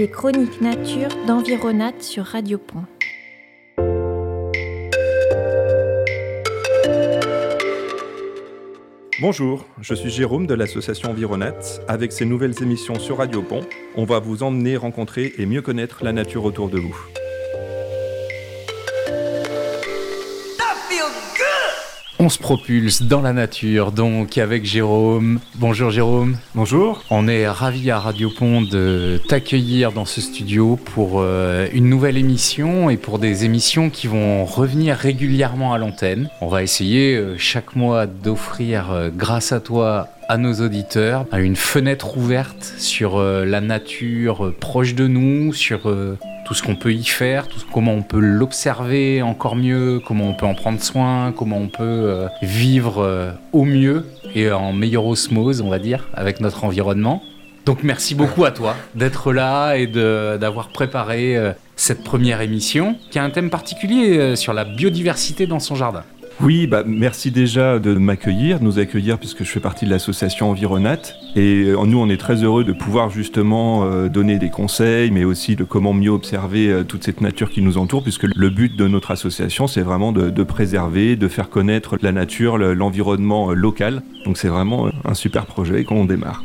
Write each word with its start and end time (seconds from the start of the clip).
Les 0.00 0.08
chroniques 0.08 0.62
nature 0.62 1.10
d'Environat 1.26 1.92
sur 2.00 2.24
Radio 2.24 2.56
Pont. 2.56 2.84
Bonjour, 9.20 9.66
je 9.82 9.92
suis 9.92 10.08
Jérôme 10.08 10.46
de 10.46 10.54
l'association 10.54 11.10
Environat. 11.10 11.52
Avec 11.86 12.12
ces 12.12 12.24
nouvelles 12.24 12.62
émissions 12.62 12.98
sur 12.98 13.18
Radio 13.18 13.42
Pont, 13.42 13.60
on 13.94 14.06
va 14.06 14.20
vous 14.20 14.42
emmener 14.42 14.78
rencontrer 14.78 15.34
et 15.36 15.44
mieux 15.44 15.60
connaître 15.60 16.02
la 16.02 16.14
nature 16.14 16.46
autour 16.46 16.70
de 16.70 16.78
vous. 16.78 16.96
On 22.22 22.28
se 22.28 22.38
propulse 22.38 23.00
dans 23.00 23.22
la 23.22 23.32
nature, 23.32 23.92
donc 23.92 24.36
avec 24.36 24.66
Jérôme. 24.66 25.40
Bonjour 25.54 25.90
Jérôme. 25.90 26.36
Bonjour. 26.54 27.02
On 27.08 27.26
est 27.26 27.48
ravis 27.48 27.90
à 27.90 27.98
Radio 27.98 28.28
Pont 28.28 28.60
de 28.60 29.18
t'accueillir 29.26 29.92
dans 29.92 30.04
ce 30.04 30.20
studio 30.20 30.76
pour 30.76 31.22
euh, 31.22 31.66
une 31.72 31.88
nouvelle 31.88 32.18
émission 32.18 32.90
et 32.90 32.98
pour 32.98 33.20
des 33.20 33.46
émissions 33.46 33.88
qui 33.88 34.06
vont 34.06 34.44
revenir 34.44 34.96
régulièrement 34.96 35.72
à 35.72 35.78
l'antenne. 35.78 36.28
On 36.42 36.48
va 36.48 36.62
essayer 36.62 37.16
euh, 37.16 37.36
chaque 37.38 37.74
mois 37.74 38.04
d'offrir, 38.04 38.90
euh, 38.90 39.08
grâce 39.08 39.52
à 39.52 39.60
toi, 39.60 40.08
à 40.28 40.36
nos 40.36 40.52
auditeurs 40.60 41.24
une 41.32 41.56
fenêtre 41.56 42.18
ouverte 42.18 42.74
sur 42.76 43.18
la 43.18 43.60
nature 43.60 44.52
proche 44.60 44.94
de 44.94 45.08
nous, 45.08 45.52
sur 45.52 45.92
tout 46.50 46.54
ce 46.54 46.64
qu'on 46.64 46.74
peut 46.74 46.92
y 46.92 47.04
faire, 47.04 47.46
tout, 47.46 47.60
comment 47.72 47.92
on 47.92 48.02
peut 48.02 48.18
l'observer 48.18 49.22
encore 49.22 49.54
mieux, 49.54 50.00
comment 50.04 50.24
on 50.24 50.34
peut 50.34 50.46
en 50.46 50.54
prendre 50.54 50.82
soin, 50.82 51.30
comment 51.30 51.58
on 51.58 51.68
peut 51.68 51.84
euh, 51.84 52.26
vivre 52.42 53.04
euh, 53.04 53.30
au 53.52 53.64
mieux 53.64 54.04
et 54.34 54.50
en 54.50 54.72
meilleure 54.72 55.06
osmose, 55.06 55.60
on 55.60 55.68
va 55.68 55.78
dire, 55.78 56.08
avec 56.12 56.40
notre 56.40 56.64
environnement. 56.64 57.22
Donc 57.66 57.84
merci 57.84 58.16
beaucoup 58.16 58.44
à 58.44 58.50
toi 58.50 58.74
d'être 58.96 59.32
là 59.32 59.76
et 59.76 59.86
d'avoir 59.86 60.70
préparé 60.70 61.36
euh, 61.36 61.52
cette 61.76 62.02
première 62.02 62.40
émission 62.40 62.96
qui 63.12 63.20
a 63.20 63.22
un 63.22 63.30
thème 63.30 63.48
particulier 63.48 64.34
sur 64.34 64.52
la 64.52 64.64
biodiversité 64.64 65.46
dans 65.46 65.60
son 65.60 65.76
jardin. 65.76 66.02
Oui, 66.42 66.66
bah, 66.66 66.84
merci 66.86 67.30
déjà 67.30 67.78
de 67.78 67.94
m'accueillir, 67.94 68.60
de 68.60 68.64
nous 68.64 68.78
accueillir 68.78 69.18
puisque 69.18 69.44
je 69.44 69.50
fais 69.50 69.60
partie 69.60 69.84
de 69.84 69.90
l'association 69.90 70.48
Environat. 70.50 70.96
Et 71.36 71.64
euh, 71.66 71.84
nous, 71.84 71.98
on 71.98 72.08
est 72.08 72.16
très 72.16 72.42
heureux 72.42 72.64
de 72.64 72.72
pouvoir 72.72 73.10
justement 73.10 73.84
euh, 73.84 74.08
donner 74.08 74.38
des 74.38 74.48
conseils, 74.48 75.10
mais 75.10 75.24
aussi 75.24 75.54
de 75.54 75.64
comment 75.64 75.92
mieux 75.92 76.10
observer 76.10 76.68
euh, 76.68 76.82
toute 76.82 77.04
cette 77.04 77.20
nature 77.20 77.50
qui 77.50 77.60
nous 77.60 77.76
entoure, 77.76 78.02
puisque 78.02 78.24
le 78.24 78.48
but 78.48 78.74
de 78.74 78.88
notre 78.88 79.10
association, 79.10 79.66
c'est 79.66 79.82
vraiment 79.82 80.12
de, 80.12 80.30
de, 80.30 80.42
préserver, 80.42 81.14
de 81.16 81.28
faire 81.28 81.50
connaître 81.50 81.98
la 82.00 82.12
nature, 82.12 82.56
l'environnement 82.56 83.52
local. 83.52 84.02
Donc 84.24 84.38
c'est 84.38 84.48
vraiment 84.48 84.88
un 85.04 85.14
super 85.14 85.44
projet 85.44 85.84
qu'on 85.84 86.06
démarre. 86.06 86.42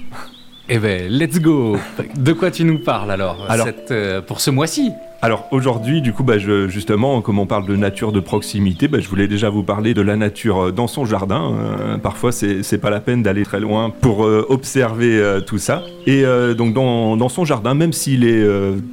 Eh 0.67 0.77
ben, 0.77 1.09
let's 1.09 1.39
go 1.39 1.77
De 2.17 2.33
quoi 2.33 2.51
tu 2.51 2.65
nous 2.65 2.79
parles 2.79 3.11
alors, 3.11 3.45
alors 3.47 3.67
cette, 3.67 4.25
pour 4.25 4.41
ce 4.41 4.51
mois-ci? 4.51 4.91
Alors 5.21 5.47
aujourd'hui, 5.51 6.01
du 6.01 6.13
coup, 6.13 6.23
bah, 6.23 6.37
justement, 6.37 7.21
comme 7.21 7.39
on 7.39 7.45
parle 7.45 7.65
de 7.65 7.75
nature 7.75 8.11
de 8.11 8.19
proximité, 8.19 8.87
bah, 8.87 8.99
je 8.99 9.07
voulais 9.07 9.27
déjà 9.27 9.49
vous 9.49 9.63
parler 9.63 9.93
de 9.93 10.01
la 10.01 10.15
nature 10.15 10.65
euh, 10.65 10.71
dans 10.71 10.87
son 10.87 11.05
jardin. 11.05 11.53
Euh, 11.53 11.97
parfois, 11.97 12.31
c'est 12.31 12.77
pas 12.77 12.89
la 12.89 12.99
peine 12.99 13.23
d'aller 13.23 13.43
très 13.43 13.59
loin 13.59 13.89
pour 14.01 14.25
euh, 14.25 14.45
observer 14.49 15.21
tout 15.45 15.57
ça. 15.57 15.83
Et 16.07 16.23
donc 16.55 16.73
dans, 16.73 17.17
dans, 17.17 17.29
son 17.29 17.45
jardin, 17.45 17.73
même 17.73 17.93
s'il 17.93 18.23
est 18.23 18.45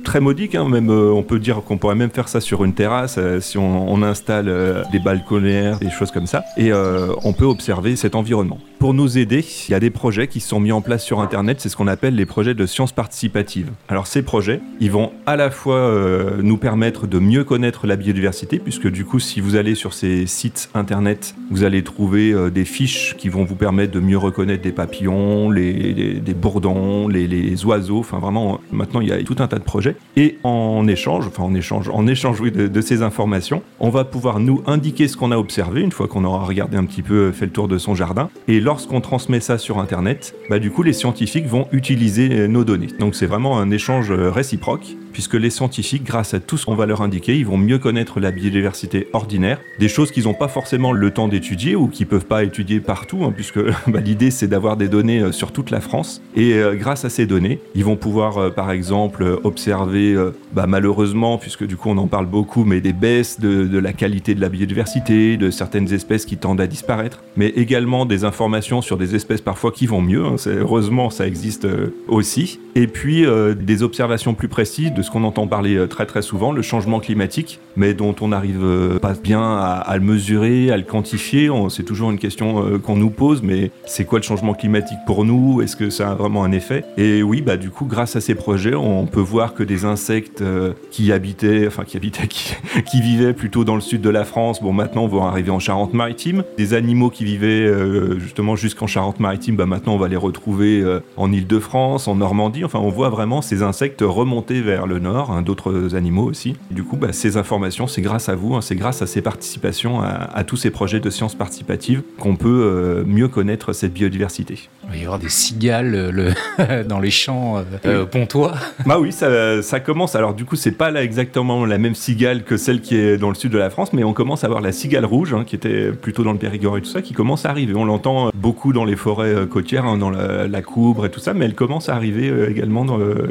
très 0.02 0.20
modique, 0.20 0.54
hein, 0.54 0.68
même 0.68 0.90
on 0.90 1.22
peut 1.22 1.38
dire 1.38 1.62
qu'on 1.62 1.76
pourrait 1.76 1.94
même 1.94 2.10
faire 2.10 2.28
ça 2.28 2.40
sur 2.40 2.64
une 2.64 2.72
terrasse 2.72 3.18
si 3.40 3.58
on, 3.58 3.92
on 3.92 4.02
installe 4.02 4.50
des 4.92 4.98
balconnières, 4.98 5.78
des 5.78 5.90
choses 5.90 6.10
comme 6.10 6.26
ça, 6.26 6.44
et 6.56 6.72
on 6.72 7.32
peut 7.32 7.44
observer 7.44 7.96
cet 7.96 8.14
environnement. 8.14 8.58
Pour 8.78 8.94
nous 8.94 9.18
aider, 9.18 9.44
il 9.68 9.72
y 9.72 9.74
a 9.74 9.80
des 9.80 9.90
projets 9.90 10.26
qui 10.26 10.40
sont 10.40 10.58
mis 10.58 10.72
en 10.72 10.80
place 10.80 11.04
sur 11.04 11.20
Internet, 11.20 11.60
c'est 11.60 11.68
ce 11.68 11.76
qu'on 11.76 11.86
appelle 11.86 12.14
les 12.14 12.26
projets 12.26 12.54
de 12.54 12.66
sciences 12.66 12.92
participatives. 12.92 13.70
Alors 13.88 14.06
ces 14.06 14.22
projets, 14.22 14.60
ils 14.80 14.90
vont 14.90 15.12
à 15.26 15.36
la 15.36 15.50
fois 15.50 15.92
euh, 16.12 16.42
nous 16.42 16.56
permettre 16.56 17.06
de 17.06 17.18
mieux 17.18 17.44
connaître 17.44 17.86
la 17.86 17.96
biodiversité, 17.96 18.58
puisque 18.58 18.88
du 18.88 19.04
coup, 19.04 19.18
si 19.18 19.40
vous 19.40 19.56
allez 19.56 19.74
sur 19.74 19.94
ces 19.94 20.26
sites 20.26 20.70
internet, 20.74 21.34
vous 21.50 21.64
allez 21.64 21.82
trouver 21.82 22.32
euh, 22.32 22.50
des 22.50 22.64
fiches 22.64 23.16
qui 23.16 23.28
vont 23.28 23.44
vous 23.44 23.56
permettre 23.56 23.92
de 23.92 24.00
mieux 24.00 24.18
reconnaître 24.18 24.62
des 24.62 24.72
papillons, 24.72 25.50
les, 25.50 26.20
des 26.20 26.34
bourdons, 26.34 27.08
les, 27.08 27.64
oiseaux. 27.64 27.98
Enfin, 27.98 28.18
vraiment, 28.18 28.60
maintenant, 28.70 29.00
il 29.00 29.08
y 29.08 29.12
a 29.12 29.22
tout 29.22 29.36
un 29.38 29.48
tas 29.48 29.58
de 29.58 29.64
projets. 29.64 29.96
Et 30.16 30.38
en 30.44 30.86
échange, 30.86 31.26
enfin, 31.26 31.42
en 31.42 31.54
échange, 31.54 31.88
en 31.88 32.06
échange 32.06 32.40
oui, 32.40 32.50
de, 32.50 32.80
ces 32.80 33.02
informations, 33.02 33.62
on 33.80 33.90
va 33.90 34.04
pouvoir 34.04 34.40
nous 34.40 34.62
indiquer 34.66 35.08
ce 35.08 35.16
qu'on 35.16 35.30
a 35.30 35.38
observé 35.38 35.80
une 35.80 35.92
fois 35.92 36.08
qu'on 36.08 36.24
aura 36.24 36.44
regardé 36.44 36.76
un 36.76 36.84
petit 36.84 37.02
peu, 37.02 37.32
fait 37.32 37.46
le 37.46 37.52
tour 37.52 37.68
de 37.68 37.78
son 37.78 37.94
jardin. 37.94 38.28
Et 38.48 38.60
lorsqu'on 38.60 39.00
transmet 39.00 39.40
ça 39.40 39.58
sur 39.58 39.78
internet, 39.78 40.34
bah, 40.50 40.58
du 40.58 40.70
coup, 40.70 40.82
les 40.82 40.92
scientifiques 40.92 41.46
vont 41.46 41.68
utiliser 41.72 42.28
euh, 42.32 42.46
nos 42.46 42.64
données. 42.64 42.88
Donc, 42.98 43.14
c'est 43.14 43.26
vraiment 43.26 43.58
un 43.58 43.70
échange 43.70 44.12
réciproque 44.12 44.96
puisque 45.12 45.34
les 45.34 45.50
scientifiques, 45.50 46.04
grâce 46.04 46.34
à 46.34 46.40
tout 46.40 46.56
ce 46.56 46.66
qu'on 46.66 46.74
va 46.74 46.86
leur 46.86 47.02
indiquer, 47.02 47.36
ils 47.36 47.46
vont 47.46 47.58
mieux 47.58 47.78
connaître 47.78 48.20
la 48.20 48.30
biodiversité 48.30 49.08
ordinaire, 49.12 49.60
des 49.78 49.88
choses 49.88 50.10
qu'ils 50.10 50.24
n'ont 50.24 50.34
pas 50.34 50.48
forcément 50.48 50.92
le 50.92 51.10
temps 51.10 51.28
d'étudier 51.28 51.76
ou 51.76 51.88
qu'ils 51.88 52.06
peuvent 52.06 52.26
pas 52.26 52.44
étudier 52.44 52.80
partout, 52.80 53.24
hein, 53.24 53.32
puisque 53.34 53.60
bah, 53.86 54.00
l'idée 54.00 54.30
c'est 54.30 54.48
d'avoir 54.48 54.76
des 54.76 54.88
données 54.88 55.20
euh, 55.20 55.32
sur 55.32 55.52
toute 55.52 55.70
la 55.70 55.80
France. 55.80 56.22
Et 56.36 56.54
euh, 56.54 56.74
grâce 56.74 57.04
à 57.04 57.10
ces 57.10 57.26
données, 57.26 57.60
ils 57.74 57.84
vont 57.84 57.96
pouvoir, 57.96 58.38
euh, 58.38 58.50
par 58.50 58.70
exemple, 58.70 59.38
observer, 59.44 60.16
bah, 60.52 60.66
malheureusement, 60.66 61.38
puisque 61.38 61.66
du 61.66 61.76
coup 61.76 61.90
on 61.90 61.98
en 61.98 62.06
parle 62.06 62.26
beaucoup, 62.26 62.64
mais 62.64 62.80
des 62.80 62.92
baisses 62.92 63.40
de, 63.40 63.78
la 63.78 63.92
qualité 63.92 64.34
de 64.34 64.40
la 64.40 64.48
biodiversité, 64.48 65.36
de 65.36 65.50
certaines 65.50 65.92
espèces 65.92 66.24
qui 66.24 66.36
tendent 66.36 66.60
à 66.60 66.66
disparaître, 66.66 67.22
mais 67.36 67.48
également 67.48 68.06
des 68.06 68.24
informations 68.24 68.82
sur 68.82 68.96
des 68.96 69.14
espèces 69.14 69.40
parfois 69.40 69.72
qui 69.72 69.86
vont 69.86 70.00
mieux. 70.00 70.24
Hein, 70.24 70.36
heureusement, 70.46 71.10
ça 71.10 71.26
existe 71.26 71.66
aussi. 72.08 72.60
Et 72.74 72.86
puis 72.86 73.24
des 73.56 73.82
observations 73.82 74.34
plus 74.34 74.48
précises 74.48 74.92
ce 75.02 75.10
qu'on 75.10 75.24
entend 75.24 75.46
parler 75.46 75.76
euh, 75.76 75.86
très 75.86 76.06
très 76.06 76.22
souvent, 76.22 76.52
le 76.52 76.62
changement 76.62 77.00
climatique, 77.00 77.58
mais 77.76 77.94
dont 77.94 78.14
on 78.20 78.28
n'arrive 78.28 78.62
euh, 78.62 78.98
pas 78.98 79.14
bien 79.14 79.42
à, 79.42 79.96
le 79.96 80.02
mesurer, 80.02 80.70
à 80.70 80.76
le 80.76 80.82
quantifier. 80.82 81.50
C'est 81.68 81.82
toujours 81.82 82.10
une 82.10 82.18
question 82.18 82.64
euh, 82.64 82.78
qu'on 82.78 82.96
nous 82.96 83.10
pose, 83.10 83.42
mais 83.42 83.70
c'est 83.84 84.04
quoi 84.04 84.18
le 84.18 84.24
changement 84.24 84.54
climatique 84.54 84.98
pour 85.06 85.24
nous? 85.24 85.60
Est-ce 85.62 85.76
que 85.76 85.90
ça 85.90 86.10
a 86.10 86.14
vraiment 86.14 86.44
un 86.44 86.52
effet? 86.52 86.84
Et 86.96 87.22
oui, 87.22 87.42
bah 87.42 87.56
du 87.56 87.70
coup, 87.70 87.86
grâce 87.86 88.16
à 88.16 88.20
ces 88.20 88.34
projets, 88.34 88.74
on 88.74 89.06
peut 89.06 89.20
voir 89.20 89.54
que 89.54 89.62
des 89.62 89.84
insectes 89.84 90.44
qui 90.90 91.12
habitaient, 91.12 91.66
enfin 91.66 91.84
qui 91.84 91.96
habitaient, 91.96 92.26
qui, 92.86 93.00
vivaient 93.00 93.32
plutôt 93.32 93.64
dans 93.64 93.74
le 93.74 93.80
sud 93.80 94.00
de 94.00 94.10
la 94.10 94.24
France, 94.24 94.62
bon 94.62 94.72
maintenant 94.72 95.06
vont 95.06 95.24
arriver 95.24 95.50
en 95.50 95.58
Charente-Maritime. 95.58 96.44
Des 96.56 96.74
animaux 96.74 97.10
qui 97.10 97.24
vivaient 97.24 97.70
justement 98.18 98.56
jusqu'en 98.56 98.86
Charente-Maritime, 98.86 99.56
bah 99.56 99.66
maintenant 99.66 99.94
on 99.94 99.98
va 99.98 100.08
les 100.08 100.16
retrouver 100.16 100.84
en 101.16 101.32
Île-de-France, 101.32 102.08
en 102.08 102.14
Normandie. 102.14 102.64
Enfin, 102.64 102.78
on 102.78 102.90
voit 102.90 103.08
vraiment 103.08 103.42
ces 103.42 103.62
insectes 103.62 104.02
remonter 104.02 104.60
vers 104.60 104.86
le 104.86 104.91
nord, 104.98 105.30
hein, 105.30 105.42
d'autres 105.42 105.94
animaux 105.94 106.24
aussi. 106.24 106.56
du 106.70 106.84
coup, 106.84 106.96
bah, 106.96 107.12
ces 107.12 107.36
informations, 107.36 107.86
c'est 107.86 108.02
grâce 108.02 108.28
à 108.28 108.34
vous, 108.34 108.54
hein, 108.54 108.60
c'est 108.60 108.76
grâce 108.76 109.02
à 109.02 109.06
ces 109.06 109.22
participations, 109.22 110.00
à, 110.00 110.44
tous 110.44 110.56
ces 110.56 110.70
projets 110.70 111.00
de 111.00 111.10
sciences 111.10 111.34
participatives 111.34 112.02
qu'on 112.18 112.36
peut 112.36 112.48
euh, 112.48 113.04
mieux 113.06 113.28
connaître 113.28 113.72
cette 113.72 113.92
biodiversité. 113.92 114.68
Il 114.84 114.90
va 114.90 114.96
y 114.96 115.02
avoir 115.02 115.18
des 115.18 115.28
cigales 115.28 115.94
euh, 115.94 116.84
dans 116.88 116.98
les 117.00 117.10
champs 117.10 117.62
euh, 117.84 118.04
pontois. 118.04 118.54
Bah 118.86 118.98
oui, 118.98 119.12
ça, 119.12 119.80
commence. 119.80 120.14
Alors 120.14 120.34
du 120.34 120.44
coup, 120.44 120.56
c'est 120.56 120.72
pas 120.72 120.90
là 120.90 121.02
exactement 121.02 121.64
la 121.64 121.78
même 121.78 121.94
cigale 121.94 122.44
que 122.44 122.56
celle 122.56 122.80
qui 122.80 122.96
est 122.96 123.18
dans 123.18 123.28
le 123.28 123.34
sud 123.34 123.52
de 123.52 123.58
la 123.58 123.70
France, 123.70 123.92
mais 123.92 124.04
on 124.04 124.12
commence 124.12 124.44
à 124.44 124.48
voir 124.48 124.60
la 124.60 124.72
cigale 124.72 125.04
rouge, 125.04 125.34
hein, 125.34 125.44
qui 125.44 125.54
était 125.56 125.92
plutôt 125.92 126.24
dans 126.24 126.32
le 126.32 126.38
Périgord 126.38 126.78
et 126.78 126.82
tout 126.82 126.90
ça, 126.90 127.02
qui 127.02 127.14
commence 127.14 127.46
à 127.46 127.50
arriver. 127.50 127.74
On 127.74 127.84
l'entend 127.84 128.30
beaucoup 128.34 128.72
dans 128.72 128.84
les 128.84 128.96
forêts 128.96 129.46
côtières, 129.48 129.96
dans 129.96 130.10
la, 130.10 130.46
la, 130.46 130.62
Coubre 130.62 131.06
et 131.06 131.10
tout 131.10 131.20
ça, 131.20 131.34
mais 131.34 131.44
elle 131.44 131.54
commence 131.54 131.88
à 131.88 131.94
arriver 131.96 132.32
également 132.48 132.86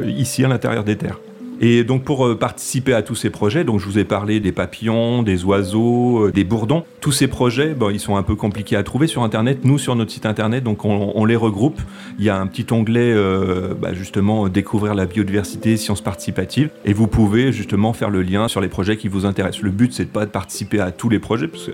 ici 0.06 0.44
à 0.44 0.48
l'intérieur 0.48 0.84
des 0.84 0.96
terres. 0.96 1.18
Et 1.60 1.84
donc 1.84 2.04
pour 2.04 2.26
euh, 2.26 2.36
participer 2.36 2.92
à 2.92 3.02
tous 3.02 3.14
ces 3.14 3.30
projets, 3.30 3.64
donc 3.64 3.80
je 3.80 3.86
vous 3.86 3.98
ai 3.98 4.04
parlé 4.04 4.40
des 4.40 4.52
papillons, 4.52 5.22
des 5.22 5.44
oiseaux, 5.44 6.26
euh, 6.26 6.32
des 6.32 6.44
bourdons. 6.44 6.84
Tous 7.00 7.12
ces 7.12 7.28
projets, 7.28 7.74
bon, 7.74 7.90
ils 7.90 8.00
sont 8.00 8.16
un 8.16 8.22
peu 8.22 8.34
compliqués 8.34 8.76
à 8.76 8.82
trouver 8.82 9.06
sur 9.06 9.22
Internet. 9.22 9.60
Nous, 9.64 9.78
sur 9.78 9.94
notre 9.94 10.10
site 10.10 10.26
Internet, 10.26 10.64
donc 10.64 10.84
on, 10.84 11.24
les 11.24 11.36
regroupe. 11.36 11.80
Il 12.18 12.24
y 12.24 12.30
a 12.30 12.38
un 12.38 12.46
petit 12.46 12.66
onglet, 12.72 13.12
euh, 13.12 13.74
bah, 13.80 13.94
justement, 13.94 14.48
découvrir 14.48 14.94
la 14.94 15.06
biodiversité, 15.06 15.76
sciences 15.76 16.00
participatives, 16.00 16.70
et 16.84 16.92
vous 16.92 17.06
pouvez 17.06 17.52
justement 17.52 17.92
faire 17.92 18.10
le 18.10 18.22
lien 18.22 18.48
sur 18.48 18.60
les 18.60 18.68
projets 18.68 18.96
qui 18.96 19.08
vous 19.08 19.24
intéressent. 19.24 19.62
Le 19.62 19.70
but, 19.70 19.92
c'est 19.92 20.06
pas 20.06 20.26
de 20.26 20.30
participer 20.30 20.80
à 20.80 20.90
tous 20.90 21.08
les 21.08 21.18
projets, 21.18 21.48
parce 21.48 21.70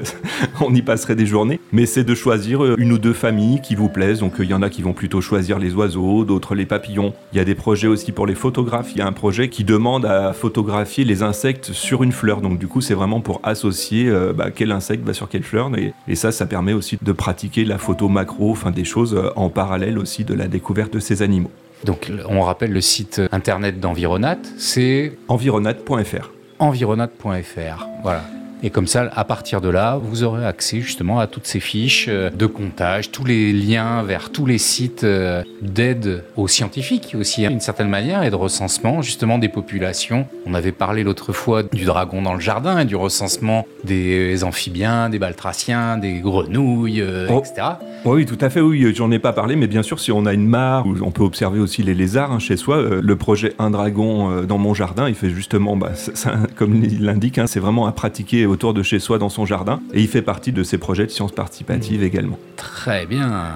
qu'on 0.58 0.74
y 0.74 0.82
passerait 0.82 1.16
des 1.16 1.26
journées, 1.26 1.60
mais 1.72 1.86
c'est 1.86 2.04
de 2.04 2.14
choisir 2.14 2.76
une 2.76 2.92
ou 2.92 2.98
deux 2.98 3.12
familles 3.12 3.60
qui 3.62 3.74
vous 3.74 3.88
plaisent. 3.88 4.20
Donc 4.20 4.34
il 4.38 4.46
y 4.46 4.54
en 4.54 4.62
a 4.62 4.70
qui 4.70 4.82
vont 4.82 4.92
plutôt 4.92 5.20
choisir 5.20 5.58
les 5.58 5.74
oiseaux, 5.74 6.24
d'autres 6.24 6.54
les 6.54 6.66
papillons. 6.66 7.14
Il 7.32 7.38
y 7.38 7.40
a 7.40 7.44
des 7.44 7.54
projets 7.54 7.88
aussi 7.88 8.12
pour 8.12 8.26
les 8.26 8.34
photographes. 8.34 8.90
Il 8.94 8.98
y 8.98 9.02
a 9.02 9.06
un 9.06 9.12
projet 9.12 9.48
qui 9.48 9.64
demande 9.78 10.06
à 10.06 10.32
photographier 10.32 11.04
les 11.04 11.22
insectes 11.22 11.72
sur 11.72 12.02
une 12.02 12.10
fleur. 12.10 12.40
Donc 12.40 12.58
du 12.58 12.66
coup, 12.66 12.80
c'est 12.80 12.94
vraiment 12.94 13.20
pour 13.20 13.40
associer 13.44 14.08
euh, 14.08 14.32
bah, 14.32 14.50
quel 14.50 14.72
insecte 14.72 15.04
va 15.04 15.14
sur 15.14 15.28
quelle 15.28 15.44
fleur. 15.44 15.70
Et, 15.78 16.14
ça, 16.16 16.32
ça 16.32 16.46
permet 16.46 16.72
aussi 16.72 16.98
de 17.00 17.12
pratiquer 17.12 17.64
la 17.64 17.78
photo 17.78 18.08
macro, 18.08 18.50
enfin 18.50 18.72
des 18.72 18.84
choses 18.84 19.14
euh, 19.14 19.30
en 19.36 19.50
parallèle 19.50 19.96
aussi 19.98 20.24
de 20.24 20.34
la 20.34 20.48
découverte 20.48 20.92
de 20.92 20.98
ces 20.98 21.22
animaux. 21.22 21.52
Donc 21.84 22.10
on 22.28 22.40
rappelle 22.40 22.72
le 22.72 22.80
site 22.80 23.22
internet 23.30 23.78
d'Environat, 23.78 24.38
c'est 24.56 25.16
environat.fr. 25.28 26.30
Environat.fr, 26.58 27.86
voilà. 28.02 28.24
Et 28.62 28.70
comme 28.70 28.86
ça, 28.88 29.08
à 29.14 29.24
partir 29.24 29.60
de 29.60 29.68
là, 29.68 30.00
vous 30.02 30.24
aurez 30.24 30.44
accès 30.44 30.80
justement 30.80 31.20
à 31.20 31.26
toutes 31.28 31.46
ces 31.46 31.60
fiches 31.60 32.06
euh, 32.08 32.28
de 32.30 32.46
comptage, 32.46 33.12
tous 33.12 33.24
les 33.24 33.52
liens 33.52 34.02
vers 34.02 34.30
tous 34.30 34.46
les 34.46 34.58
sites 34.58 35.04
euh, 35.04 35.42
d'aide 35.62 36.24
aux 36.36 36.48
scientifiques 36.48 37.14
aussi, 37.18 37.46
d'une 37.46 37.60
certaine 37.60 37.88
manière, 37.88 38.24
et 38.24 38.30
de 38.30 38.34
recensement 38.34 39.00
justement 39.00 39.38
des 39.38 39.48
populations. 39.48 40.26
On 40.44 40.54
avait 40.54 40.72
parlé 40.72 41.04
l'autre 41.04 41.32
fois 41.32 41.62
du 41.62 41.84
dragon 41.84 42.20
dans 42.22 42.34
le 42.34 42.40
jardin 42.40 42.80
et 42.80 42.84
du 42.84 42.96
recensement 42.96 43.64
des 43.84 44.42
amphibiens, 44.42 45.08
des 45.08 45.18
baltraciens, 45.20 45.96
des 45.96 46.14
grenouilles, 46.20 47.00
euh, 47.00 47.28
Oh. 47.30 47.40
etc. 47.44 47.66
Oui, 48.04 48.26
tout 48.26 48.38
à 48.40 48.50
fait, 48.50 48.60
oui, 48.60 48.92
j'en 48.94 49.10
ai 49.10 49.18
pas 49.18 49.32
parlé, 49.32 49.54
mais 49.56 49.66
bien 49.66 49.82
sûr, 49.82 50.00
si 50.00 50.10
on 50.12 50.24
a 50.26 50.32
une 50.32 50.46
mare, 50.46 50.86
où 50.86 50.96
on 51.02 51.10
peut 51.10 51.22
observer 51.22 51.60
aussi 51.60 51.82
les 51.82 51.94
lézards 51.94 52.32
hein, 52.32 52.38
chez 52.38 52.56
soi, 52.56 52.82
le 53.02 53.16
projet 53.16 53.54
Un 53.58 53.70
Dragon 53.70 54.42
dans 54.42 54.58
mon 54.58 54.74
jardin, 54.74 55.08
il 55.08 55.14
fait 55.14 55.30
justement, 55.30 55.76
bah, 55.76 55.92
ça- 55.94 56.34
comme 56.56 56.74
il 56.82 57.04
l'indique, 57.04 57.38
hein, 57.38 57.46
c'est 57.46 57.60
vraiment 57.60 57.86
à 57.86 57.92
pratiquer 57.92 58.46
autour 58.48 58.74
de 58.74 58.82
chez 58.82 58.98
soi 58.98 59.18
dans 59.18 59.28
son 59.28 59.46
jardin, 59.46 59.80
et 59.92 60.00
il 60.00 60.08
fait 60.08 60.22
partie 60.22 60.52
de 60.52 60.62
ces 60.62 60.78
projets 60.78 61.06
de 61.06 61.10
sciences 61.10 61.32
participatives 61.32 62.02
également. 62.02 62.38
Très 62.56 63.06
bien. 63.06 63.52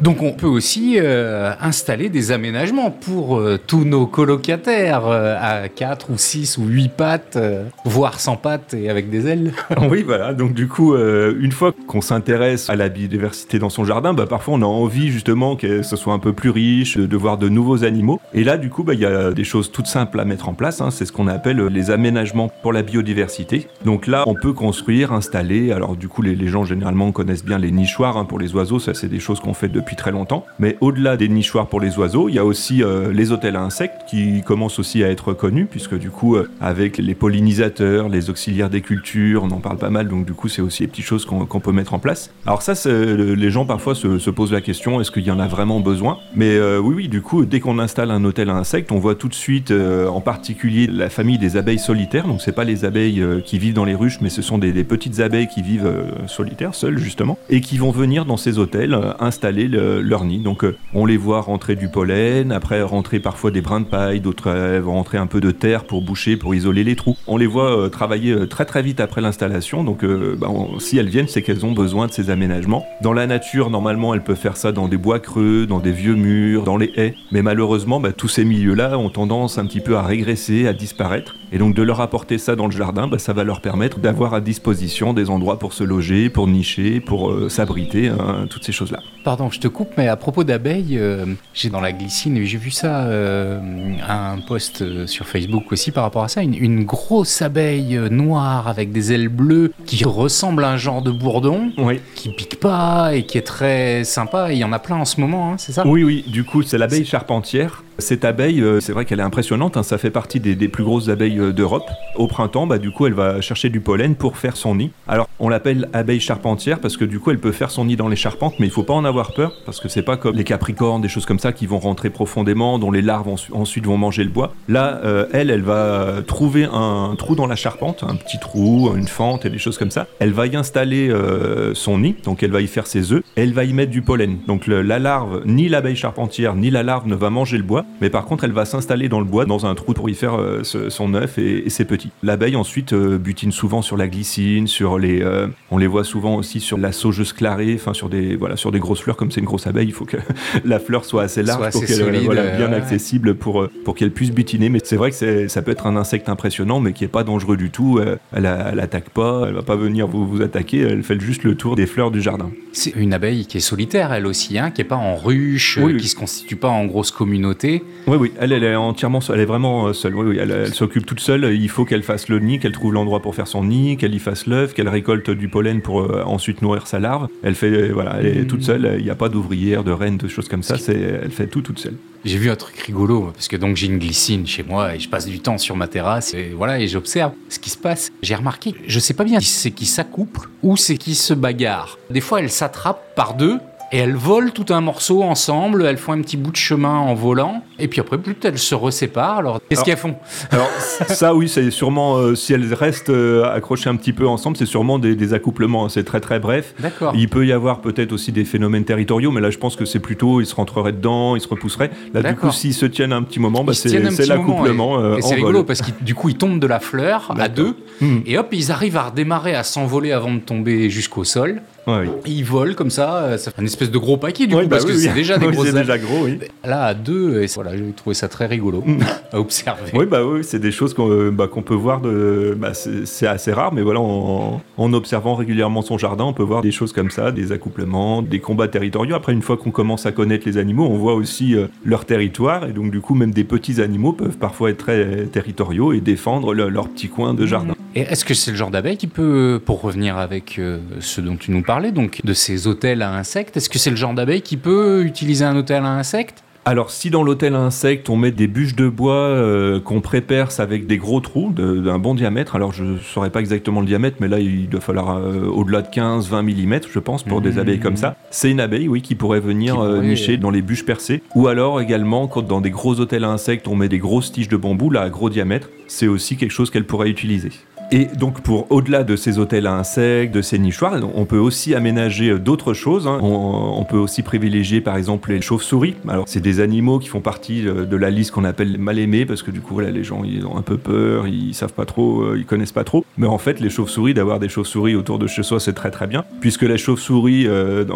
Donc 0.00 0.22
on 0.22 0.32
peut 0.32 0.46
aussi 0.46 0.96
euh, 0.98 1.52
installer 1.60 2.08
des 2.08 2.30
aménagements 2.30 2.90
pour 2.90 3.38
euh, 3.38 3.58
tous 3.64 3.84
nos 3.84 4.06
colocataires 4.06 5.06
euh, 5.06 5.36
à 5.40 5.68
4 5.68 6.10
ou 6.10 6.18
6 6.18 6.58
ou 6.58 6.66
8 6.66 6.88
pattes, 6.90 7.38
voire 7.84 8.20
sans 8.20 8.36
pattes 8.36 8.74
et 8.74 8.90
avec 8.90 9.08
des 9.10 9.26
ailes. 9.26 9.52
oui, 9.90 10.02
voilà, 10.02 10.34
donc 10.34 10.52
du 10.52 10.68
coup, 10.68 10.94
une 10.96 11.52
fois 11.52 11.72
qu'on 11.86 12.00
s'intéresse 12.00 12.68
à 12.68 12.76
la 12.76 12.88
biodiversité 12.88 13.58
dans 13.58 13.70
son 13.70 13.84
jardin, 13.84 14.12
bah, 14.12 14.26
parfois 14.26 14.54
on 14.54 14.62
a 14.62 14.66
envie 14.66 15.10
justement 15.10 15.56
que 15.56 15.82
ce 15.82 15.96
soit 15.96 16.12
un 16.12 16.18
peu 16.18 16.32
plus 16.32 16.50
riche, 16.50 16.96
de 16.98 17.16
voir 17.16 17.38
de 17.38 17.48
nouveaux 17.48 17.84
animaux, 17.84 18.20
et 18.34 18.44
là, 18.44 18.58
du 18.58 18.70
coup, 18.70 18.82
bah, 18.82 18.94
il 18.94 19.00
y 19.00 19.06
a 19.06 19.30
des 19.32 19.44
choses 19.44 19.70
toutes 19.72 19.86
simples 19.86 20.20
à 20.20 20.24
mettre 20.24 20.48
en 20.48 20.54
place, 20.54 20.80
hein, 20.80 20.90
c'est 20.90 21.06
ce 21.06 21.12
qu'on 21.12 21.28
appelle 21.28 21.60
les 21.66 21.90
aménagements 21.90 22.50
pour 22.62 22.72
la 22.72 22.82
biodiversité. 22.82 23.68
Donc 23.84 24.06
là, 24.06 24.24
on 24.26 24.34
peut 24.34 24.52
construire, 24.52 25.12
installer, 25.12 25.72
alors 25.72 25.96
du 25.96 26.08
coup, 26.08 26.22
les, 26.22 26.34
les 26.34 26.48
gens 26.48 26.64
généralement 26.64 27.12
connaissent 27.12 27.44
bien 27.44 27.58
les 27.58 27.70
nichoirs 27.70 28.16
hein, 28.16 28.24
pour 28.24 28.38
les 28.38 28.54
oiseaux, 28.54 28.78
ça 28.78 28.94
c'est 28.94 29.08
des 29.08 29.20
choses 29.20 29.40
qu'on 29.40 29.54
fait 29.54 29.68
depuis 29.68 29.85
très 29.94 30.10
longtemps, 30.10 30.44
mais 30.58 30.76
au-delà 30.80 31.16
des 31.16 31.28
nichoirs 31.28 31.68
pour 31.68 31.80
les 31.80 31.96
oiseaux, 31.98 32.28
il 32.28 32.34
y 32.34 32.38
a 32.40 32.44
aussi 32.44 32.82
euh, 32.82 33.12
les 33.12 33.30
hôtels 33.30 33.54
à 33.54 33.60
insectes 33.60 34.02
qui 34.08 34.42
commencent 34.42 34.80
aussi 34.80 35.04
à 35.04 35.08
être 35.10 35.32
connus, 35.34 35.66
puisque 35.66 35.96
du 35.96 36.10
coup, 36.10 36.34
euh, 36.34 36.48
avec 36.60 36.98
les 36.98 37.14
pollinisateurs, 37.14 38.08
les 38.08 38.30
auxiliaires 38.30 38.70
des 38.70 38.80
cultures, 38.80 39.44
on 39.44 39.50
en 39.50 39.60
parle 39.60 39.78
pas 39.78 39.90
mal, 39.90 40.08
donc 40.08 40.26
du 40.26 40.32
coup, 40.32 40.48
c'est 40.48 40.62
aussi 40.62 40.82
des 40.82 40.88
petites 40.88 41.04
choses 41.04 41.24
qu'on 41.26 41.60
peut 41.60 41.72
mettre 41.72 41.94
en 41.94 41.98
place. 41.98 42.32
Alors 42.46 42.62
ça, 42.62 42.72
les 42.90 43.50
gens 43.50 43.64
parfois 43.66 43.94
se, 43.94 44.18
se 44.18 44.30
posent 44.30 44.52
la 44.52 44.60
question, 44.60 45.00
est-ce 45.00 45.10
qu'il 45.10 45.24
y 45.24 45.30
en 45.30 45.38
a 45.38 45.46
vraiment 45.46 45.80
besoin? 45.80 46.18
Mais 46.34 46.56
euh, 46.56 46.78
oui, 46.78 46.94
oui, 46.96 47.08
du 47.08 47.20
coup, 47.22 47.44
dès 47.44 47.60
qu'on 47.60 47.78
installe 47.78 48.10
un 48.10 48.24
hôtel 48.24 48.50
à 48.50 48.54
insectes, 48.56 48.90
on 48.90 48.98
voit 48.98 49.14
tout 49.14 49.28
de 49.28 49.34
suite, 49.34 49.70
en 49.72 50.20
particulier, 50.20 50.86
la 50.86 51.10
famille 51.10 51.38
des 51.38 51.56
abeilles 51.56 51.78
solitaires, 51.78 52.26
donc 52.26 52.40
c'est 52.40 52.52
pas 52.52 52.64
les 52.64 52.84
abeilles 52.84 53.22
qui 53.44 53.58
vivent 53.58 53.74
dans 53.74 53.84
les 53.84 53.94
ruches, 53.94 54.18
mais 54.20 54.30
ce 54.30 54.42
sont 54.42 54.58
des, 54.58 54.72
des 54.72 54.84
petites 54.84 55.20
abeilles 55.20 55.48
qui 55.48 55.62
vivent 55.62 55.90
solitaires, 56.26 56.74
seules 56.74 56.98
justement, 56.98 57.38
et 57.50 57.60
qui 57.60 57.76
vont 57.78 57.90
venir 57.90 58.24
dans 58.24 58.36
ces 58.36 58.58
hôtels 58.58 58.96
installer 59.20 59.68
le- 59.68 59.75
leur 59.76 60.24
nid. 60.24 60.38
Donc 60.38 60.64
euh, 60.64 60.76
on 60.94 61.06
les 61.06 61.16
voit 61.16 61.40
rentrer 61.40 61.76
du 61.76 61.88
pollen, 61.88 62.52
après 62.52 62.82
rentrer 62.82 63.20
parfois 63.20 63.50
des 63.50 63.60
brins 63.60 63.80
de 63.80 63.86
paille, 63.86 64.20
d'autres 64.20 64.48
euh, 64.50 64.80
rentrer 64.84 65.18
un 65.18 65.26
peu 65.26 65.40
de 65.40 65.50
terre 65.50 65.84
pour 65.84 66.02
boucher, 66.02 66.36
pour 66.36 66.54
isoler 66.54 66.84
les 66.84 66.96
trous. 66.96 67.16
On 67.26 67.36
les 67.36 67.46
voit 67.46 67.76
euh, 67.76 67.88
travailler 67.88 68.32
euh, 68.32 68.46
très 68.46 68.64
très 68.64 68.82
vite 68.82 69.00
après 69.00 69.20
l'installation, 69.20 69.84
donc 69.84 70.04
euh, 70.04 70.36
bah, 70.38 70.48
si 70.78 70.98
elles 70.98 71.08
viennent, 71.08 71.28
c'est 71.28 71.42
qu'elles 71.42 71.64
ont 71.66 71.72
besoin 71.72 72.06
de 72.06 72.12
ces 72.12 72.30
aménagements. 72.30 72.86
Dans 73.02 73.12
la 73.12 73.26
nature, 73.26 73.70
normalement, 73.70 74.14
elles 74.14 74.24
peuvent 74.24 74.36
faire 74.36 74.56
ça 74.56 74.72
dans 74.72 74.88
des 74.88 74.96
bois 74.96 75.20
creux, 75.20 75.66
dans 75.66 75.80
des 75.80 75.92
vieux 75.92 76.14
murs, 76.14 76.62
dans 76.64 76.76
les 76.76 76.92
haies, 76.96 77.14
mais 77.32 77.42
malheureusement, 77.42 78.00
bah, 78.00 78.12
tous 78.12 78.28
ces 78.28 78.44
milieux-là 78.44 78.98
ont 78.98 79.10
tendance 79.10 79.58
un 79.58 79.66
petit 79.66 79.80
peu 79.80 79.96
à 79.96 80.02
régresser, 80.02 80.66
à 80.66 80.72
disparaître, 80.72 81.36
et 81.52 81.58
donc 81.58 81.74
de 81.74 81.82
leur 81.82 82.00
apporter 82.00 82.38
ça 82.38 82.56
dans 82.56 82.66
le 82.66 82.72
jardin, 82.72 83.06
bah, 83.08 83.18
ça 83.18 83.32
va 83.32 83.44
leur 83.44 83.60
permettre 83.60 83.98
d'avoir 83.98 84.34
à 84.34 84.40
disposition 84.40 85.12
des 85.12 85.30
endroits 85.30 85.58
pour 85.58 85.72
se 85.72 85.84
loger, 85.84 86.28
pour 86.28 86.46
nicher, 86.48 87.00
pour 87.00 87.30
euh, 87.30 87.48
s'abriter, 87.48 88.08
hein, 88.08 88.46
toutes 88.50 88.64
ces 88.64 88.72
choses-là. 88.72 89.00
Pardon, 89.24 89.50
je 89.50 89.60
te 89.60 89.68
coupe, 89.68 89.90
mais 89.96 90.08
à 90.08 90.16
propos 90.16 90.44
d'abeilles, 90.44 90.98
euh, 90.98 91.24
j'ai 91.54 91.68
dans 91.70 91.80
la 91.80 91.92
glycine, 91.92 92.44
j'ai 92.44 92.58
vu 92.58 92.70
ça, 92.70 93.04
euh, 93.06 93.60
un 94.08 94.38
post 94.46 95.06
sur 95.06 95.26
Facebook 95.26 95.72
aussi 95.72 95.90
par 95.92 96.04
rapport 96.04 96.24
à 96.24 96.28
ça, 96.28 96.42
une, 96.42 96.54
une 96.54 96.84
grosse 96.84 97.42
abeille 97.42 97.98
noire 98.10 98.68
avec 98.68 98.92
des 98.92 99.12
ailes 99.12 99.28
bleues 99.28 99.72
qui 99.84 100.04
ressemble 100.04 100.64
à 100.64 100.70
un 100.70 100.76
genre 100.76 101.02
de 101.02 101.10
bourdon, 101.10 101.70
Oui. 101.78 102.00
qui 102.14 102.30
pique 102.30 102.60
pas 102.60 103.14
et 103.14 103.24
qui 103.24 103.38
est 103.38 103.42
très 103.46 104.04
sympa. 104.04 104.52
Il 104.52 104.58
y 104.58 104.64
en 104.64 104.72
a 104.72 104.78
plein 104.78 104.96
en 104.96 105.04
ce 105.04 105.20
moment, 105.20 105.52
hein, 105.52 105.56
c'est 105.58 105.72
ça? 105.72 105.86
Oui, 105.86 106.04
oui, 106.04 106.24
du 106.26 106.44
coup, 106.44 106.62
c'est 106.62 106.78
l'abeille 106.78 107.04
charpentière. 107.04 107.82
Cette 107.98 108.26
abeille, 108.26 108.60
euh, 108.60 108.80
c'est 108.80 108.92
vrai 108.92 109.06
qu'elle 109.06 109.20
est 109.20 109.24
impressionnante, 109.24 109.78
hein, 109.78 109.82
ça 109.82 109.96
fait 109.96 110.10
partie 110.10 110.38
des, 110.38 110.54
des 110.54 110.68
plus 110.68 110.84
grosses 110.84 111.08
abeilles 111.08 111.38
euh, 111.38 111.52
d'Europe. 111.52 111.88
Au 112.16 112.26
printemps, 112.26 112.66
bah, 112.66 112.76
du 112.76 112.90
coup, 112.90 113.06
elle 113.06 113.14
va 113.14 113.40
chercher 113.40 113.70
du 113.70 113.80
pollen 113.80 114.16
pour 114.16 114.36
faire 114.36 114.56
son 114.56 114.74
nid. 114.74 114.90
Alors, 115.08 115.28
on 115.38 115.48
l'appelle 115.48 115.88
abeille 115.92 116.20
charpentière 116.20 116.80
parce 116.80 116.96
que 116.96 117.04
du 117.04 117.20
coup, 117.20 117.30
elle 117.30 117.38
peut 117.38 117.52
faire 117.52 117.70
son 117.70 117.84
nid 117.84 117.96
dans 117.96 118.08
les 118.08 118.16
charpentes, 118.16 118.54
mais 118.58 118.66
il 118.66 118.72
faut 118.72 118.82
pas 118.82 118.94
en 118.94 119.04
avoir 119.04 119.32
peur 119.34 119.52
parce 119.64 119.80
que 119.80 119.88
c'est 119.88 120.02
pas 120.02 120.16
comme 120.16 120.36
les 120.36 120.44
capricornes, 120.44 121.02
des 121.02 121.08
choses 121.08 121.26
comme 121.26 121.38
ça 121.38 121.52
qui 121.52 121.66
vont 121.66 121.78
rentrer 121.78 122.10
profondément, 122.10 122.78
dont 122.78 122.90
les 122.90 123.02
larves 123.02 123.28
ensu- 123.28 123.52
ensuite 123.52 123.86
vont 123.86 123.96
manger 123.96 124.24
le 124.24 124.30
bois. 124.30 124.54
Là, 124.68 125.00
euh, 125.04 125.26
elle, 125.32 125.50
elle 125.50 125.62
va 125.62 126.22
trouver 126.26 126.68
un 126.72 127.14
trou 127.16 127.34
dans 127.34 127.46
la 127.46 127.56
charpente, 127.56 128.04
un 128.06 128.16
petit 128.16 128.38
trou, 128.38 128.92
une 128.96 129.08
fente 129.08 129.44
et 129.44 129.50
des 129.50 129.58
choses 129.58 129.78
comme 129.78 129.90
ça. 129.90 130.06
Elle 130.18 130.32
va 130.32 130.46
y 130.46 130.56
installer 130.56 131.08
euh, 131.10 131.74
son 131.74 131.98
nid, 131.98 132.16
donc 132.24 132.42
elle 132.42 132.50
va 132.50 132.60
y 132.60 132.66
faire 132.66 132.86
ses 132.86 133.12
œufs, 133.12 133.22
elle 133.36 133.52
va 133.52 133.64
y 133.64 133.72
mettre 133.72 133.90
du 133.92 134.02
pollen. 134.02 134.38
Donc 134.46 134.66
la 134.66 134.98
larve, 134.98 135.42
ni 135.44 135.68
l'abeille 135.68 135.96
charpentière, 135.96 136.54
ni 136.54 136.70
la 136.70 136.82
larve 136.82 137.06
ne 137.06 137.14
va 137.14 137.30
manger 137.30 137.58
le 137.58 137.64
bois, 137.64 137.84
mais 138.00 138.10
par 138.10 138.24
contre 138.24 138.44
elle 138.44 138.52
va 138.52 138.64
s'installer 138.64 139.08
dans 139.08 139.20
le 139.20 139.26
bois, 139.26 139.44
dans 139.44 139.66
un 139.66 139.74
trou 139.74 139.92
pour 139.92 140.08
y 140.08 140.14
faire 140.14 140.38
euh, 140.38 140.62
son 140.64 141.14
œuf 141.14 141.38
et, 141.38 141.68
ses 141.68 141.84
petits. 141.84 142.10
L'abeille 142.22 142.56
ensuite 142.56 142.94
butine 142.94 143.52
souvent 143.52 143.82
sur 143.82 143.96
la 143.96 144.08
glycine, 144.08 144.66
sur 144.66 144.98
les, 144.98 145.25
euh, 145.26 145.46
on 145.70 145.78
les 145.78 145.86
voit 145.86 146.04
souvent 146.04 146.36
aussi 146.36 146.60
sur 146.60 146.78
la 146.78 146.92
saugeuse 146.92 147.32
clarée, 147.32 147.74
enfin 147.74 147.92
sur 147.92 148.08
des, 148.08 148.36
voilà, 148.36 148.56
sur 148.56 148.72
des 148.72 148.78
grosses 148.78 149.00
fleurs. 149.00 149.16
Comme 149.16 149.30
c'est 149.30 149.40
une 149.40 149.46
grosse 149.46 149.66
abeille, 149.66 149.88
il 149.88 149.92
faut 149.92 150.04
que 150.04 150.16
la 150.64 150.78
fleur 150.78 151.04
soit 151.04 151.22
assez 151.22 151.42
large 151.42 151.60
Soit 151.60 151.70
pour 151.70 151.84
qu'elle 151.84 152.24
voilà, 152.24 152.42
euh, 152.42 152.56
bien 152.56 152.68
ouais. 152.68 152.76
accessible 152.76 153.34
pour, 153.34 153.62
euh, 153.62 153.70
pour 153.84 153.94
qu'elle 153.94 154.10
puisse 154.10 154.30
butiner. 154.30 154.68
Mais 154.68 154.80
c'est 154.82 154.96
vrai 154.96 155.10
que 155.10 155.48
ça 155.48 155.62
peut 155.62 155.70
être 155.70 155.86
un 155.86 155.96
insecte 155.96 156.28
impressionnant, 156.28 156.80
mais 156.80 156.92
qui 156.92 157.04
est 157.04 157.08
pas 157.08 157.24
dangereux 157.24 157.56
du 157.56 157.70
tout. 157.70 158.00
Elle, 158.32 158.46
elle 158.46 158.80
attaque 158.80 159.10
pas, 159.10 159.44
elle 159.48 159.54
va 159.54 159.62
pas 159.62 159.76
venir 159.76 160.06
vous, 160.06 160.26
vous 160.26 160.42
attaquer. 160.42 160.80
Elle 160.80 161.02
fait 161.02 161.20
juste 161.20 161.44
le 161.44 161.54
tour 161.54 161.76
des 161.76 161.86
fleurs 161.86 162.10
du 162.10 162.20
jardin. 162.20 162.50
C'est 162.72 162.94
une 162.94 163.12
abeille 163.12 163.46
qui 163.46 163.56
est 163.56 163.60
solitaire, 163.60 164.12
elle 164.12 164.26
aussi, 164.26 164.58
hein, 164.58 164.70
qui 164.70 164.82
est 164.82 164.84
pas 164.84 164.96
en 164.96 165.16
ruche, 165.16 165.78
Oui, 165.78 165.92
euh, 165.92 165.94
oui. 165.94 166.00
qui 166.00 166.08
se 166.08 166.16
constitue 166.16 166.56
pas 166.56 166.68
en 166.68 166.84
grosse 166.84 167.10
communauté. 167.10 167.82
Oui, 168.06 168.16
oui, 168.20 168.32
elle, 168.38 168.52
elle 168.52 168.64
est 168.64 168.76
entièrement 168.76 169.20
elle 169.32 169.40
est 169.40 169.46
vraiment 169.46 169.92
seule. 169.92 170.14
Oui, 170.14 170.26
oui, 170.26 170.38
elle, 170.40 170.50
elle 170.50 170.74
s'occupe 170.74 171.06
toute 171.06 171.20
seule. 171.20 171.54
Il 171.54 171.68
faut 171.68 171.84
qu'elle 171.84 172.02
fasse 172.02 172.28
le 172.28 172.38
nid, 172.38 172.58
qu'elle 172.58 172.72
trouve 172.72 172.92
l'endroit 172.92 173.20
pour 173.20 173.34
faire 173.34 173.46
son 173.46 173.64
nid, 173.64 173.96
qu'elle 173.96 174.14
y 174.14 174.18
fasse 174.18 174.46
l'œuf, 174.46 174.74
qu'elle 174.74 174.88
récolte 174.88 175.15
du 175.22 175.48
pollen 175.48 175.80
pour 175.80 176.00
euh, 176.00 176.22
ensuite 176.24 176.62
nourrir 176.62 176.86
sa 176.86 176.98
larve. 176.98 177.28
Elle 177.42 177.54
fait, 177.54 177.70
euh, 177.70 177.92
voilà, 177.92 178.22
est 178.22 178.46
toute 178.46 178.62
seule. 178.62 178.96
Il 178.98 179.04
n'y 179.04 179.10
a 179.10 179.14
pas 179.14 179.28
d'ouvrière, 179.28 179.84
de 179.84 179.92
reine, 179.92 180.16
de 180.16 180.28
choses 180.28 180.48
comme 180.48 180.62
ça. 180.62 180.78
C'est, 180.78 180.98
elle 180.98 181.30
fait 181.30 181.46
tout 181.46 181.62
toute 181.62 181.78
seule. 181.78 181.94
J'ai 182.24 182.38
vu 182.38 182.50
un 182.50 182.56
truc 182.56 182.76
rigolo, 182.78 183.30
parce 183.32 183.46
que 183.46 183.56
donc 183.56 183.76
j'ai 183.76 183.86
une 183.86 183.98
glycine 183.98 184.48
chez 184.48 184.64
moi 184.64 184.96
et 184.96 184.98
je 184.98 185.08
passe 185.08 185.26
du 185.26 185.38
temps 185.38 185.58
sur 185.58 185.76
ma 185.76 185.86
terrasse 185.86 186.34
et 186.34 186.52
voilà, 186.56 186.80
et 186.80 186.88
j'observe 186.88 187.32
ce 187.48 187.60
qui 187.60 187.70
se 187.70 187.78
passe. 187.78 188.10
J'ai 188.20 188.34
remarqué, 188.34 188.74
je 188.88 188.98
sais 188.98 189.14
pas 189.14 189.22
bien 189.22 189.38
si 189.38 189.46
c'est 189.46 189.70
qui 189.70 189.86
s'accouple 189.86 190.48
ou 190.64 190.76
c'est 190.76 190.96
qui 190.96 191.14
se 191.14 191.34
bagarre. 191.34 191.98
Des 192.10 192.20
fois, 192.20 192.40
elles 192.40 192.50
s'attrapent 192.50 193.14
par 193.14 193.34
deux 193.34 193.58
et 193.92 193.98
elles 193.98 194.16
volent 194.16 194.50
tout 194.50 194.66
un 194.72 194.80
morceau 194.80 195.22
ensemble, 195.22 195.84
elles 195.86 195.96
font 195.98 196.12
un 196.12 196.20
petit 196.20 196.36
bout 196.36 196.50
de 196.50 196.56
chemin 196.56 196.96
en 196.98 197.14
volant, 197.14 197.62
et 197.78 197.88
puis 197.88 198.00
après, 198.00 198.18
plus 198.18 198.36
elles 198.44 198.58
se 198.58 198.74
reséparent. 198.74 199.38
Alors, 199.38 199.60
qu'est-ce 199.68 199.84
qu'elles 199.84 199.96
font? 199.96 200.16
Alors 200.50 200.68
ça, 201.08 201.34
oui, 201.34 201.48
c'est 201.48 201.70
sûrement 201.70 202.16
euh, 202.16 202.34
si 202.34 202.52
elles 202.52 202.72
restent 202.74 203.10
euh, 203.10 203.44
accrochées 203.52 203.88
un 203.90 203.96
petit 203.96 204.12
peu 204.12 204.26
ensemble, 204.26 204.56
c'est 204.56 204.66
sûrement 204.66 204.98
des, 204.98 205.14
des 205.14 205.34
accouplements. 205.34 205.88
C'est 205.88 206.04
très 206.04 206.20
très 206.20 206.38
bref. 206.40 206.74
D'accord. 206.80 207.12
Il 207.16 207.28
peut 207.28 207.46
y 207.46 207.52
avoir 207.52 207.80
peut-être 207.80 208.12
aussi 208.12 208.32
des 208.32 208.44
phénomènes 208.44 208.84
territoriaux, 208.84 209.30
mais 209.30 209.40
là 209.40 209.50
je 209.50 209.58
pense 209.58 209.76
que 209.76 209.84
c'est 209.84 210.00
plutôt 210.00 210.40
ils 210.40 210.46
se 210.46 210.54
rentreraient 210.54 210.92
dedans, 210.92 211.36
ils 211.36 211.40
se 211.40 211.48
repousseraient. 211.48 211.90
Là 212.12 212.22
du 212.22 212.34
coup 212.36 212.50
s'ils 212.50 212.74
se 212.74 212.86
tiennent 212.86 213.12
un 213.12 213.22
petit 213.22 213.38
moment, 213.40 213.62
bah, 213.64 213.72
c'est 213.74 213.88
l'accouplement. 214.26 214.98
euh, 215.00 215.16
Et 215.18 215.22
en 215.22 215.26
c'est 215.26 215.34
rigolo 215.36 215.64
parce 215.64 215.82
que 215.82 215.90
du 216.00 216.14
coup, 216.14 216.28
ils 216.28 216.36
tombent 216.36 216.58
de 216.60 216.66
la 216.66 216.80
fleur 216.80 217.32
à 217.38 217.48
deux, 217.48 217.76
Mhm. 218.00 218.22
et 218.26 218.36
hop, 218.38 218.48
ils 218.52 218.72
arrivent 218.72 218.96
à 218.96 219.04
redémarrer, 219.04 219.54
à 219.54 219.62
s'envoler 219.62 220.12
avant 220.12 220.32
de 220.34 220.40
tomber 220.40 220.90
jusqu'au 220.90 221.24
sol. 221.24 221.62
Ouais, 221.86 222.00
oui. 222.02 222.08
Ils 222.26 222.44
volent 222.44 222.74
comme 222.74 222.90
ça, 222.90 223.16
euh, 223.22 223.38
ça 223.38 223.50
fait 223.50 223.60
une 223.60 223.66
espèce 223.68 223.90
de 223.90 223.98
gros 223.98 224.16
paquet 224.16 224.46
du 224.46 224.54
coup, 224.54 224.60
bah 224.62 224.66
parce 224.70 224.84
oui, 224.84 224.92
que 224.92 224.98
c'est 224.98 225.12
déjà 225.14 225.38
des 225.38 225.46
c'est 225.54 225.72
déjà 225.72 225.98
gros. 225.98 226.26
Là, 226.64 226.84
à 226.86 226.94
deux, 226.94 227.42
et 227.42 227.46
voilà, 227.54 227.76
j'ai 227.76 227.84
trouvé 227.94 228.14
ça 228.14 228.28
très 228.28 228.46
rigolo 228.46 228.82
Mm. 228.84 228.98
à 229.32 229.38
observer. 229.38 229.90
Oui, 229.94 230.04
bah 230.06 230.24
oui, 230.24 230.40
c'est 230.42 230.58
des 230.58 230.72
choses 230.72 230.94
qu'on 230.94 231.10
euh, 231.10 231.30
bah, 231.30 231.46
qu'on 231.48 231.62
peut 231.62 231.74
voir. 231.74 232.00
De, 232.00 232.56
bah, 232.58 232.72
c'est 232.74 233.26
assez 233.26 233.52
rare, 233.52 233.72
mais 233.72 233.82
voilà, 233.82 234.00
en, 234.00 234.60
en 234.76 234.92
observant 234.92 235.34
régulièrement 235.36 235.82
son 235.82 235.96
jardin, 235.98 236.24
on 236.24 236.32
peut 236.32 236.42
voir 236.42 236.62
des 236.62 236.72
choses 236.72 236.92
comme 236.92 237.10
ça, 237.10 237.30
des 237.32 237.52
accouplements, 237.52 238.20
des 238.22 238.40
combats 238.40 238.68
territoriaux. 238.68 239.14
Après, 239.14 239.32
une 239.32 239.42
fois 239.42 239.56
qu'on 239.56 239.70
commence 239.70 240.06
à 240.06 240.12
connaître 240.12 240.46
les 240.46 240.58
animaux, 240.58 240.86
on 240.90 240.96
voit 240.96 241.14
aussi 241.14 241.54
euh, 241.54 241.66
leur 241.84 242.04
territoire, 242.04 242.66
et 242.68 242.72
donc 242.72 242.90
du 242.90 243.00
coup, 243.00 243.14
même 243.14 243.30
des 243.30 243.44
petits 243.44 243.80
animaux 243.80 244.12
peuvent 244.12 244.36
parfois 244.38 244.70
être 244.70 244.78
très 244.78 245.26
territoriaux 245.26 245.92
et 245.92 246.00
défendre 246.00 246.52
le- 246.54 246.68
leur 246.68 246.88
petit 246.88 247.08
coin 247.08 247.32
de 247.34 247.46
jardin. 247.46 247.74
Et 247.94 248.00
est-ce 248.00 248.24
que 248.26 248.34
c'est 248.34 248.50
le 248.50 248.56
genre 248.58 248.70
d'abeille 248.70 248.98
qui 248.98 249.06
peut, 249.06 249.58
pour 249.64 249.80
revenir 249.80 250.18
avec 250.18 250.58
euh, 250.58 250.78
ce 251.00 251.22
dont 251.22 251.36
tu 251.36 251.50
nous 251.50 251.62
donc 251.92 252.20
de 252.24 252.32
ces 252.32 252.66
hôtels 252.66 253.02
à 253.02 253.12
insectes, 253.12 253.56
est-ce 253.56 253.68
que 253.68 253.78
c'est 253.78 253.90
le 253.90 253.96
genre 253.96 254.14
d'abeille 254.14 254.42
qui 254.42 254.56
peut 254.56 255.04
utiliser 255.04 255.44
un 255.44 255.56
hôtel 255.56 255.84
à 255.84 255.90
insectes? 255.90 256.42
Alors 256.68 256.90
si 256.90 257.10
dans 257.10 257.22
l'hôtel 257.22 257.54
insecte 257.54 258.10
on 258.10 258.16
met 258.16 258.32
des 258.32 258.48
bûches 258.48 258.74
de 258.74 258.88
bois 258.88 259.14
euh, 259.14 259.78
qu'on 259.78 260.00
préperce 260.00 260.58
avec 260.58 260.88
des 260.88 260.98
gros 260.98 261.20
trous 261.20 261.52
d'un 261.52 262.00
bon 262.00 262.16
diamètre, 262.16 262.56
alors 262.56 262.72
je 262.72 262.82
ne 262.82 262.98
saurais 262.98 263.30
pas 263.30 263.38
exactement 263.38 263.80
le 263.80 263.86
diamètre, 263.86 264.16
mais 264.18 264.26
là 264.26 264.40
il 264.40 264.68
doit 264.68 264.80
falloir 264.80 265.16
euh, 265.16 265.46
au-delà 265.46 265.82
de 265.82 265.86
15-20 265.86 266.42
mm 266.42 266.80
je 266.90 266.98
pense 266.98 267.22
pour 267.22 267.40
des 267.40 267.52
mmh. 267.52 267.58
abeilles 267.58 267.78
comme 267.78 267.96
ça. 267.96 268.16
C'est 268.32 268.50
une 268.50 268.58
abeille 268.58 268.88
oui 268.88 269.00
qui 269.00 269.14
pourrait 269.14 269.38
venir 269.38 269.78
euh, 269.78 270.02
nicher 270.02 270.38
dans 270.38 270.50
les 270.50 270.60
bûches 270.60 270.84
percées. 270.84 271.22
Ou 271.36 271.46
alors 271.46 271.80
également 271.80 272.26
quand 272.26 272.42
dans 272.42 272.60
des 272.60 272.70
gros 272.70 272.98
hôtels 272.98 273.22
à 273.22 273.28
insectes 273.28 273.68
on 273.68 273.76
met 273.76 273.88
des 273.88 273.98
grosses 273.98 274.32
tiges 274.32 274.48
de 274.48 274.56
bambou 274.56 274.90
là 274.90 275.02
à 275.02 275.08
gros 275.08 275.30
diamètre, 275.30 275.70
c'est 275.86 276.08
aussi 276.08 276.36
quelque 276.36 276.50
chose 276.50 276.70
qu'elle 276.70 276.86
pourrait 276.86 277.10
utiliser. 277.10 277.50
Et 277.92 278.06
donc, 278.06 278.40
pour 278.40 278.66
au-delà 278.70 279.04
de 279.04 279.14
ces 279.14 279.38
hôtels 279.38 279.66
à 279.66 279.74
insectes, 279.74 280.34
de 280.34 280.42
ces 280.42 280.58
nichoirs, 280.58 281.00
on 281.14 281.24
peut 281.24 281.38
aussi 281.38 281.72
aménager 281.74 282.30
euh, 282.30 282.38
d'autres 282.38 282.74
choses. 282.74 283.06
Hein. 283.06 283.20
On, 283.22 283.84
peut 283.84 283.96
aussi 283.96 284.22
privilégier, 284.22 284.80
par 284.80 284.96
exemple, 284.96 285.30
les 285.30 285.40
chauves-souris. 285.40 285.94
Alors, 286.08 286.24
c'est 286.26 286.40
des 286.40 286.58
animaux 286.58 286.98
qui 286.98 287.08
font 287.08 287.20
partie 287.20 287.68
euh, 287.68 287.84
de 287.84 287.96
la 287.96 288.10
liste 288.10 288.32
qu'on 288.32 288.42
appelle 288.42 288.78
mal 288.78 288.98
aimés, 288.98 289.24
parce 289.24 289.44
que 289.44 289.52
du 289.52 289.60
coup, 289.60 289.74
voilà, 289.74 289.92
les 289.92 290.02
gens, 290.02 290.24
ils 290.24 290.44
ont 290.44 290.56
un 290.56 290.62
peu 290.62 290.76
peur, 290.76 291.28
ils 291.28 291.54
savent 291.54 291.72
pas 291.72 291.84
trop, 291.84 292.22
euh, 292.22 292.36
ils 292.36 292.44
connaissent 292.44 292.72
pas 292.72 292.82
trop. 292.82 293.04
Mais 293.18 293.28
en 293.28 293.38
fait, 293.38 293.60
les 293.60 293.70
chauves-souris, 293.70 294.14
d'avoir 294.14 294.40
des 294.40 294.48
chauves-souris 294.48 294.96
autour 294.96 295.20
de 295.20 295.28
chez 295.28 295.44
soi, 295.44 295.60
c'est 295.60 295.74
très 295.74 295.92
très 295.92 296.08
bien, 296.08 296.24
puisque 296.40 296.62
les 296.62 296.78
chauves-souris, 296.78 297.44
elles 297.44 297.86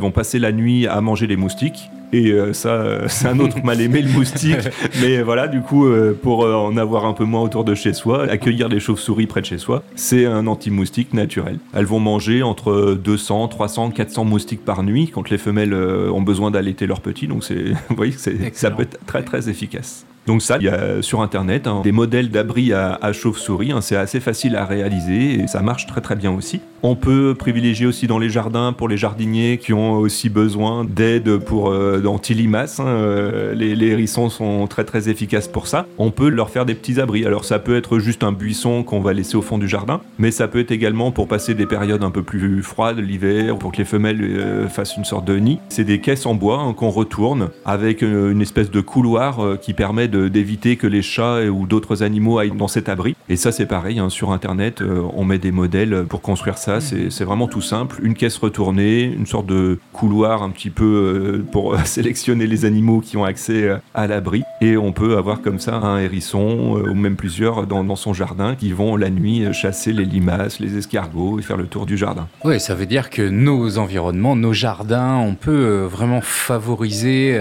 vont 0.00 0.10
passer 0.10 0.38
la 0.38 0.52
nuit 0.52 0.86
à 0.86 1.00
manger 1.00 1.26
les 1.26 1.36
moustiques. 1.36 1.88
Et 2.12 2.30
euh, 2.30 2.52
ça, 2.52 2.70
euh, 2.70 3.06
c'est 3.08 3.28
un 3.28 3.38
autre 3.38 3.62
mal 3.64 3.80
aimé, 3.80 4.02
le 4.02 4.10
moustique. 4.10 4.56
Mais 5.00 5.22
voilà, 5.22 5.48
du 5.48 5.60
coup, 5.60 5.86
euh, 5.86 6.18
pour 6.20 6.40
en 6.40 6.76
avoir 6.76 7.04
un 7.04 7.12
peu 7.12 7.24
moins 7.24 7.42
autour 7.42 7.64
de 7.64 7.74
chez 7.74 7.92
soi, 7.92 8.24
accueillir 8.24 8.68
des 8.68 8.80
chauves-souris 8.80 9.26
près 9.26 9.40
de 9.40 9.46
chez 9.46 9.58
soi, 9.58 9.82
c'est 9.94 10.26
un 10.26 10.46
anti-moustique 10.46 11.12
naturel. 11.12 11.58
Elles 11.74 11.86
vont 11.86 12.00
manger 12.00 12.42
entre 12.42 12.94
200, 12.94 13.48
300, 13.48 13.90
400 13.90 14.24
moustiques 14.24 14.64
par 14.64 14.82
nuit 14.82 15.10
quand 15.12 15.30
les 15.30 15.38
femelles 15.38 15.74
ont 15.74 16.22
besoin 16.22 16.50
d'allaiter 16.50 16.86
leurs 16.86 17.00
petits. 17.00 17.26
Donc, 17.26 17.44
c'est, 17.44 17.64
vous 17.88 17.96
voyez, 17.96 18.14
ça 18.52 18.70
peut 18.70 18.82
être 18.82 18.98
très 19.06 19.22
très 19.22 19.48
efficace. 19.48 20.06
Donc 20.28 20.42
ça, 20.42 20.58
il 20.60 20.64
y 20.64 20.68
a 20.68 21.00
sur 21.00 21.22
internet 21.22 21.66
hein, 21.66 21.80
des 21.82 21.90
modèles 21.90 22.30
d'abri 22.30 22.74
à, 22.74 23.12
chauve-souris. 23.14 23.72
Hein, 23.72 23.80
c'est 23.80 23.96
assez 23.96 24.20
facile 24.20 24.56
à 24.56 24.66
réaliser 24.66 25.40
et 25.40 25.46
ça 25.46 25.62
marche 25.62 25.86
très 25.86 26.02
très 26.02 26.16
bien 26.16 26.30
aussi. 26.30 26.60
On 26.82 26.94
peut 26.94 27.34
privilégier 27.36 27.86
aussi 27.86 28.06
dans 28.06 28.18
les 28.18 28.30
jardins 28.30 28.72
pour 28.72 28.88
les 28.88 28.96
jardiniers 28.96 29.58
qui 29.58 29.72
ont 29.72 29.94
aussi 29.94 30.28
besoin 30.28 30.84
d'aide 30.84 31.38
pour 31.38 31.70
euh, 31.70 32.04
anti-limaces. 32.04 32.80
Hein, 32.80 32.86
euh, 32.86 33.54
les, 33.54 33.88
hérissons 33.88 34.28
sont 34.28 34.66
très 34.66 34.84
très 34.84 35.08
efficaces 35.08 35.48
pour 35.48 35.66
ça. 35.66 35.86
On 35.98 36.10
peut 36.10 36.28
leur 36.28 36.50
faire 36.50 36.66
des 36.66 36.74
petits 36.74 37.00
abris. 37.00 37.26
Alors 37.26 37.44
ça 37.44 37.58
peut 37.58 37.76
être 37.76 37.98
juste 37.98 38.22
un 38.22 38.32
buisson 38.32 38.82
qu'on 38.82 39.00
va 39.00 39.12
laisser 39.12 39.36
au 39.36 39.42
fond 39.42 39.58
du 39.58 39.68
jardin, 39.68 40.00
mais 40.18 40.30
ça 40.30 40.46
peut 40.46 40.60
être 40.60 40.70
également 40.70 41.10
pour 41.10 41.26
passer 41.26 41.54
des 41.54 41.66
périodes 41.66 42.04
un 42.04 42.10
peu 42.10 42.22
plus 42.22 42.62
froides 42.62 42.98
l'hiver, 42.98 43.56
pour 43.56 43.72
que 43.72 43.78
les 43.78 43.84
femelles 43.84 44.22
euh, 44.22 44.68
fassent 44.68 44.96
une 44.96 45.04
sorte 45.04 45.24
de 45.24 45.36
nid. 45.36 45.58
C'est 45.68 45.84
des 45.84 46.00
caisses 46.00 46.26
en 46.26 46.34
bois 46.34 46.60
hein, 46.60 46.74
qu'on 46.74 46.90
retourne 46.90 47.48
avec 47.64 48.02
une 48.02 48.40
espèce 48.40 48.70
de 48.70 48.80
couloir 48.80 49.58
qui 49.60 49.74
permet 49.74 50.08
d'éviter 50.08 50.76
que 50.76 50.86
les 50.86 51.02
chats 51.02 51.42
ou 51.44 51.66
d'autres 51.66 52.02
animaux 52.02 52.38
aillent 52.38 52.56
dans 52.56 52.68
cet 52.68 52.88
abri. 52.88 53.16
Et 53.28 53.36
ça, 53.36 53.52
c'est 53.52 53.66
pareil, 53.66 53.98
hein, 53.98 54.08
sur 54.08 54.32
Internet, 54.32 54.80
euh, 54.80 55.02
on 55.14 55.24
met 55.24 55.38
des 55.38 55.52
modèles 55.52 56.04
pour 56.08 56.22
construire 56.22 56.58
ça. 56.58 56.67
Mmh. 56.76 57.10
C'est 57.10 57.24
vraiment 57.24 57.48
tout 57.48 57.60
simple. 57.60 57.98
Une 58.02 58.14
caisse 58.14 58.36
retournée, 58.36 59.04
une 59.04 59.26
sorte 59.26 59.46
de 59.46 59.78
couloir 59.92 60.42
un 60.42 60.50
petit 60.50 60.70
peu 60.70 60.84
euh, 60.84 61.46
pour 61.50 61.78
sélectionner 61.84 62.46
les 62.46 62.64
animaux 62.64 63.00
qui 63.00 63.16
ont 63.16 63.24
accès 63.24 63.64
euh, 63.64 63.76
à 63.94 64.06
l'abri. 64.06 64.42
Et 64.60 64.76
on 64.76 64.92
peut 64.92 65.16
avoir 65.16 65.40
comme 65.42 65.58
ça 65.58 65.76
un 65.76 65.98
hérisson 65.98 66.82
ou 66.88 66.94
même 66.94 67.16
plusieurs 67.16 67.66
dans, 67.66 67.84
dans, 67.84 67.96
son 67.96 68.12
jardin 68.12 68.54
qui 68.54 68.72
vont 68.72 68.96
la 68.96 69.10
nuit 69.10 69.52
chasser 69.52 69.92
les 69.92 70.04
limaces, 70.04 70.60
les 70.60 70.76
escargots 70.76 71.38
et 71.38 71.42
faire 71.42 71.56
le 71.56 71.66
tour 71.66 71.86
du 71.86 71.96
jardin. 71.96 72.28
Oui, 72.44 72.60
ça 72.60 72.74
veut 72.74 72.86
dire 72.86 73.10
que 73.10 73.22
nos 73.22 73.78
environnements, 73.78 74.36
nos 74.36 74.52
jardins, 74.52 75.16
on 75.16 75.34
peut 75.34 75.82
vraiment 75.90 76.20
favoriser 76.20 77.38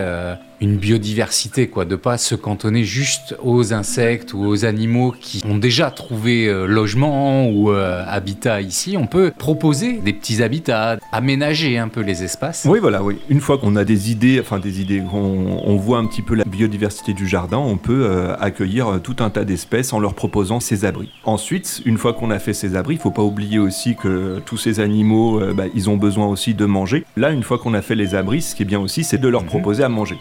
une 0.61 0.77
biodiversité, 0.77 1.67
quoi, 1.67 1.85
de 1.85 1.95
pas 1.95 2.17
se 2.17 2.35
cantonner 2.35 2.83
juste 2.83 3.35
aux 3.43 3.73
insectes 3.73 4.33
ou 4.33 4.45
aux 4.45 4.65
animaux 4.65 5.13
qui 5.19 5.41
ont 5.45 5.57
déjà 5.57 5.91
trouvé 5.91 6.47
euh, 6.47 6.65
logement 6.65 7.47
ou 7.49 7.71
euh, 7.71 8.03
habitat 8.07 8.61
ici. 8.61 8.97
On 8.97 9.07
peut 9.07 9.31
proposer 9.37 9.93
des 9.93 10.13
petits 10.13 10.41
habitats, 10.41 10.97
aménager 11.11 11.77
un 11.77 11.87
peu 11.87 12.01
les 12.01 12.23
espaces. 12.23 12.65
Oui, 12.67 12.79
voilà, 12.79 13.03
oui. 13.03 13.17
Une 13.29 13.41
fois 13.41 13.57
qu'on 13.57 13.75
a 13.75 13.83
des 13.83 14.11
idées, 14.11 14.39
enfin 14.39 14.59
des 14.59 14.81
idées, 14.81 15.03
on, 15.13 15.61
on, 15.65 15.75
voit 15.75 15.99
un 15.99 16.05
petit 16.05 16.21
peu 16.21 16.35
la 16.35 16.43
biodiversité 16.43 17.13
du 17.13 17.27
jardin, 17.27 17.57
on 17.57 17.77
peut 17.77 18.05
euh, 18.05 18.35
accueillir 18.39 18.99
tout 19.03 19.17
un 19.19 19.29
tas 19.29 19.45
d'espèces 19.45 19.93
en 19.93 19.99
leur 19.99 20.15
proposant 20.15 20.59
ces 20.59 20.85
abris. 20.85 21.11
Ensuite, 21.23 21.81
une 21.85 21.97
fois 21.97 22.13
qu'on 22.13 22.31
a 22.31 22.39
fait 22.39 22.53
ces 22.53 22.75
abris, 22.75 22.95
il 22.95 22.99
faut 22.99 23.11
pas 23.11 23.21
oublier 23.21 23.59
aussi 23.59 23.95
que 23.95 24.41
tous 24.45 24.57
ces 24.57 24.79
animaux, 24.79 25.39
bah, 25.53 25.65
ils 25.75 25.89
ont 25.89 25.97
besoin 25.97 26.27
aussi 26.27 26.53
de 26.53 26.65
manger. 26.65 27.05
Là, 27.15 27.31
une 27.31 27.43
fois 27.43 27.57
qu'on 27.57 27.73
a 27.73 27.81
fait 27.81 27.95
les 27.95 28.15
abris, 28.15 28.41
ce 28.41 28.55
qui 28.55 28.63
est 28.63 28.65
bien 28.65 28.79
aussi, 28.79 29.03
c'est 29.03 29.17
de 29.17 29.27
leur 29.27 29.43
mhm. 29.43 29.49
proposer 29.49 29.83
à 29.83 29.89
manger. 29.89 30.17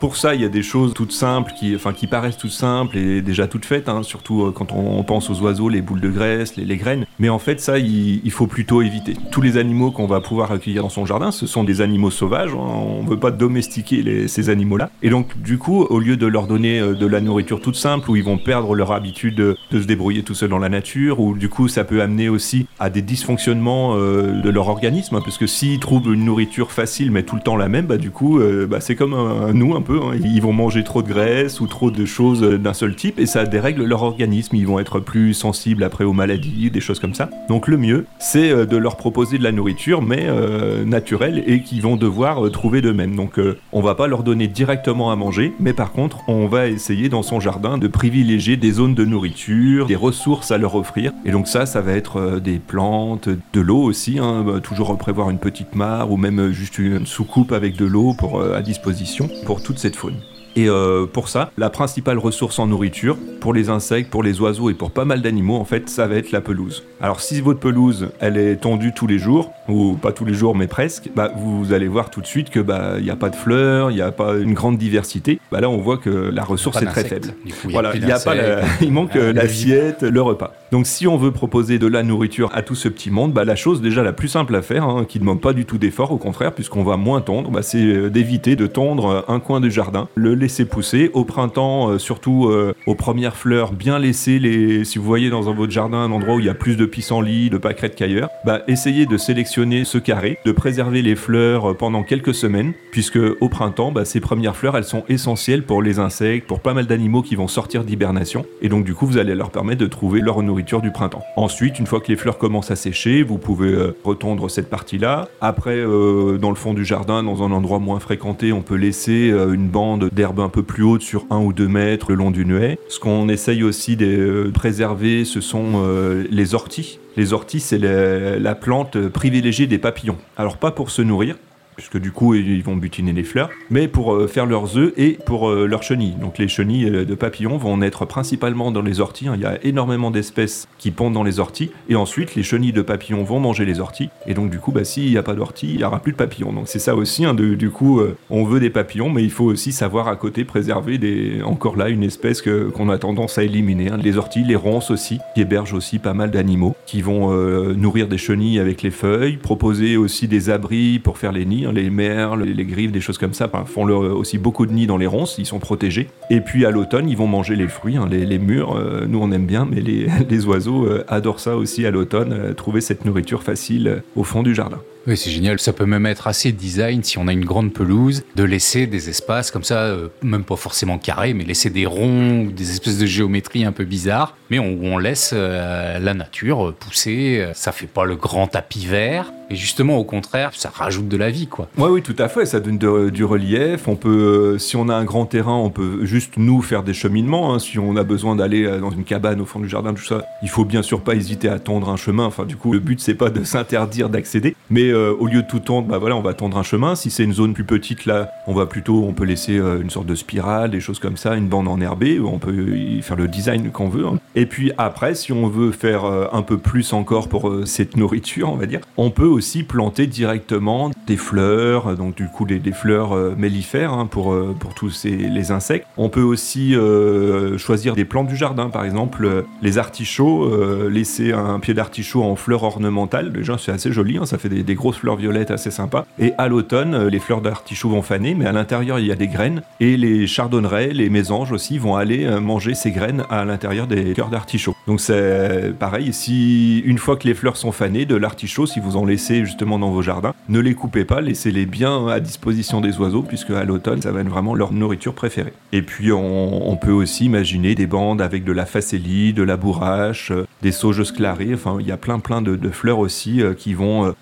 Pour 0.00 0.16
ça, 0.16 0.36
il 0.36 0.40
y 0.40 0.44
a 0.44 0.48
des 0.48 0.62
choses 0.62 0.94
toutes 0.94 1.10
simples, 1.10 1.52
qui, 1.58 2.06
paraissent 2.06 2.36
toutes 2.36 2.52
simples 2.52 2.96
et 2.96 3.20
déjà 3.20 3.48
toutes 3.48 3.64
faites, 3.64 3.88
hein, 3.88 4.04
surtout 4.04 4.44
euh, 4.44 4.52
quand 4.52 4.70
on, 4.70 5.02
pense 5.02 5.28
aux 5.28 5.40
oiseaux, 5.40 5.68
les 5.68 5.82
boules 5.82 6.00
de 6.00 6.08
graisse, 6.08 6.56
les, 6.56 6.76
graines. 6.76 7.04
Mais 7.18 7.28
en 7.28 7.40
fait, 7.40 7.60
ça, 7.60 7.78
il, 7.78 8.30
faut 8.30 8.46
plutôt 8.46 8.80
éviter. 8.80 9.14
Tous 9.32 9.40
les 9.40 9.56
animaux 9.56 9.90
qu'on 9.90 10.06
va 10.06 10.20
pouvoir 10.20 10.52
accueillir 10.52 10.82
dans 10.82 10.88
son 10.88 11.04
jardin, 11.04 11.32
ce 11.32 11.48
sont 11.48 11.64
des 11.64 11.80
animaux 11.80 12.12
sauvages. 12.12 12.52
Hein. 12.52 12.58
on 12.58 13.02
ne 13.02 13.08
veut 13.08 13.18
pas 13.18 13.32
domestiquer 13.32 14.28
ces 14.28 14.50
animaux-là. 14.50 14.90
Et 15.02 15.10
donc, 15.10 15.36
du 15.42 15.58
coup, 15.58 15.82
au 15.82 15.98
lieu 15.98 16.16
de 16.16 16.26
leur 16.26 16.46
donner 16.46 16.78
euh, 16.78 16.94
de 16.94 17.06
la 17.06 17.20
nourriture 17.20 17.60
toute 17.60 17.76
simple, 17.76 18.08
où 18.08 18.14
ils 18.14 18.24
vont 18.24 18.38
perdre 18.38 18.76
leur 18.76 18.92
habitude 18.92 19.34
de, 19.34 19.56
se 19.72 19.78
débrouiller 19.78 20.22
tout 20.22 20.34
seul 20.34 20.50
dans 20.50 20.58
la 20.58 20.68
nature, 20.68 21.18
ou 21.18 21.34
du 21.34 21.48
coup, 21.48 21.66
ça 21.66 21.82
peut 21.82 22.02
amener 22.02 22.28
aussi 22.28 22.68
à 22.78 22.90
des 22.90 23.02
dysfonctionnements 23.02 23.94
euh, 23.96 24.40
de 24.40 24.50
leur 24.50 24.68
organisme, 24.68 25.16
hein, 25.16 25.20
parce 25.24 25.38
que 25.38 25.46
s'ils 25.46 25.80
trouvent 25.80 26.12
une 26.12 26.24
nourriture 26.24 26.72
facile, 26.72 27.10
mais 27.10 27.22
tout 27.22 27.36
le 27.36 27.42
temps 27.42 27.56
la 27.56 27.68
même, 27.68 27.86
bah, 27.86 27.96
du 27.96 28.10
coup, 28.10 28.40
bah, 28.68 28.80
c'est 28.80 28.94
comme 28.94 29.16
nous 29.52 29.74
un 29.74 29.80
Hein. 29.96 30.18
Ils 30.22 30.42
vont 30.42 30.52
manger 30.52 30.84
trop 30.84 31.02
de 31.02 31.08
graisse 31.08 31.60
ou 31.60 31.66
trop 31.66 31.90
de 31.90 32.04
choses 32.04 32.42
d'un 32.42 32.74
seul 32.74 32.94
type 32.94 33.18
et 33.18 33.26
ça 33.26 33.44
dérègle 33.44 33.84
leur 33.84 34.02
organisme. 34.02 34.56
Ils 34.56 34.66
vont 34.66 34.78
être 34.78 35.00
plus 35.00 35.34
sensibles 35.34 35.84
après 35.84 36.04
aux 36.04 36.12
maladies, 36.12 36.70
des 36.70 36.80
choses 36.80 36.98
comme 36.98 37.14
ça. 37.14 37.30
Donc 37.48 37.68
le 37.68 37.76
mieux, 37.76 38.06
c'est 38.18 38.50
euh, 38.50 38.66
de 38.66 38.76
leur 38.76 38.96
proposer 38.96 39.38
de 39.38 39.42
la 39.42 39.52
nourriture, 39.52 40.02
mais 40.02 40.26
euh, 40.28 40.84
naturelle 40.84 41.42
et 41.46 41.62
qu'ils 41.62 41.82
vont 41.82 41.96
devoir 41.96 42.44
euh, 42.44 42.50
trouver 42.50 42.80
d'eux-mêmes. 42.80 43.16
Donc 43.16 43.40
on 43.72 43.80
va 43.80 43.94
pas 43.94 44.06
leur 44.06 44.22
donner 44.22 44.48
directement 44.48 45.10
à 45.10 45.16
manger, 45.16 45.52
mais 45.60 45.72
par 45.72 45.92
contre, 45.92 46.18
on 46.28 46.46
va 46.46 46.68
essayer 46.68 47.08
dans 47.08 47.22
son 47.22 47.40
jardin 47.40 47.78
de 47.78 47.88
privilégier 47.88 48.56
des 48.56 48.72
zones 48.72 48.94
de 48.94 49.04
nourriture, 49.04 49.86
des 49.86 49.96
ressources 49.96 50.50
à 50.50 50.58
leur 50.58 50.74
offrir. 50.74 51.12
Et 51.24 51.30
donc 51.30 51.48
ça, 51.48 51.66
ça 51.66 51.80
va 51.80 51.92
être 51.92 52.40
des 52.40 52.58
plantes, 52.68 53.28
de 53.28 53.60
l'eau 53.60 53.82
aussi, 53.82 54.20
hein, 54.20 54.44
bah, 54.46 54.60
toujours 54.60 54.96
prévoir 54.96 55.30
une 55.30 55.38
petite 55.38 55.74
mare 55.74 56.12
ou 56.12 56.16
même 56.16 56.50
juste 56.52 56.78
une 56.78 57.06
soucoupe 57.06 57.50
avec 57.50 57.76
de 57.76 57.84
l'eau 57.84 58.14
pour 58.16 58.42
à 58.42 58.62
disposition 58.62 59.28
pour 59.44 59.62
toutes 59.62 59.78
cette 59.78 59.96
faune. 59.96 60.14
Et 60.56 60.68
euh, 60.68 61.06
pour 61.06 61.28
ça, 61.28 61.50
la 61.56 61.70
principale 61.70 62.18
ressource 62.18 62.58
en 62.58 62.66
nourriture, 62.66 63.16
pour 63.40 63.54
les 63.54 63.70
insectes, 63.70 64.10
pour 64.10 64.22
les 64.22 64.40
oiseaux 64.40 64.70
et 64.70 64.74
pour 64.74 64.90
pas 64.90 65.04
mal 65.04 65.22
d'animaux, 65.22 65.56
en 65.56 65.64
fait, 65.64 65.88
ça 65.88 66.06
va 66.06 66.16
être 66.16 66.32
la 66.32 66.40
pelouse. 66.40 66.84
Alors 67.00 67.20
si 67.20 67.40
votre 67.40 67.60
pelouse, 67.60 68.08
elle 68.20 68.36
est 68.36 68.56
tendue 68.56 68.92
tous 68.92 69.06
les 69.06 69.18
jours, 69.18 69.52
ou 69.68 69.94
pas 69.94 70.12
tous 70.12 70.24
les 70.24 70.34
jours, 70.34 70.56
mais 70.56 70.66
presque, 70.66 71.10
bah, 71.14 71.30
vous 71.36 71.72
allez 71.72 71.86
voir 71.86 72.10
tout 72.10 72.20
de 72.20 72.26
suite 72.26 72.50
que 72.50 72.58
bah 72.60 72.94
il 72.98 73.04
n'y 73.04 73.10
a 73.10 73.16
pas 73.16 73.30
de 73.30 73.36
fleurs, 73.36 73.90
il 73.90 73.94
n'y 73.94 74.02
a 74.02 74.10
pas 74.10 74.34
une 74.34 74.54
grande 74.54 74.78
diversité. 74.78 75.40
Bah, 75.52 75.60
là, 75.60 75.68
on 75.70 75.78
voit 75.78 75.98
que 75.98 76.10
la 76.10 76.42
ressource 76.42 76.82
est 76.82 76.86
très 76.86 77.04
faible. 77.04 77.28
voilà, 77.64 77.94
il, 77.94 78.06
y 78.06 78.10
a 78.10 78.18
pas 78.18 78.34
il 78.80 78.92
manque 78.92 79.12
ah, 79.14 79.32
l'assiette, 79.32 80.02
le 80.02 80.22
repas. 80.22 80.54
Donc 80.72 80.86
si 80.86 81.06
on 81.06 81.16
veut 81.16 81.30
proposer 81.30 81.78
de 81.78 81.86
la 81.86 82.02
nourriture 82.02 82.50
à 82.54 82.62
tout 82.62 82.74
ce 82.74 82.88
petit 82.88 83.10
monde, 83.10 83.32
bah, 83.32 83.44
la 83.44 83.56
chose 83.56 83.80
déjà 83.80 84.02
la 84.02 84.12
plus 84.12 84.28
simple 84.28 84.54
à 84.56 84.62
faire, 84.62 84.84
hein, 84.84 85.04
qui 85.08 85.18
ne 85.18 85.20
demande 85.20 85.40
pas 85.40 85.52
du 85.52 85.64
tout 85.64 85.78
d'effort, 85.78 86.12
au 86.12 86.18
contraire, 86.18 86.52
puisqu'on 86.52 86.82
va 86.82 86.96
moins 86.96 87.20
tondre, 87.20 87.50
bah, 87.50 87.62
c'est 87.62 87.78
euh, 87.78 88.10
d'éviter 88.10 88.56
de 88.56 88.66
tondre 88.66 89.24
un 89.28 89.40
coin 89.40 89.60
du 89.60 89.70
jardin, 89.70 90.08
le 90.14 90.34
laisser 90.38 90.64
pousser. 90.64 91.10
Au 91.12 91.24
printemps, 91.24 91.90
euh, 91.90 91.98
surtout 91.98 92.46
euh, 92.46 92.74
aux 92.86 92.94
premières 92.94 93.36
fleurs, 93.36 93.72
bien 93.72 93.98
laisser 93.98 94.38
les. 94.38 94.84
Si 94.84 94.98
vous 94.98 95.04
voyez 95.04 95.30
dans 95.30 95.42
votre 95.42 95.72
jardin 95.72 95.98
un 95.98 96.10
endroit 96.10 96.36
où 96.36 96.40
il 96.40 96.46
y 96.46 96.50
a 96.50 96.54
plus 96.54 96.76
de 96.76 96.86
pissenlits, 96.86 97.50
de 97.50 97.58
pâquerettes 97.58 97.96
qu'ailleurs, 97.96 98.30
bah, 98.44 98.62
essayez 98.68 99.06
de 99.06 99.16
sélectionner 99.16 99.84
ce 99.84 99.98
carré, 99.98 100.38
de 100.44 100.52
préserver 100.52 101.02
les 101.02 101.16
fleurs 101.16 101.76
pendant 101.76 102.02
quelques 102.02 102.34
semaines, 102.34 102.72
puisque 102.90 103.18
au 103.40 103.48
printemps, 103.48 103.92
bah, 103.92 104.04
ces 104.04 104.20
premières 104.20 104.56
fleurs, 104.56 104.76
elles 104.76 104.84
sont 104.84 105.04
essentielles 105.08 105.62
pour 105.62 105.82
les 105.82 105.98
insectes, 105.98 106.46
pour 106.46 106.60
pas 106.60 106.74
mal 106.74 106.86
d'animaux 106.86 107.22
qui 107.22 107.34
vont 107.34 107.48
sortir 107.48 107.84
d'hibernation. 107.84 108.44
Et 108.62 108.68
donc 108.68 108.84
du 108.84 108.94
coup, 108.94 109.06
vous 109.06 109.18
allez 109.18 109.34
leur 109.34 109.50
permettre 109.50 109.80
de 109.80 109.86
trouver 109.86 110.20
leur 110.20 110.42
nourriture 110.42 110.80
du 110.80 110.90
printemps. 110.90 111.22
Ensuite, 111.36 111.78
une 111.78 111.86
fois 111.86 112.00
que 112.00 112.08
les 112.08 112.16
fleurs 112.16 112.38
commencent 112.38 112.70
à 112.70 112.76
sécher, 112.76 113.22
vous 113.22 113.38
pouvez 113.38 113.72
euh, 113.72 113.96
retondre 114.04 114.50
cette 114.50 114.70
partie-là. 114.70 115.28
Après, 115.40 115.76
euh, 115.76 116.38
dans 116.38 116.50
le 116.50 116.56
fond 116.56 116.74
du 116.74 116.84
jardin, 116.84 117.22
dans 117.22 117.42
un 117.42 117.52
endroit 117.52 117.78
moins 117.78 118.00
fréquenté, 118.00 118.52
on 118.52 118.62
peut 118.62 118.76
laisser 118.76 119.30
euh, 119.30 119.52
une 119.52 119.68
bande 119.68 120.10
d'herbe 120.12 120.27
un 120.36 120.48
peu 120.48 120.62
plus 120.62 120.82
haute 120.82 121.02
sur 121.02 121.26
un 121.30 121.38
ou 121.38 121.52
deux 121.52 121.68
mètres 121.68 122.10
le 122.10 122.16
long 122.16 122.30
d'une 122.30 122.56
haie. 122.56 122.78
Ce 122.88 122.98
qu'on 123.00 123.28
essaye 123.28 123.62
aussi 123.62 123.96
de 123.96 124.50
préserver, 124.54 125.24
ce 125.24 125.40
sont 125.40 125.84
les 126.30 126.54
orties. 126.54 126.98
Les 127.16 127.32
orties, 127.32 127.60
c'est 127.60 127.78
la 127.78 128.54
plante 128.54 129.08
privilégiée 129.08 129.66
des 129.66 129.78
papillons. 129.78 130.18
Alors 130.36 130.56
pas 130.56 130.70
pour 130.70 130.90
se 130.90 131.02
nourrir, 131.02 131.36
puisque 131.78 131.98
du 131.98 132.12
coup 132.12 132.34
ils 132.34 132.62
vont 132.62 132.76
butiner 132.76 133.14
les 133.14 133.22
fleurs, 133.24 133.48
mais 133.70 133.88
pour 133.88 134.28
faire 134.28 134.44
leurs 134.44 134.76
œufs 134.76 134.92
et 134.98 135.18
pour 135.24 135.50
leurs 135.50 135.82
chenilles. 135.82 136.16
Donc 136.20 136.36
les 136.36 136.48
chenilles 136.48 137.06
de 137.06 137.14
papillons 137.14 137.56
vont 137.56 137.78
naître 137.78 138.04
principalement 138.04 138.70
dans 138.70 138.82
les 138.82 139.00
orties. 139.00 139.28
Hein. 139.28 139.34
Il 139.36 139.40
y 139.40 139.46
a 139.46 139.64
énormément 139.64 140.10
d'espèces 140.10 140.68
qui 140.76 140.90
pondent 140.90 141.14
dans 141.14 141.22
les 141.22 141.40
orties, 141.40 141.70
et 141.88 141.96
ensuite 141.96 142.34
les 142.34 142.42
chenilles 142.42 142.72
de 142.72 142.82
papillons 142.82 143.22
vont 143.22 143.40
manger 143.40 143.64
les 143.64 143.80
orties, 143.80 144.10
et 144.26 144.34
donc 144.34 144.50
du 144.50 144.58
coup, 144.58 144.72
bah, 144.72 144.84
s'il 144.84 145.10
n'y 145.10 145.16
a 145.16 145.22
pas 145.22 145.34
d'orties, 145.34 145.70
il 145.70 145.78
n'y 145.78 145.84
aura 145.84 146.00
plus 146.00 146.12
de 146.12 146.16
papillons. 146.16 146.52
Donc 146.52 146.64
c'est 146.66 146.78
ça 146.78 146.94
aussi, 146.94 147.24
hein, 147.24 147.34
du 147.34 147.70
coup, 147.70 148.02
on 148.28 148.44
veut 148.44 148.60
des 148.60 148.70
papillons, 148.70 149.10
mais 149.10 149.22
il 149.22 149.30
faut 149.30 149.44
aussi 149.44 149.72
savoir 149.72 150.08
à 150.08 150.16
côté 150.16 150.44
préserver 150.44 150.98
des, 150.98 151.40
encore 151.42 151.76
là 151.76 151.88
une 151.88 152.02
espèce 152.02 152.42
qu'on 152.42 152.88
a 152.88 152.98
tendance 152.98 153.38
à 153.38 153.44
éliminer. 153.44 153.90
Hein. 153.90 153.98
Les 154.02 154.16
orties, 154.16 154.44
les 154.44 154.56
ronces 154.56 154.90
aussi, 154.90 155.18
qui 155.34 155.42
hébergent 155.42 155.74
aussi 155.74 155.98
pas 155.98 156.14
mal 156.14 156.30
d'animaux, 156.30 156.76
qui 156.86 157.02
vont 157.02 157.32
euh, 157.32 157.74
nourrir 157.74 158.08
des 158.08 158.18
chenilles 158.18 158.58
avec 158.58 158.82
les 158.82 158.90
feuilles, 158.90 159.36
proposer 159.36 159.96
aussi 159.96 160.28
des 160.28 160.50
abris 160.50 160.98
pour 160.98 161.18
faire 161.18 161.32
les 161.32 161.44
nids. 161.44 161.67
Les 161.72 161.90
merles, 161.90 162.42
les, 162.42 162.64
griffes, 162.64 162.92
des 162.92 163.00
choses 163.00 163.18
comme 163.18 163.34
ça, 163.34 163.50
font 163.66 163.88
aussi 163.88 164.38
beaucoup 164.38 164.66
de 164.66 164.72
nids 164.72 164.86
dans 164.86 164.96
les 164.96 165.06
ronces, 165.06 165.36
ils 165.38 165.46
sont 165.46 165.58
protégés. 165.58 166.08
Et 166.30 166.40
puis 166.40 166.64
à 166.66 166.70
l'automne, 166.70 167.08
ils 167.08 167.16
vont 167.16 167.26
manger 167.26 167.56
les 167.56 167.68
fruits, 167.68 167.96
hein. 167.96 168.08
les, 168.10 168.38
mûrs, 168.38 168.76
euh, 168.76 169.06
nous 169.08 169.20
on 169.20 169.30
aime 169.32 169.46
bien, 169.46 169.66
mais 169.70 169.80
les, 169.80 170.08
les 170.28 170.46
oiseaux 170.46 170.86
euh, 170.86 171.04
adorent 171.08 171.40
ça 171.40 171.56
aussi 171.56 171.86
à 171.86 171.90
l'automne, 171.90 172.54
trouver 172.54 172.80
cette 172.80 173.04
nourriture 173.04 173.42
facile 173.42 174.02
au 174.16 174.24
fond 174.24 174.42
du 174.42 174.54
jardin. 174.54 174.78
Oui, 175.08 175.16
c'est 175.16 175.30
génial. 175.30 175.58
Ça 175.58 175.72
peut 175.72 175.86
même 175.86 176.04
être 176.04 176.26
assez 176.26 176.52
design 176.52 177.02
si 177.02 177.16
on 177.16 177.28
a 177.28 177.32
une 177.32 177.46
grande 177.46 177.72
pelouse, 177.72 178.24
de 178.36 178.44
laisser 178.44 178.86
des 178.86 179.08
espaces 179.08 179.50
comme 179.50 179.64
ça, 179.64 179.84
euh, 179.84 180.08
même 180.22 180.44
pas 180.44 180.56
forcément 180.56 180.98
carrés, 180.98 181.32
mais 181.32 181.44
laisser 181.44 181.70
des 181.70 181.86
ronds 181.86 182.42
ou 182.42 182.52
des 182.52 182.72
espèces 182.72 182.98
de 182.98 183.06
géométrie 183.06 183.64
un 183.64 183.72
peu 183.72 183.86
bizarres, 183.86 184.36
mais 184.50 184.58
on, 184.58 184.78
on 184.82 184.98
laisse 184.98 185.30
euh, 185.32 185.98
la 185.98 186.12
nature 186.12 186.74
pousser. 186.74 187.42
Ça 187.54 187.72
fait 187.72 187.86
pas 187.86 188.04
le 188.04 188.16
grand 188.16 188.48
tapis 188.48 188.84
vert, 188.84 189.32
et 189.50 189.56
justement, 189.56 189.96
au 189.96 190.04
contraire, 190.04 190.50
ça 190.52 190.70
rajoute 190.72 191.08
de 191.08 191.16
la 191.16 191.30
vie, 191.30 191.46
quoi. 191.46 191.68
Oui, 191.78 191.88
oui, 191.90 192.02
tout 192.02 192.14
à 192.18 192.28
fait. 192.28 192.44
Ça 192.44 192.60
donne 192.60 192.76
du 192.76 193.24
relief. 193.24 193.88
On 193.88 193.96
peut, 193.96 194.54
euh, 194.54 194.58
si 194.58 194.76
on 194.76 194.88
a 194.90 194.94
un 194.94 195.04
grand 195.04 195.24
terrain, 195.24 195.56
on 195.56 195.70
peut 195.70 196.04
juste 196.04 196.34
nous 196.36 196.60
faire 196.60 196.82
des 196.82 196.92
cheminements. 196.92 197.54
Hein. 197.54 197.58
Si 197.58 197.78
on 197.78 197.96
a 197.96 198.04
besoin 198.04 198.36
d'aller 198.36 198.64
euh, 198.64 198.78
dans 198.78 198.90
une 198.90 199.04
cabane 199.04 199.40
au 199.40 199.46
fond 199.46 199.60
du 199.60 199.68
jardin, 199.68 199.94
tout 199.94 200.04
ça, 200.04 200.24
il 200.42 200.50
faut 200.50 200.66
bien 200.66 200.82
sûr 200.82 201.00
pas 201.00 201.14
hésiter 201.14 201.48
à 201.48 201.58
tondre 201.58 201.88
un 201.88 201.96
chemin. 201.96 202.26
Enfin, 202.26 202.44
du 202.44 202.56
coup, 202.56 202.72
le 202.72 202.78
but 202.78 203.00
c'est 203.00 203.14
pas 203.14 203.30
de 203.30 203.42
s'interdire 203.42 204.10
d'accéder, 204.10 204.54
mais 204.70 204.92
euh, 204.98 205.16
au 205.18 205.26
lieu 205.26 205.42
de 205.42 205.46
tout 205.46 205.60
tondre, 205.60 205.88
bah 205.88 205.98
voilà, 205.98 206.16
on 206.16 206.20
va 206.20 206.34
tondre 206.34 206.58
un 206.58 206.62
chemin. 206.62 206.94
Si 206.94 207.10
c'est 207.10 207.24
une 207.24 207.32
zone 207.32 207.54
plus 207.54 207.64
petite, 207.64 208.06
là, 208.06 208.30
on 208.46 208.54
va 208.54 208.66
plutôt, 208.66 209.04
on 209.06 209.12
peut 209.12 209.24
laisser 209.24 209.54
une 209.54 209.90
sorte 209.90 210.06
de 210.06 210.14
spirale, 210.14 210.70
des 210.70 210.80
choses 210.80 210.98
comme 210.98 211.16
ça, 211.16 211.34
une 211.36 211.48
bande 211.48 211.68
enherbée. 211.68 212.20
On 212.20 212.38
peut 212.38 213.00
faire 213.02 213.16
le 213.16 213.28
design 213.28 213.70
qu'on 213.70 213.88
veut. 213.88 214.06
Hein. 214.06 214.18
Et 214.34 214.46
puis 214.46 214.72
après, 214.78 215.14
si 215.14 215.32
on 215.32 215.48
veut 215.48 215.72
faire 215.72 216.04
un 216.04 216.42
peu 216.42 216.58
plus 216.58 216.92
encore 216.92 217.28
pour 217.28 217.52
cette 217.64 217.96
nourriture, 217.96 218.50
on 218.50 218.56
va 218.56 218.66
dire, 218.66 218.80
on 218.96 219.10
peut 219.10 219.26
aussi 219.26 219.62
planter 219.62 220.06
directement 220.06 220.90
des 221.06 221.16
fleurs, 221.16 221.96
donc 221.96 222.14
du 222.14 222.26
coup 222.28 222.44
des, 222.44 222.60
fleurs 222.72 223.12
euh, 223.12 223.34
mellifères 223.36 223.92
hein, 223.92 224.06
pour, 224.06 224.32
euh, 224.32 224.54
pour 224.58 224.74
tous 224.74 224.90
ces, 224.90 225.10
les 225.10 225.50
insectes. 225.50 225.86
On 225.96 226.08
peut 226.08 226.22
aussi 226.22 226.74
euh, 226.74 227.58
choisir 227.58 227.94
des 227.94 228.04
plantes 228.04 228.28
du 228.28 228.36
jardin, 228.36 228.68
par 228.70 228.84
exemple 228.84 229.44
les 229.62 229.78
artichauts, 229.78 230.88
laisser 230.88 231.32
un 231.32 231.58
pied 231.60 231.74
d'artichaut 231.74 232.22
en 232.22 232.36
fleurs 232.36 232.62
ornementales, 232.62 233.32
déjà 233.32 233.56
c'est 233.58 233.72
assez 233.72 233.92
joli, 233.92 234.18
hein, 234.18 234.26
ça 234.26 234.38
fait 234.38 234.48
des, 234.48 234.74
grosses 234.88 235.00
fleurs 235.00 235.16
violettes 235.16 235.50
assez 235.50 235.70
sympas. 235.70 236.06
Et 236.18 236.32
à 236.38 236.48
l'automne, 236.48 237.08
les 237.08 237.18
fleurs 237.18 237.42
d'artichaut 237.42 237.90
vont 237.90 238.02
faner, 238.02 238.34
mais 238.34 238.46
à 238.46 238.52
l'intérieur 238.52 238.98
il 238.98 239.06
y 239.06 239.12
a 239.12 239.16
des 239.16 239.28
graines, 239.28 239.62
et 239.80 239.98
les 239.98 240.26
chardonnerets, 240.26 240.88
les 240.88 241.10
mésanges 241.10 241.52
aussi 241.52 241.76
vont 241.76 241.94
aller 241.94 242.26
manger 242.40 242.74
ces 242.74 242.90
graines 242.90 243.24
à 243.28 243.44
l'intérieur 243.44 243.86
des 243.86 244.14
cœurs 244.14 244.30
d'artichaut. 244.30 244.74
Donc 244.86 245.00
c'est 245.00 245.74
pareil, 245.78 246.14
si 246.14 246.78
une 246.86 246.96
fois 246.96 247.16
que 247.16 247.28
les 247.28 247.34
fleurs 247.34 247.58
sont 247.58 247.72
fanées 247.72 248.06
de 248.06 248.16
l'artichaut, 248.16 248.64
si 248.64 248.80
vous 248.80 248.96
en 248.96 249.04
laissez 249.04 249.44
justement 249.44 249.78
dans 249.78 249.90
vos 249.90 250.00
jardins, 250.00 250.32
ne 250.48 250.60
les 250.60 250.74
coupez 250.74 251.04
pas, 251.04 251.20
laissez-les 251.20 251.66
bien 251.66 252.06
à 252.06 252.20
disposition 252.20 252.80
des 252.80 252.96
oiseaux, 252.98 253.22
puisque 253.22 253.50
à 253.50 253.64
l'automne, 253.64 254.00
ça 254.00 254.10
va 254.10 254.20
être 254.20 254.28
vraiment 254.28 254.54
leur 254.54 254.72
nourriture 254.72 255.12
préférée. 255.12 255.52
Et 255.72 255.82
puis 255.82 256.12
on, 256.12 256.78
peut 256.80 256.92
aussi 256.92 257.24
imaginer 257.24 257.74
des 257.74 257.88
bandes 257.88 258.22
avec 258.22 258.44
de 258.44 258.52
la 258.52 258.64
facélie, 258.64 259.32
de 259.32 259.42
la 259.42 259.56
bourrache, 259.56 260.30
euh, 260.30 260.46
des 260.62 260.70
sauges 260.70 261.02
sclarées, 261.02 261.50
enfin 261.52 261.76
il 261.80 261.86
y 261.86 261.92
a 261.92 261.96
plein 261.96 262.20
plein 262.20 262.40
de, 262.40 262.70
fleurs 262.70 263.00
aussi 263.00 263.42
euh, 263.42 263.54
qui 263.54 263.74
vont 263.74 264.06
euh, 264.06 264.12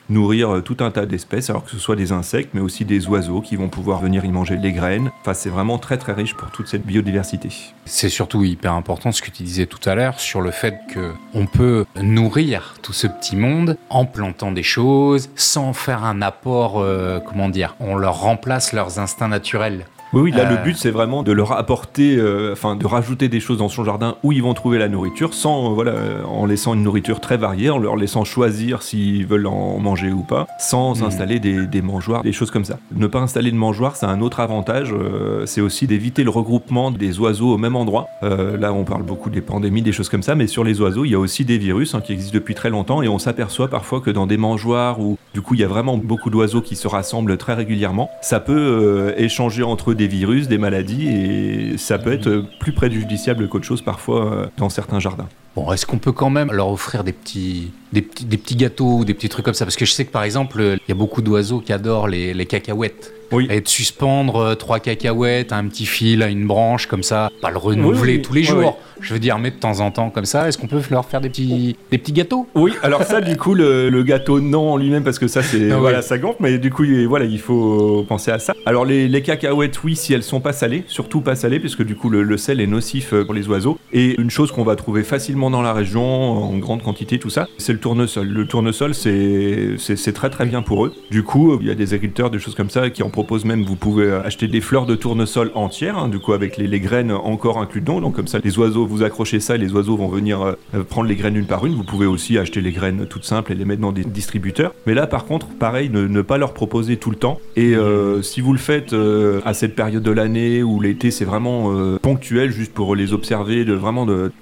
nourrir 0.56 0.62
tout 0.62 0.76
un 0.80 0.90
tas 0.90 1.06
d'espèces, 1.06 1.50
alors 1.50 1.64
que 1.64 1.70
ce 1.70 1.78
soit 1.78 1.96
des 1.96 2.12
insectes, 2.12 2.50
mais 2.54 2.60
aussi 2.60 2.84
des 2.84 3.06
oiseaux 3.08 3.40
qui 3.40 3.56
vont 3.56 3.68
pouvoir 3.68 4.00
venir 4.00 4.24
y 4.24 4.30
manger 4.30 4.56
les 4.56 4.72
graines. 4.72 5.10
Enfin 5.20 5.34
c'est 5.34 5.50
vraiment 5.50 5.78
très 5.78 5.98
très 5.98 6.12
riche 6.12 6.34
pour 6.34 6.50
toute 6.50 6.68
cette 6.68 6.84
biodiversité. 6.84 7.48
C'est 7.84 8.08
surtout 8.08 8.44
hyper 8.44 8.72
important 8.72 9.12
ce 9.12 9.22
que 9.22 9.30
tu 9.30 9.42
disais 9.42 9.66
tout 9.66 9.88
à 9.88 9.94
l'heure 9.94 10.20
sur 10.20 10.40
le 10.40 10.50
fait 10.50 10.78
que 10.92 11.12
on 11.34 11.46
peut 11.46 11.84
nourrir 12.00 12.74
tout 12.82 12.92
ce 12.92 13.06
petit 13.06 13.36
monde 13.36 13.76
en 13.90 14.04
plantant 14.04 14.52
des 14.52 14.62
choses, 14.62 15.30
sans 15.36 15.72
faire 15.72 16.04
un 16.04 16.22
apport, 16.22 16.80
euh, 16.80 17.20
comment 17.20 17.48
dire, 17.48 17.76
on 17.80 17.96
leur 17.96 18.20
remplace 18.20 18.72
leurs 18.72 18.98
instincts 18.98 19.28
naturels. 19.28 19.86
Oui, 20.16 20.22
oui, 20.22 20.30
là, 20.30 20.48
le 20.48 20.56
euh. 20.56 20.62
but, 20.62 20.78
c'est 20.78 20.90
vraiment 20.90 21.22
de 21.22 21.30
leur 21.30 21.52
apporter, 21.52 22.16
euh, 22.16 22.52
enfin, 22.52 22.74
de 22.74 22.86
rajouter 22.86 23.28
des 23.28 23.38
choses 23.38 23.58
dans 23.58 23.68
son 23.68 23.84
jardin 23.84 24.16
où 24.22 24.32
ils 24.32 24.42
vont 24.42 24.54
trouver 24.54 24.78
la 24.78 24.88
nourriture, 24.88 25.34
sans, 25.34 25.74
voilà, 25.74 25.92
en 26.26 26.46
laissant 26.46 26.72
une 26.72 26.82
nourriture 26.82 27.20
très 27.20 27.36
variée, 27.36 27.68
en 27.68 27.76
leur 27.76 27.96
laissant 27.96 28.24
choisir 28.24 28.80
s'ils 28.80 29.26
veulent 29.26 29.46
en 29.46 29.78
manger 29.78 30.12
ou 30.12 30.22
pas, 30.22 30.46
sans 30.58 31.02
hmm. 31.02 31.04
installer 31.04 31.38
des, 31.38 31.82
mangeoires, 31.82 32.22
des 32.22 32.32
choses 32.32 32.50
comme 32.50 32.64
ça. 32.64 32.78
Ne 32.94 33.06
pas 33.08 33.18
installer 33.18 33.50
de 33.50 33.56
mangeoires, 33.56 33.94
c'est 33.94 34.06
un 34.06 34.22
autre 34.22 34.40
avantage, 34.40 34.94
euh, 34.94 35.44
c'est 35.44 35.60
aussi 35.60 35.86
d'éviter 35.86 36.24
le 36.24 36.30
regroupement 36.30 36.90
des 36.90 37.18
oiseaux 37.18 37.52
au 37.52 37.58
même 37.58 37.76
endroit. 37.76 38.06
là, 38.22 38.72
on 38.72 38.84
parle 38.84 39.02
beaucoup 39.02 39.28
des 39.28 39.42
pandémies, 39.42 39.82
des 39.82 39.92
choses 39.92 40.08
comme 40.08 40.22
ça, 40.22 40.34
mais 40.34 40.46
sur 40.46 40.64
les 40.64 40.80
oiseaux, 40.80 41.04
il 41.04 41.10
y 41.10 41.14
a 41.14 41.18
aussi 41.18 41.44
des 41.44 41.58
virus 41.58 41.94
hein, 41.94 42.00
qui 42.00 42.14
existent 42.14 42.34
depuis 42.34 42.54
très 42.54 42.70
longtemps, 42.70 43.02
et 43.02 43.08
on 43.08 43.18
s'aperçoit 43.18 43.68
parfois 43.68 44.00
que 44.00 44.10
dans 44.10 44.26
des 44.26 44.38
mangeoires 44.38 44.98
où, 44.98 45.18
du 45.34 45.42
coup, 45.42 45.52
il 45.52 45.60
y 45.60 45.64
a 45.64 45.68
vraiment 45.68 45.98
beaucoup 45.98 46.30
d'oiseaux 46.30 46.62
qui 46.62 46.74
se 46.74 46.88
rassemblent 46.88 47.36
très 47.36 47.52
régulièrement, 47.52 48.08
ça 48.22 48.40
peut 48.40 49.12
échanger 49.18 49.62
entre 49.62 49.90
eux 49.90 49.94
des 50.06 50.16
virus, 50.16 50.48
des 50.48 50.58
maladies, 50.58 51.08
et 51.08 51.78
ça 51.78 51.98
peut 51.98 52.12
être 52.12 52.44
plus 52.60 52.72
préjudiciable 52.72 53.48
qu'autre 53.48 53.64
chose 53.64 53.82
parfois 53.82 54.32
euh, 54.32 54.46
dans 54.56 54.68
certains 54.68 55.00
jardins. 55.00 55.28
Bon, 55.56 55.72
est-ce 55.72 55.86
qu'on 55.86 55.96
peut 55.96 56.12
quand 56.12 56.28
même 56.28 56.52
leur 56.52 56.68
offrir 56.68 57.02
des 57.02 57.12
petits, 57.12 57.70
des 57.90 58.02
petits, 58.02 58.26
des 58.26 58.36
petits 58.36 58.56
gâteaux 58.56 58.98
ou 58.98 59.04
des 59.06 59.14
petits 59.14 59.30
trucs 59.30 59.46
comme 59.46 59.54
ça? 59.54 59.64
Parce 59.64 59.76
que 59.76 59.86
je 59.86 59.92
sais 59.92 60.04
que 60.04 60.12
par 60.12 60.22
exemple, 60.22 60.60
il 60.60 60.88
y 60.88 60.92
a 60.92 60.94
beaucoup 60.94 61.22
d'oiseaux 61.22 61.60
qui 61.60 61.72
adorent 61.72 62.08
les, 62.08 62.34
les 62.34 62.44
cacahuètes. 62.44 63.14
Oui. 63.32 63.48
Et 63.50 63.60
de 63.60 63.68
suspendre 63.68 64.36
euh, 64.36 64.54
trois 64.54 64.78
cacahuètes 64.78 65.52
à 65.52 65.56
un 65.56 65.66
petit 65.66 65.86
fil, 65.86 66.22
à 66.22 66.28
une 66.28 66.46
branche, 66.46 66.86
comme 66.86 67.02
ça, 67.02 67.30
pas 67.40 67.50
le 67.50 67.58
renouveler 67.58 68.22
tous 68.22 68.34
les 68.34 68.42
jours. 68.42 68.78
Je 69.00 69.12
veux 69.12 69.20
dire, 69.20 69.38
mais 69.38 69.50
de 69.50 69.56
temps 69.56 69.80
en 69.80 69.90
temps, 69.90 70.10
comme 70.10 70.24
ça, 70.24 70.48
est-ce 70.48 70.56
qu'on 70.56 70.68
peut 70.68 70.80
leur 70.90 71.04
faire 71.04 71.20
des 71.20 71.28
petits, 71.28 71.76
des 71.90 71.98
petits 71.98 72.12
gâteaux? 72.12 72.48
Oui, 72.54 72.72
alors 72.82 73.02
ça, 73.02 73.20
du 73.20 73.36
coup, 73.36 73.54
le, 73.54 74.02
gâteau, 74.02 74.40
non 74.40 74.72
en 74.72 74.76
lui-même, 74.76 75.04
parce 75.04 75.18
que 75.18 75.28
ça, 75.28 75.42
c'est. 75.42 75.70
Ah 75.70 75.78
voilà, 75.78 76.02
ça 76.02 76.18
gonfle, 76.18 76.38
mais 76.40 76.58
du 76.58 76.70
coup, 76.70 76.84
voilà, 77.08 77.24
il 77.24 77.40
faut 77.40 78.04
penser 78.08 78.30
à 78.30 78.38
ça. 78.38 78.54
Alors, 78.64 78.84
les, 78.84 79.08
les, 79.08 79.22
cacahuètes, 79.22 79.82
oui, 79.84 79.96
si 79.96 80.14
elles 80.14 80.22
sont 80.22 80.40
pas 80.40 80.52
salées, 80.52 80.84
surtout 80.86 81.20
pas 81.20 81.34
salées, 81.34 81.60
puisque 81.60 81.84
du 81.84 81.94
coup, 81.94 82.08
le, 82.08 82.22
le 82.22 82.36
sel 82.36 82.60
est 82.60 82.66
nocif 82.66 83.12
euh, 83.12 83.24
pour 83.24 83.34
les 83.34 83.48
oiseaux. 83.48 83.78
Et 83.92 84.18
une 84.20 84.30
chose 84.30 84.50
qu'on 84.50 84.64
va 84.64 84.76
trouver 84.76 85.02
facilement 85.02 85.45
dans 85.50 85.62
la 85.62 85.72
région, 85.72 86.02
en 86.02 86.58
grande 86.58 86.82
quantité, 86.82 87.18
tout 87.18 87.30
ça, 87.30 87.48
c'est 87.58 87.72
le 87.72 87.78
tournesol. 87.78 88.26
Le 88.26 88.46
tournesol, 88.46 88.94
c'est 88.94 90.12
très 90.14 90.30
très 90.30 90.46
bien 90.46 90.62
pour 90.62 90.86
eux. 90.86 90.94
Du 91.10 91.22
coup, 91.22 91.58
il 91.60 91.66
y 91.66 91.70
a 91.70 91.74
des 91.74 91.94
agriculteurs, 91.94 92.30
des 92.30 92.38
choses 92.38 92.54
comme 92.54 92.70
ça, 92.70 92.90
qui 92.90 93.02
en 93.02 93.10
proposent 93.10 93.44
même. 93.44 93.62
Vous 93.62 93.76
pouvez 93.76 94.12
acheter 94.12 94.48
des 94.48 94.60
fleurs 94.60 94.86
de 94.86 94.94
tournesol 94.94 95.50
entières, 95.54 95.98
hein, 95.98 96.08
du 96.08 96.18
coup, 96.18 96.32
avec 96.32 96.56
les, 96.56 96.80
graines 96.80 97.12
encore 97.12 97.58
inclus 97.58 97.80
dedans. 97.80 98.00
Donc, 98.00 98.16
comme 98.16 98.28
ça, 98.28 98.38
les 98.42 98.58
oiseaux 98.58 98.86
vous 98.86 99.02
accrochez 99.02 99.40
ça 99.40 99.54
et 99.54 99.58
les 99.58 99.72
oiseaux 99.72 99.96
vont 99.96 100.08
venir 100.08 100.42
euh, 100.42 100.82
prendre 100.88 101.08
les 101.08 101.16
graines 101.16 101.36
une 101.36 101.46
par 101.46 101.64
une. 101.66 101.74
Vous 101.74 101.84
pouvez 101.84 102.06
aussi 102.06 102.38
acheter 102.38 102.60
les 102.60 102.72
graines 102.72 103.06
toutes 103.06 103.24
simples 103.24 103.52
et 103.52 103.54
les 103.54 103.64
mettre 103.64 103.80
dans 103.80 103.92
des 103.92 104.04
distributeurs. 104.04 104.74
Mais 104.86 104.94
là, 104.94 105.06
par 105.06 105.24
contre, 105.24 105.48
pareil, 105.48 105.90
ne, 105.90 106.22
pas 106.22 106.38
leur 106.38 106.54
proposer 106.54 106.96
tout 106.96 107.10
le 107.10 107.16
temps. 107.16 107.40
Et 107.56 107.74
euh, 107.74 108.22
si 108.22 108.40
vous 108.40 108.52
le 108.52 108.58
faites 108.58 108.92
euh, 108.92 109.40
à 109.44 109.54
cette 109.54 109.74
période 109.74 110.02
de 110.02 110.10
l'année 110.10 110.62
où 110.62 110.80
l'été 110.80 111.10
c'est 111.10 111.24
vraiment 111.24 111.72
ponctuel, 112.02 112.50
juste 112.50 112.72
pour 112.72 112.94
les 112.94 113.12
observer, 113.12 113.64
de 113.64 113.72
vraiment 113.72 114.06
de 114.06 114.32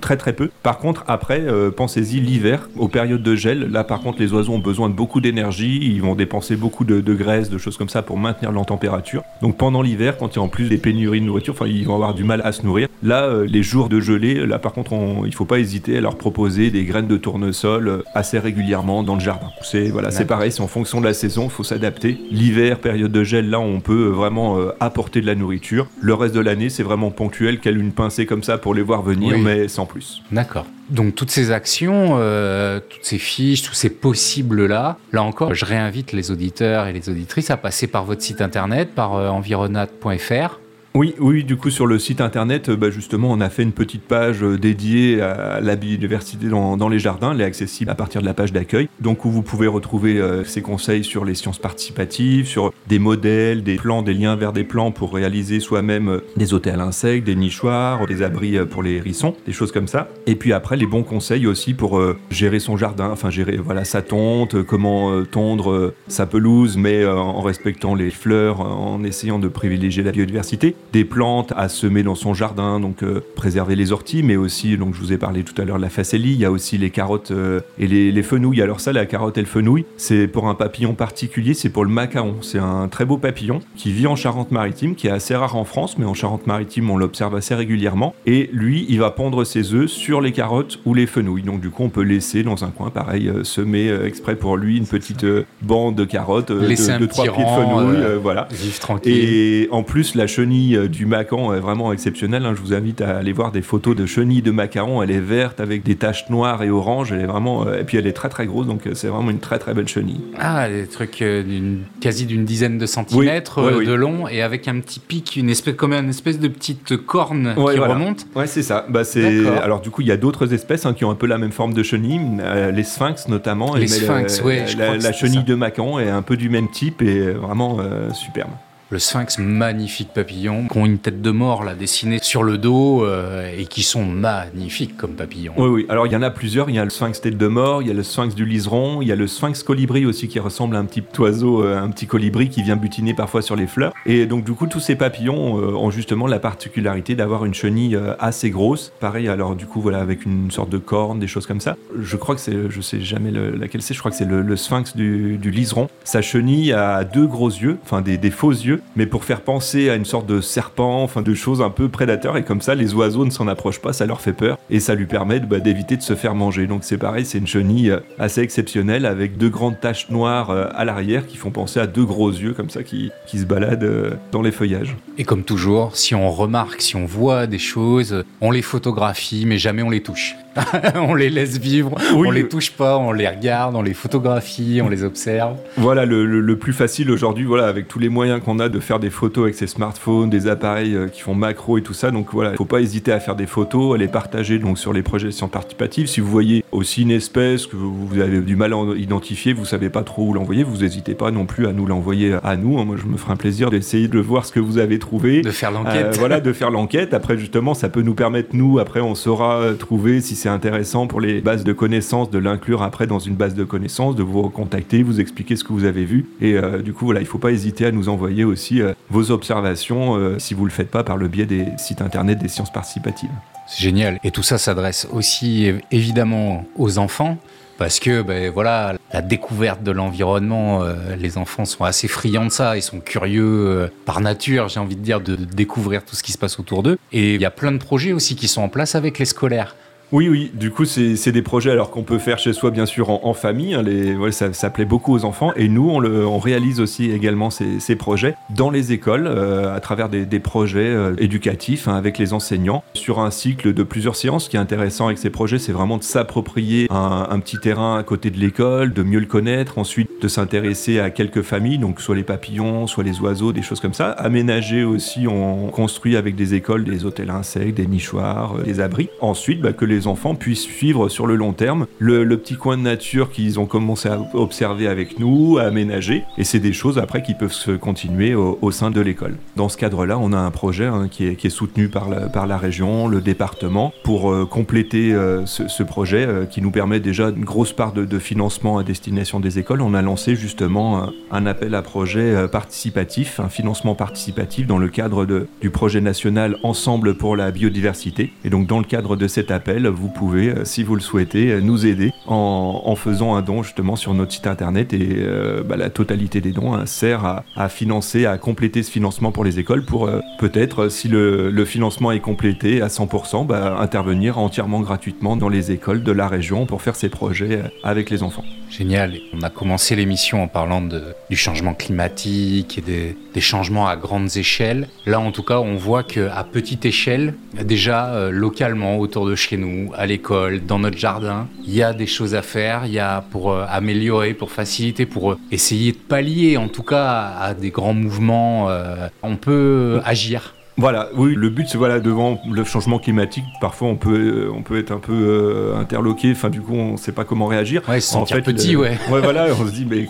très 0.00 0.16
très 0.16 0.32
peu. 0.32 0.50
Par 0.62 0.78
contre, 0.78 1.04
après, 1.08 1.44
pensez-y 1.76 2.20
l'hiver, 2.20 2.68
aux 2.76 2.88
périodes 2.88 3.22
de 3.22 3.34
gel. 3.34 3.70
Là, 3.70 3.84
par 3.84 4.00
contre, 4.00 4.20
les 4.20 4.32
oiseaux 4.32 4.52
ont 4.52 4.58
besoin 4.58 4.88
de 4.88 4.94
beaucoup 4.94 5.20
d'énergie. 5.20 5.78
Ils 5.82 6.02
vont 6.02 6.14
dépenser 6.14 6.56
beaucoup 6.56 6.84
de, 6.84 7.00
de, 7.00 7.14
graisse, 7.14 7.50
de 7.50 7.58
choses 7.58 7.76
comme 7.76 7.88
ça 7.88 8.02
pour 8.02 8.18
maintenir 8.18 8.52
leur 8.52 8.66
température. 8.66 9.22
Donc 9.42 9.56
pendant 9.56 9.82
l'hiver, 9.82 10.16
quand 10.18 10.34
il 10.34 10.36
y 10.36 10.38
a 10.38 10.42
en 10.42 10.48
plus 10.48 10.68
des 10.68 10.78
pénuries 10.78 11.20
de 11.20 11.26
nourriture, 11.26 11.54
enfin, 11.54 11.66
ils 11.66 11.86
vont 11.86 11.94
avoir 11.94 12.14
du 12.14 12.24
mal 12.24 12.40
à 12.44 12.52
se 12.52 12.62
nourrir. 12.62 12.88
Là, 13.02 13.42
les 13.46 13.62
jours 13.62 13.88
de 13.88 14.00
gelée, 14.00 14.46
Là, 14.46 14.58
par 14.58 14.72
contre, 14.72 14.92
il 14.92 15.28
ne 15.28 15.30
faut 15.30 15.44
pas 15.44 15.58
hésiter 15.58 15.96
à 15.96 16.00
leur 16.00 16.16
proposer 16.16 16.70
des 16.70 16.84
graines 16.84 17.06
de 17.06 17.16
tournesol 17.16 17.88
euh, 17.88 18.02
assez 18.14 18.38
régulièrement 18.38 19.02
dans 19.02 19.14
le 19.14 19.20
jardin. 19.20 19.48
C'est 19.62 19.88
voilà, 19.88 20.10
c'est 20.10 20.24
pareil, 20.24 20.52
c'est 20.52 20.62
en 20.62 20.66
fonction 20.66 21.00
de 21.00 21.06
la 21.06 21.14
saison, 21.14 21.44
il 21.44 21.50
faut 21.50 21.64
s'adapter. 21.64 22.18
L'hiver, 22.30 22.78
période 22.78 23.12
de 23.12 23.24
gel, 23.24 23.50
là, 23.50 23.60
on 23.60 23.80
peut 23.80 24.06
vraiment 24.06 24.58
euh, 24.58 24.70
apporter 24.80 25.20
de 25.20 25.26
la 25.26 25.34
nourriture. 25.34 25.86
Le 26.00 26.14
reste 26.14 26.34
de 26.34 26.40
l'année, 26.40 26.68
c'est 26.68 26.82
vraiment 26.82 27.10
ponctuel, 27.10 27.60
qu'elle 27.60 27.78
une 27.78 27.92
pincée 27.92 28.26
comme 28.26 28.42
ça 28.42 28.58
pour 28.58 28.74
les 28.74 28.82
voir 28.82 29.02
venir, 29.02 29.38
mais 29.38 29.55
sans 29.68 29.86
plus. 29.86 30.22
D'accord. 30.30 30.66
Donc 30.90 31.14
toutes 31.14 31.30
ces 31.30 31.50
actions, 31.50 32.16
euh, 32.18 32.80
toutes 32.80 33.04
ces 33.04 33.18
fiches, 33.18 33.62
tous 33.62 33.74
ces 33.74 33.90
possibles-là, 33.90 34.98
là 35.12 35.22
encore, 35.22 35.54
je 35.54 35.64
réinvite 35.64 36.12
les 36.12 36.30
auditeurs 36.30 36.86
et 36.86 36.92
les 36.92 37.08
auditrices 37.08 37.50
à 37.50 37.56
passer 37.56 37.86
par 37.86 38.04
votre 38.04 38.22
site 38.22 38.40
internet, 38.40 38.94
par 38.94 39.12
environat.fr 39.12 40.60
Oui, 40.96 41.14
oui, 41.18 41.44
du 41.44 41.56
coup 41.56 41.68
sur 41.68 41.86
le 41.86 41.98
site 41.98 42.22
internet, 42.22 42.70
bah, 42.70 42.88
justement, 42.88 43.30
on 43.30 43.42
a 43.42 43.50
fait 43.50 43.62
une 43.62 43.72
petite 43.72 44.00
page 44.00 44.40
dédiée 44.40 45.20
à 45.20 45.60
la 45.60 45.76
biodiversité 45.76 46.48
dans, 46.48 46.88
les 46.88 46.98
jardins. 46.98 47.32
Elle 47.32 47.42
est 47.42 47.44
accessible 47.44 47.90
à 47.90 47.94
partir 47.94 48.22
de 48.22 48.26
la 48.26 48.32
page 48.32 48.50
d'accueil, 48.50 48.88
donc 49.00 49.26
où 49.26 49.30
vous 49.30 49.42
pouvez 49.42 49.66
retrouver 49.66 50.18
ces 50.46 50.62
conseils 50.62 51.04
sur 51.04 51.26
les 51.26 51.34
sciences 51.34 51.58
participatives, 51.58 52.46
sur 52.46 52.72
des 52.86 52.98
modèles, 52.98 53.62
des 53.62 53.76
plans, 53.76 54.00
des 54.00 54.14
liens 54.14 54.36
vers 54.36 54.54
des 54.54 54.64
plans 54.64 54.90
pour 54.90 55.12
réaliser 55.12 55.60
soi-même 55.60 56.22
des 56.38 56.54
hôtels 56.54 56.80
à 56.80 56.84
insectes, 56.84 57.26
des 57.26 57.36
nichoirs, 57.36 58.06
des 58.06 58.22
abris 58.22 58.56
pour 58.64 58.82
les 58.82 58.92
hérissons, 58.92 59.36
des 59.44 59.52
choses 59.52 59.72
comme 59.72 59.88
ça. 59.88 60.08
Et 60.26 60.34
puis 60.34 60.54
après, 60.54 60.78
les 60.78 60.86
bons 60.86 61.02
conseils 61.02 61.46
aussi 61.46 61.74
pour 61.74 62.00
gérer 62.30 62.58
son 62.58 62.78
jardin, 62.78 63.10
enfin 63.10 63.28
gérer 63.28 63.58
voilà 63.58 63.84
sa 63.84 64.00
tonte, 64.00 64.62
comment 64.62 65.24
tondre 65.24 65.92
sa 66.08 66.24
pelouse, 66.24 66.78
mais 66.78 67.04
en 67.04 67.42
respectant 67.42 67.94
les 67.94 68.10
fleurs, 68.10 68.60
en 68.60 69.04
essayant 69.04 69.38
de 69.38 69.48
privilégier 69.48 70.02
la 70.02 70.12
biodiversité, 70.12 70.74
des 70.92 71.04
plantes 71.04 71.52
à 71.56 71.68
semer 71.68 72.02
dans 72.02 72.14
son 72.14 72.34
jardin, 72.34 72.80
donc 72.80 73.04
préserver 73.34 73.76
les 73.76 73.92
orties, 73.92 74.22
mais 74.22 74.36
aussi, 74.36 74.76
donc 74.76 74.94
je 74.94 75.00
vous 75.00 75.12
ai 75.12 75.18
parlé 75.18 75.42
tout 75.42 75.60
à 75.60 75.64
l'heure 75.64 75.76
de 75.76 75.82
la 75.82 75.90
facélie, 75.90 76.32
il 76.32 76.40
y 76.40 76.44
a 76.44 76.50
aussi 76.50 76.78
les 76.78 76.90
carottes 76.90 77.32
et 77.78 77.86
les, 77.86 78.12
les 78.12 78.22
fenouilles. 78.22 78.62
Alors 78.62 78.80
ça, 78.80 78.92
la 78.92 79.06
carotte 79.06 79.38
et 79.38 79.40
le 79.40 79.46
fenouil, 79.46 79.84
c'est 79.96 80.26
pour 80.26 80.48
un 80.48 80.54
papillon 80.54 80.94
particulier, 80.94 81.54
c'est 81.54 81.68
pour 81.68 81.84
le 81.84 81.90
macaron. 81.90 82.36
C'est 82.40 82.58
un 82.58 82.88
très 82.88 83.04
beau 83.04 83.18
papillon 83.18 83.60
qui 83.76 83.92
vit 83.92 84.06
en 84.06 84.16
Charente-Maritime, 84.16 84.94
qui 84.94 85.06
est 85.06 85.10
assez 85.10 85.34
rare 85.34 85.56
en 85.56 85.64
France, 85.64 85.98
mais 85.98 86.04
en 86.04 86.14
Charente-Maritime, 86.14 86.90
on 86.90 86.96
l'observe 86.96 87.34
assez 87.34 87.54
régulièrement. 87.54 88.14
Et 88.26 88.50
lui, 88.52 88.86
il 88.88 88.98
va 88.98 89.10
pondre 89.10 89.44
ses 89.44 89.74
œufs 89.74 89.90
sur 89.90 90.20
les 90.20 90.32
carottes 90.32 90.78
ou 90.84 90.94
les 90.94 91.06
fenouilles. 91.06 91.42
Donc 91.42 91.60
du 91.60 91.70
coup, 91.70 91.82
on 91.84 91.88
peut 91.88 92.02
laisser 92.02 92.42
dans 92.42 92.64
un 92.64 92.70
coin, 92.70 92.90
pareil, 92.90 93.28
euh, 93.28 93.44
semer 93.44 93.88
euh, 93.88 94.06
exprès 94.06 94.36
pour 94.36 94.56
lui 94.56 94.76
une 94.78 94.86
petite 94.86 95.24
euh, 95.24 95.44
bande 95.62 95.94
de 95.94 96.04
carottes, 96.04 96.52
de, 96.52 96.60
de 96.60 97.06
trois 97.06 97.24
pieds 97.24 97.44
de 97.44 97.48
fenouil, 97.48 97.96
voilà. 98.22 98.48
Vivre 98.50 98.78
tranquille. 98.78 99.12
Et 99.12 99.68
en 99.70 99.82
plus, 99.82 100.14
la 100.14 100.26
chenille 100.26 100.75
du 100.76 101.06
macaron 101.06 101.54
est 101.54 101.60
vraiment 101.60 101.92
exceptionnelle. 101.92 102.44
Hein. 102.44 102.54
Je 102.56 102.60
vous 102.60 102.74
invite 102.74 103.00
à 103.00 103.16
aller 103.16 103.32
voir 103.32 103.52
des 103.52 103.62
photos 103.62 103.96
de 103.96 104.06
chenille 104.06 104.42
de 104.42 104.50
macaron. 104.50 105.02
Elle 105.02 105.10
est 105.10 105.20
verte 105.20 105.60
avec 105.60 105.82
des 105.82 105.96
taches 105.96 106.28
noires 106.30 106.62
et 106.62 106.70
oranges. 106.70 107.12
Elle 107.12 107.20
est 107.20 107.26
vraiment, 107.26 107.72
et 107.72 107.84
puis 107.84 107.96
elle 107.96 108.06
est 108.06 108.12
très 108.12 108.28
très 108.28 108.46
grosse, 108.46 108.66
donc 108.66 108.82
c'est 108.94 109.08
vraiment 109.08 109.30
une 109.30 109.40
très 109.40 109.58
très 109.58 109.74
belle 109.74 109.88
chenille. 109.88 110.20
Ah, 110.38 110.68
des 110.68 110.86
trucs 110.86 111.18
d'une 111.22 111.80
quasi 112.00 112.26
d'une 112.26 112.44
dizaine 112.44 112.78
de 112.78 112.86
centimètres 112.86 113.60
de 113.62 113.92
long 113.92 114.28
et 114.28 114.42
avec 114.42 114.68
un 114.68 114.80
petit 114.80 115.00
pic, 115.00 115.36
une 115.36 115.50
espèce 115.50 115.74
comme 115.74 115.92
une 115.92 116.10
espèce 116.10 116.38
de 116.38 116.48
petite 116.48 116.96
corne 116.96 117.54
qui 117.54 117.78
remonte. 117.78 118.26
Ouais, 118.34 118.46
c'est 118.46 118.62
ça. 118.62 118.86
Bah, 118.88 119.04
c'est 119.04 119.46
alors 119.58 119.80
du 119.80 119.90
coup 119.90 120.02
il 120.02 120.08
y 120.08 120.12
a 120.12 120.16
d'autres 120.16 120.52
espèces 120.52 120.86
hein, 120.86 120.94
qui 120.94 121.04
ont 121.04 121.10
un 121.10 121.14
peu 121.16 121.26
la 121.26 121.38
même 121.38 121.52
forme 121.52 121.74
de 121.74 121.82
chenille, 121.82 122.20
euh, 122.40 122.70
les 122.70 122.84
sphinx 122.84 123.28
notamment. 123.28 123.74
Les 123.74 123.86
sphinx, 123.88 124.42
oui. 124.44 124.58
La, 124.78 124.96
la 124.96 125.12
chenille 125.12 125.44
de 125.44 125.54
Macan 125.54 125.98
est 125.98 126.08
un 126.08 126.22
peu 126.22 126.36
du 126.36 126.48
même 126.48 126.70
type 126.70 127.02
et 127.02 127.30
vraiment 127.30 127.78
euh, 127.80 128.10
superbe 128.12 128.50
le 128.88 129.00
sphinx, 129.00 129.38
magnifique 129.38 130.10
papillon, 130.14 130.68
qui 130.68 130.78
ont 130.78 130.86
une 130.86 130.98
tête 130.98 131.20
de 131.20 131.30
mort 131.32 131.64
là 131.64 131.74
dessinée 131.74 132.20
sur 132.22 132.44
le 132.44 132.56
dos 132.56 133.04
euh, 133.04 133.50
et 133.56 133.66
qui 133.66 133.82
sont 133.82 134.04
magnifiques 134.04 134.96
comme 134.96 135.12
papillons. 135.12 135.54
Oui, 135.56 135.68
oui. 135.68 135.86
Alors 135.88 136.06
il 136.06 136.12
y 136.12 136.16
en 136.16 136.22
a 136.22 136.30
plusieurs. 136.30 136.70
Il 136.70 136.76
y 136.76 136.78
a 136.78 136.84
le 136.84 136.90
sphinx 136.90 137.20
tête 137.20 137.36
de 137.36 137.46
mort, 137.48 137.82
il 137.82 137.88
y 137.88 137.90
a 137.90 137.94
le 137.94 138.04
sphinx 138.04 138.36
du 138.36 138.44
liseron, 138.44 139.02
il 139.02 139.08
y 139.08 139.12
a 139.12 139.16
le 139.16 139.26
sphinx 139.26 139.64
colibri 139.64 140.06
aussi 140.06 140.28
qui 140.28 140.38
ressemble 140.38 140.76
à 140.76 140.78
un 140.78 140.84
petit 140.84 141.02
oiseau, 141.18 141.64
euh, 141.64 141.82
un 141.82 141.90
petit 141.90 142.06
colibri 142.06 142.48
qui 142.48 142.62
vient 142.62 142.76
butiner 142.76 143.12
parfois 143.12 143.42
sur 143.42 143.56
les 143.56 143.66
fleurs. 143.66 143.92
Et 144.06 144.26
donc 144.26 144.44
du 144.44 144.52
coup, 144.52 144.68
tous 144.68 144.80
ces 144.80 144.94
papillons 144.94 145.58
euh, 145.58 145.74
ont 145.74 145.90
justement 145.90 146.28
la 146.28 146.38
particularité 146.38 147.16
d'avoir 147.16 147.44
une 147.44 147.54
chenille 147.54 147.98
assez 148.20 148.50
grosse. 148.50 148.92
Pareil, 149.00 149.28
alors 149.28 149.56
du 149.56 149.66
coup, 149.66 149.80
voilà, 149.80 149.98
avec 149.98 150.24
une 150.24 150.52
sorte 150.52 150.70
de 150.70 150.78
corne, 150.78 151.18
des 151.18 151.26
choses 151.26 151.46
comme 151.46 151.60
ça. 151.60 151.76
Je 151.98 152.16
crois 152.16 152.36
que 152.36 152.40
c'est, 152.40 152.70
je 152.70 152.80
sais 152.80 153.00
jamais 153.00 153.32
laquelle 153.32 153.82
c'est. 153.82 153.94
Je 153.94 153.98
crois 153.98 154.12
que 154.12 154.16
c'est 154.16 154.28
le, 154.28 154.56
sphinx 154.56 154.94
du, 154.94 155.38
liseron. 155.50 155.88
Sa 156.04 156.22
chenille 156.22 156.72
a 156.72 157.02
deux 157.02 157.26
gros 157.26 157.48
yeux, 157.48 157.78
enfin 157.82 158.00
des, 158.00 158.16
des 158.16 158.30
faux 158.30 158.52
yeux 158.52 158.75
mais 158.94 159.06
pour 159.06 159.24
faire 159.24 159.40
penser 159.40 159.90
à 159.90 159.94
une 159.94 160.04
sorte 160.04 160.26
de 160.26 160.40
serpent, 160.40 161.02
enfin 161.02 161.22
de 161.22 161.34
choses 161.34 161.62
un 161.62 161.70
peu 161.70 161.88
prédateurs, 161.88 162.36
et 162.36 162.44
comme 162.44 162.60
ça 162.60 162.74
les 162.74 162.94
oiseaux 162.94 163.24
ne 163.24 163.30
s'en 163.30 163.48
approchent 163.48 163.80
pas, 163.80 163.92
ça 163.92 164.06
leur 164.06 164.20
fait 164.20 164.32
peur, 164.32 164.58
et 164.70 164.80
ça 164.80 164.94
lui 164.94 165.06
permet 165.06 165.40
bah, 165.40 165.60
d'éviter 165.60 165.96
de 165.96 166.02
se 166.02 166.14
faire 166.14 166.34
manger. 166.34 166.66
Donc 166.66 166.84
c'est 166.84 166.98
pareil, 166.98 167.24
c'est 167.24 167.38
une 167.38 167.46
chenille 167.46 167.90
euh, 167.90 168.00
assez 168.18 168.40
exceptionnelle 168.40 169.06
avec 169.06 169.36
deux 169.36 169.48
grandes 169.48 169.80
taches 169.80 170.10
noires 170.10 170.50
euh, 170.50 170.68
à 170.74 170.84
l'arrière 170.84 171.26
qui 171.26 171.36
font 171.36 171.50
penser 171.50 171.80
à 171.80 171.86
deux 171.86 172.04
gros 172.04 172.30
yeux 172.30 172.52
comme 172.52 172.70
ça 172.70 172.82
qui, 172.82 173.10
se 173.26 173.44
baladent 173.44 173.84
euh, 173.84 174.10
dans 174.32 174.42
les 174.42 174.52
feuillages. 174.52 174.96
Et 175.18 175.24
comme 175.24 175.44
toujours, 175.44 175.96
si 175.96 176.14
on 176.14 176.30
remarque, 176.30 176.80
si 176.80 176.96
on 176.96 177.04
voit 177.04 177.46
des 177.46 177.58
choses, 177.58 178.24
on 178.40 178.50
les 178.50 178.62
photographie, 178.62 179.44
mais 179.46 179.58
jamais 179.58 179.82
on 179.82 179.90
les 179.90 180.02
touche. 180.02 180.36
on 180.96 181.14
les 181.14 181.30
laisse 181.30 181.58
vivre, 181.58 181.94
on 182.14 182.30
les 182.30 182.48
touche 182.48 182.70
pas, 182.72 182.96
on 182.98 183.12
les 183.12 183.28
regarde, 183.28 183.74
on 183.76 183.82
les 183.82 183.94
photographie, 183.94 184.80
on 184.82 184.88
les 184.88 185.04
observe. 185.04 185.56
Voilà, 185.76 186.04
le, 186.04 186.56
plus 186.56 186.72
facile 186.72 187.10
aujourd'hui, 187.10 187.44
voilà, 187.44 187.66
avec 187.66 187.86
tous 187.86 187.98
les 187.98 188.08
moyens 188.08 188.40
qu'on 188.42 188.58
a 188.58 188.68
de 188.68 188.80
faire 188.80 188.98
des 188.98 189.10
photos 189.10 189.44
avec 189.44 189.54
ses 189.54 189.66
smartphones, 189.66 190.30
des 190.30 190.48
appareils 190.48 190.94
euh, 190.94 191.08
qui 191.08 191.20
font 191.20 191.34
macro 191.34 191.76
et 191.76 191.82
tout 191.82 191.92
ça. 191.92 192.10
Donc 192.10 192.28
voilà, 192.32 192.52
il 192.52 192.56
faut 192.56 192.64
pas 192.64 192.80
hésiter 192.80 193.12
à 193.12 193.20
faire 193.20 193.36
des 193.36 193.46
photos, 193.46 193.94
à 193.94 193.98
les 193.98 194.08
partager 194.08 194.58
donc 194.58 194.78
sur 194.78 194.92
les 194.92 195.02
projections 195.02 195.48
participatives. 195.48 196.06
Si 196.06 196.20
vous 196.20 196.30
voyez 196.30 196.64
aussi 196.72 197.02
une 197.02 197.10
espèce 197.10 197.66
que 197.66 197.76
vous 197.76 198.18
avez 198.20 198.40
du 198.40 198.56
mal 198.56 198.72
à 198.72 198.76
identifier, 198.96 199.52
vous 199.52 199.66
savez 199.66 199.90
pas 199.90 200.02
trop 200.02 200.26
où 200.26 200.32
l'envoyer, 200.32 200.62
vous 200.62 200.78
n'hésitez 200.78 201.14
pas 201.14 201.30
non 201.30 201.44
plus 201.44 201.66
à 201.66 201.72
nous 201.72 201.86
l'envoyer 201.86 202.36
à 202.42 202.56
nous. 202.56 202.82
Moi, 202.84 202.96
je 202.98 203.06
me 203.06 203.16
ferai 203.16 203.32
un 203.32 203.36
plaisir 203.36 203.70
d'essayer 203.70 204.08
de 204.08 204.18
voir 204.18 204.46
ce 204.46 204.52
que 204.52 204.60
vous 204.60 204.78
avez 204.78 204.98
trouvé, 204.98 205.42
de 205.42 205.50
faire 205.50 205.70
l'enquête. 205.70 206.06
Euh, 206.06 206.18
voilà, 206.18 206.40
de 206.40 206.52
faire 206.52 206.70
l'enquête. 206.70 207.12
Après, 207.12 207.36
justement, 207.36 207.74
ça 207.74 207.88
peut 207.88 208.02
nous 208.02 208.14
permettre 208.14 208.50
nous, 208.54 208.78
après, 208.78 209.00
on 209.00 209.14
saura 209.14 209.60
trouver 209.78 210.20
si 210.20 210.34
c'est 210.34 210.45
intéressant 210.48 211.06
pour 211.06 211.20
les 211.20 211.40
bases 211.40 211.64
de 211.64 211.72
connaissances 211.72 212.30
de 212.30 212.38
l'inclure 212.38 212.82
après 212.82 213.06
dans 213.06 213.18
une 213.18 213.34
base 213.34 213.54
de 213.54 213.64
connaissances, 213.64 214.16
de 214.16 214.22
vous 214.22 214.42
recontacter, 214.42 215.02
vous 215.02 215.20
expliquer 215.20 215.56
ce 215.56 215.64
que 215.64 215.72
vous 215.72 215.84
avez 215.84 216.04
vu. 216.04 216.26
Et 216.40 216.54
euh, 216.54 216.82
du 216.82 216.92
coup, 216.92 217.06
voilà, 217.06 217.20
il 217.20 217.26
faut 217.26 217.38
pas 217.38 217.50
hésiter 217.50 217.86
à 217.86 217.92
nous 217.92 218.08
envoyer 218.08 218.44
aussi 218.44 218.80
euh, 218.80 218.92
vos 219.10 219.30
observations 219.30 220.16
euh, 220.16 220.38
si 220.38 220.54
vous 220.54 220.64
le 220.64 220.70
faites 220.70 220.90
pas 220.90 221.04
par 221.04 221.16
le 221.16 221.28
biais 221.28 221.46
des 221.46 221.66
sites 221.78 222.00
internet 222.00 222.38
des 222.38 222.48
sciences 222.48 222.72
participatives. 222.72 223.30
C'est 223.66 223.82
génial. 223.82 224.18
Et 224.24 224.30
tout 224.30 224.42
ça 224.42 224.58
s'adresse 224.58 225.08
aussi 225.12 225.72
évidemment 225.90 226.64
aux 226.76 226.98
enfants. 226.98 227.38
Parce 227.78 228.00
que 228.00 228.22
ben, 228.22 228.50
voilà, 228.50 228.94
la 229.12 229.20
découverte 229.20 229.82
de 229.82 229.90
l'environnement, 229.90 230.82
les 231.18 231.36
enfants 231.36 231.66
sont 231.66 231.84
assez 231.84 232.08
friands 232.08 232.46
de 232.46 232.50
ça, 232.50 232.74
ils 232.78 232.82
sont 232.82 233.00
curieux 233.00 233.90
par 234.06 234.22
nature, 234.22 234.70
j'ai 234.70 234.80
envie 234.80 234.96
de 234.96 235.02
dire, 235.02 235.20
de 235.20 235.36
découvrir 235.36 236.02
tout 236.02 236.16
ce 236.16 236.22
qui 236.22 236.32
se 236.32 236.38
passe 236.38 236.58
autour 236.58 236.82
d'eux. 236.82 236.96
Et 237.12 237.34
il 237.34 237.40
y 237.42 237.44
a 237.44 237.50
plein 237.50 237.72
de 237.72 237.76
projets 237.76 238.14
aussi 238.14 238.34
qui 238.34 238.48
sont 238.48 238.62
en 238.62 238.70
place 238.70 238.94
avec 238.94 239.18
les 239.18 239.26
scolaires. 239.26 239.76
Oui, 240.12 240.28
oui, 240.28 240.52
du 240.54 240.70
coup, 240.70 240.84
c'est 240.84 241.32
des 241.32 241.42
projets 241.42 241.72
alors 241.72 241.90
qu'on 241.90 242.04
peut 242.04 242.18
faire 242.18 242.38
chez 242.38 242.52
soi, 242.52 242.70
bien 242.70 242.86
sûr, 242.86 243.10
en, 243.10 243.34
famille. 243.34 243.74
Hein, 243.74 243.84
ça, 244.30 244.70
plaît 244.70 244.84
beaucoup 244.84 245.14
aux 245.14 245.24
enfants. 245.24 245.52
Et 245.56 245.68
nous, 245.68 245.90
on, 245.90 246.38
réalise 246.38 246.80
aussi 246.80 247.10
également 247.10 247.50
ces, 247.50 247.96
projets 247.96 248.34
dans 248.54 248.70
les 248.70 248.92
écoles, 248.92 249.26
euh, 249.26 249.74
à 249.74 249.80
travers 249.80 250.08
des, 250.08 250.38
projets 250.38 250.78
euh, 250.80 251.14
éducatifs 251.18 251.88
hein, 251.88 251.94
avec 251.96 252.18
les 252.18 252.32
enseignants, 252.32 252.84
sur 252.94 253.18
un 253.18 253.30
cycle 253.30 253.74
de 253.74 253.82
plusieurs 253.82 254.14
séances. 254.14 254.44
Ce 254.44 254.50
qui 254.50 254.56
est 254.56 254.60
intéressant 254.60 255.06
avec 255.06 255.18
ces 255.18 255.30
projets, 255.30 255.58
c'est 255.58 255.72
vraiment 255.72 255.96
de 255.96 256.04
s'approprier 256.04 256.86
un, 256.90 257.26
un, 257.28 257.40
petit 257.40 257.58
terrain 257.58 257.98
à 257.98 258.02
côté 258.04 258.30
de 258.30 258.38
l'école, 258.38 258.92
de 258.92 259.02
mieux 259.02 259.18
le 259.18 259.26
connaître, 259.26 259.78
ensuite 259.78 260.08
de 260.22 260.28
s'intéresser 260.28 261.00
à 261.00 261.10
quelques 261.10 261.42
familles, 261.42 261.78
donc 261.78 262.00
soit 262.00 262.14
les 262.14 262.22
papillons, 262.22 262.86
soit 262.86 263.02
les 263.02 263.18
oiseaux, 263.20 263.52
des 263.52 263.62
choses 263.62 263.80
comme 263.80 263.94
ça. 263.94 264.10
Aménager 264.10 264.84
aussi, 264.84 265.26
on 265.26 265.68
construit 265.68 266.16
avec 266.16 266.36
des 266.36 266.54
écoles 266.54 266.84
des 266.84 267.04
hôtels 267.04 267.30
insectes, 267.30 267.76
des 267.76 267.86
nichoirs, 267.86 268.56
euh, 268.58 268.62
des 268.62 268.80
abris. 268.80 269.08
Ensuite, 269.20 269.60
bah, 269.60 269.72
que 269.72 269.84
les 269.84 269.95
les 269.96 270.06
enfants 270.06 270.34
puissent 270.34 270.60
suivre 270.60 271.08
sur 271.08 271.26
le 271.26 271.36
long 271.36 271.54
terme 271.54 271.86
le, 271.98 272.36
petit 272.36 272.56
coin 272.56 272.76
de 272.76 272.82
nature 272.82 273.30
qu'ils 273.30 273.58
ont 273.58 273.64
commencé 273.64 274.10
à 274.10 274.20
observer 274.34 274.88
avec 274.88 275.18
nous, 275.18 275.56
à 275.58 275.62
aménager. 275.62 276.24
Et 276.36 276.44
c'est 276.44 276.58
des 276.58 276.74
choses 276.74 276.98
après 276.98 277.22
qui 277.22 277.32
peuvent 277.32 277.52
se 277.52 277.70
continuer 277.70 278.34
au, 278.34 278.70
sein 278.70 278.90
de 278.90 279.00
l'école. 279.00 279.36
Dans 279.56 279.70
ce 279.70 279.78
cadre-là, 279.78 280.18
on 280.18 280.34
a 280.34 280.38
un 280.38 280.50
projet 280.50 280.84
hein, 280.84 281.08
qui, 281.10 281.24
est, 281.24 281.48
soutenu 281.48 281.88
par 281.88 282.08
la, 282.10 282.58
région, 282.58 283.08
le 283.08 283.22
département, 283.22 283.94
pour 284.04 284.30
euh, 284.30 284.44
compléter 284.44 285.14
euh, 285.14 285.46
ce, 285.46 285.82
projet 285.82 286.26
euh, 286.26 286.44
qui 286.44 286.60
nous 286.60 286.70
permet 286.70 287.00
déjà 287.00 287.30
une 287.30 287.44
grosse 287.44 287.72
part 287.72 287.92
de, 287.92 288.18
financement 288.18 288.76
à 288.76 288.82
destination 288.82 289.40
des 289.40 289.58
écoles. 289.58 289.80
On 289.80 289.94
a 289.94 290.02
lancé 290.02 290.36
justement 290.36 291.10
un 291.30 291.46
appel 291.46 291.74
à 291.74 291.82
projet 291.82 292.48
participatif, 292.48 293.40
un 293.40 293.48
financement 293.48 293.94
participatif 293.94 294.66
dans 294.66 294.78
le 294.78 294.88
cadre 294.88 295.26
du 295.60 295.70
projet 295.70 296.00
national 296.00 296.56
Ensemble 296.62 297.14
pour 297.14 297.36
la 297.36 297.50
biodiversité. 297.50 298.32
Et 298.44 298.50
donc 298.50 298.66
dans 298.66 298.78
le 298.78 298.84
cadre 298.84 299.16
de 299.16 299.28
cet 299.28 299.50
appel, 299.50 299.85
vous 299.90 300.08
pouvez, 300.08 300.48
euh, 300.48 300.64
si 300.64 300.82
vous 300.82 300.94
le 300.94 301.00
souhaitez, 301.00 301.52
euh, 301.52 301.60
nous 301.60 301.86
aider 301.86 302.12
en, 302.26 302.94
faisant 302.96 303.34
un 303.34 303.42
don 303.42 303.62
justement 303.62 303.94
sur 303.94 304.14
notre 304.14 304.32
site 304.32 304.46
internet 304.46 304.94
et 304.94 305.16
euh, 305.18 305.62
bah, 305.62 305.76
la 305.76 305.90
totalité 305.90 306.40
des 306.40 306.52
dons 306.52 306.72
hein, 306.72 306.86
sert 306.86 307.42
à, 307.54 307.68
financer, 307.68 308.24
à 308.24 308.38
compléter 308.38 308.82
ce 308.82 308.90
financement 308.90 309.32
pour 309.32 309.44
les 309.44 309.58
écoles 309.58 309.84
pour 309.84 310.08
peut-être, 310.38 310.88
si 310.88 311.08
le, 311.08 311.64
financement 311.66 312.10
est 312.12 312.20
complété 312.20 312.80
à 312.80 312.86
100%, 312.86 313.46
bah, 313.46 313.76
intervenir 313.78 314.38
entièrement 314.38 314.80
gratuitement 314.80 315.36
dans 315.36 315.48
les 315.48 315.72
écoles 315.72 316.02
de 316.02 316.12
la 316.12 316.26
région 316.26 316.64
pour 316.64 316.80
faire 316.80 316.96
ces 316.96 317.08
projets 317.08 317.60
avec 317.82 318.08
les 318.08 318.22
enfants. 318.22 318.44
Génial. 318.70 319.18
On 319.34 319.42
a 319.42 319.50
commencé 319.50 319.94
l'émission 319.94 320.42
en 320.42 320.48
parlant 320.48 320.82
du 321.30 321.36
changement 321.36 321.74
climatique 321.74 322.78
et 322.78 322.80
des, 322.80 323.16
des, 323.34 323.40
changements 323.40 323.88
à 323.88 323.96
grandes 323.96 324.36
échelles. 324.36 324.88
Là, 325.04 325.20
en 325.20 325.32
tout 325.32 325.42
cas, 325.42 325.58
on 325.58 325.76
voit 325.76 326.02
qu'à 326.02 326.44
petite 326.50 326.84
échelle, 326.84 327.34
déjà 327.62 328.30
localement 328.30 328.98
autour 328.98 329.26
de 329.26 329.34
chez 329.34 329.56
nous, 329.56 329.75
à 329.96 330.06
l'école, 330.06 330.64
dans 330.64 330.78
notre 330.78 330.98
jardin. 330.98 331.48
Il 331.64 331.74
y 331.74 331.82
a 331.82 331.92
des 331.92 332.06
choses 332.06 332.34
à 332.34 332.42
faire, 332.42 332.86
il 332.86 332.92
y 332.92 332.98
a 332.98 333.22
pour 333.30 333.52
euh, 333.52 333.64
améliorer, 333.68 334.34
pour 334.34 334.50
faciliter, 334.50 335.06
pour 335.06 335.32
euh, 335.32 335.38
essayer 335.50 335.92
de 335.92 335.98
pallier 335.98 336.56
en 336.56 336.68
tout 336.68 336.82
cas 336.82 337.32
à, 337.38 337.54
des 337.54 337.70
grands 337.70 337.94
mouvements. 337.94 338.70
Euh, 338.70 339.08
on 339.22 339.36
peut 339.36 340.00
agir 340.04 340.55
Voilà, 340.78 341.08
oui, 341.16 341.34
le 341.34 341.48
but 341.48 341.66
c'est 341.68 341.78
voilà 341.78 342.00
devant 342.00 342.38
le 342.50 342.62
changement 342.64 342.98
climatique, 342.98 343.44
parfois 343.62 343.88
on 343.88 343.96
peut 343.96 344.50
on 344.54 344.62
peut 344.62 344.78
être 344.78 344.90
un 344.90 344.98
peu 344.98 345.14
euh, 345.14 345.74
interloqué, 345.78 346.32
enfin 346.32 346.50
du 346.50 346.60
coup 346.60 346.74
on 346.74 346.98
sait 346.98 347.12
pas 347.12 347.24
comment 347.24 347.46
réagir. 347.46 347.82
Ouais, 347.88 348.00
se 348.00 348.12
sentir 348.12 348.42
petit, 348.42 348.76
ouais. 348.76 348.98
Ouais, 349.10 349.20
voilà, 349.22 349.46
on 349.58 349.66
se 349.66 349.72
dit 349.72 349.86
mais 349.88 350.06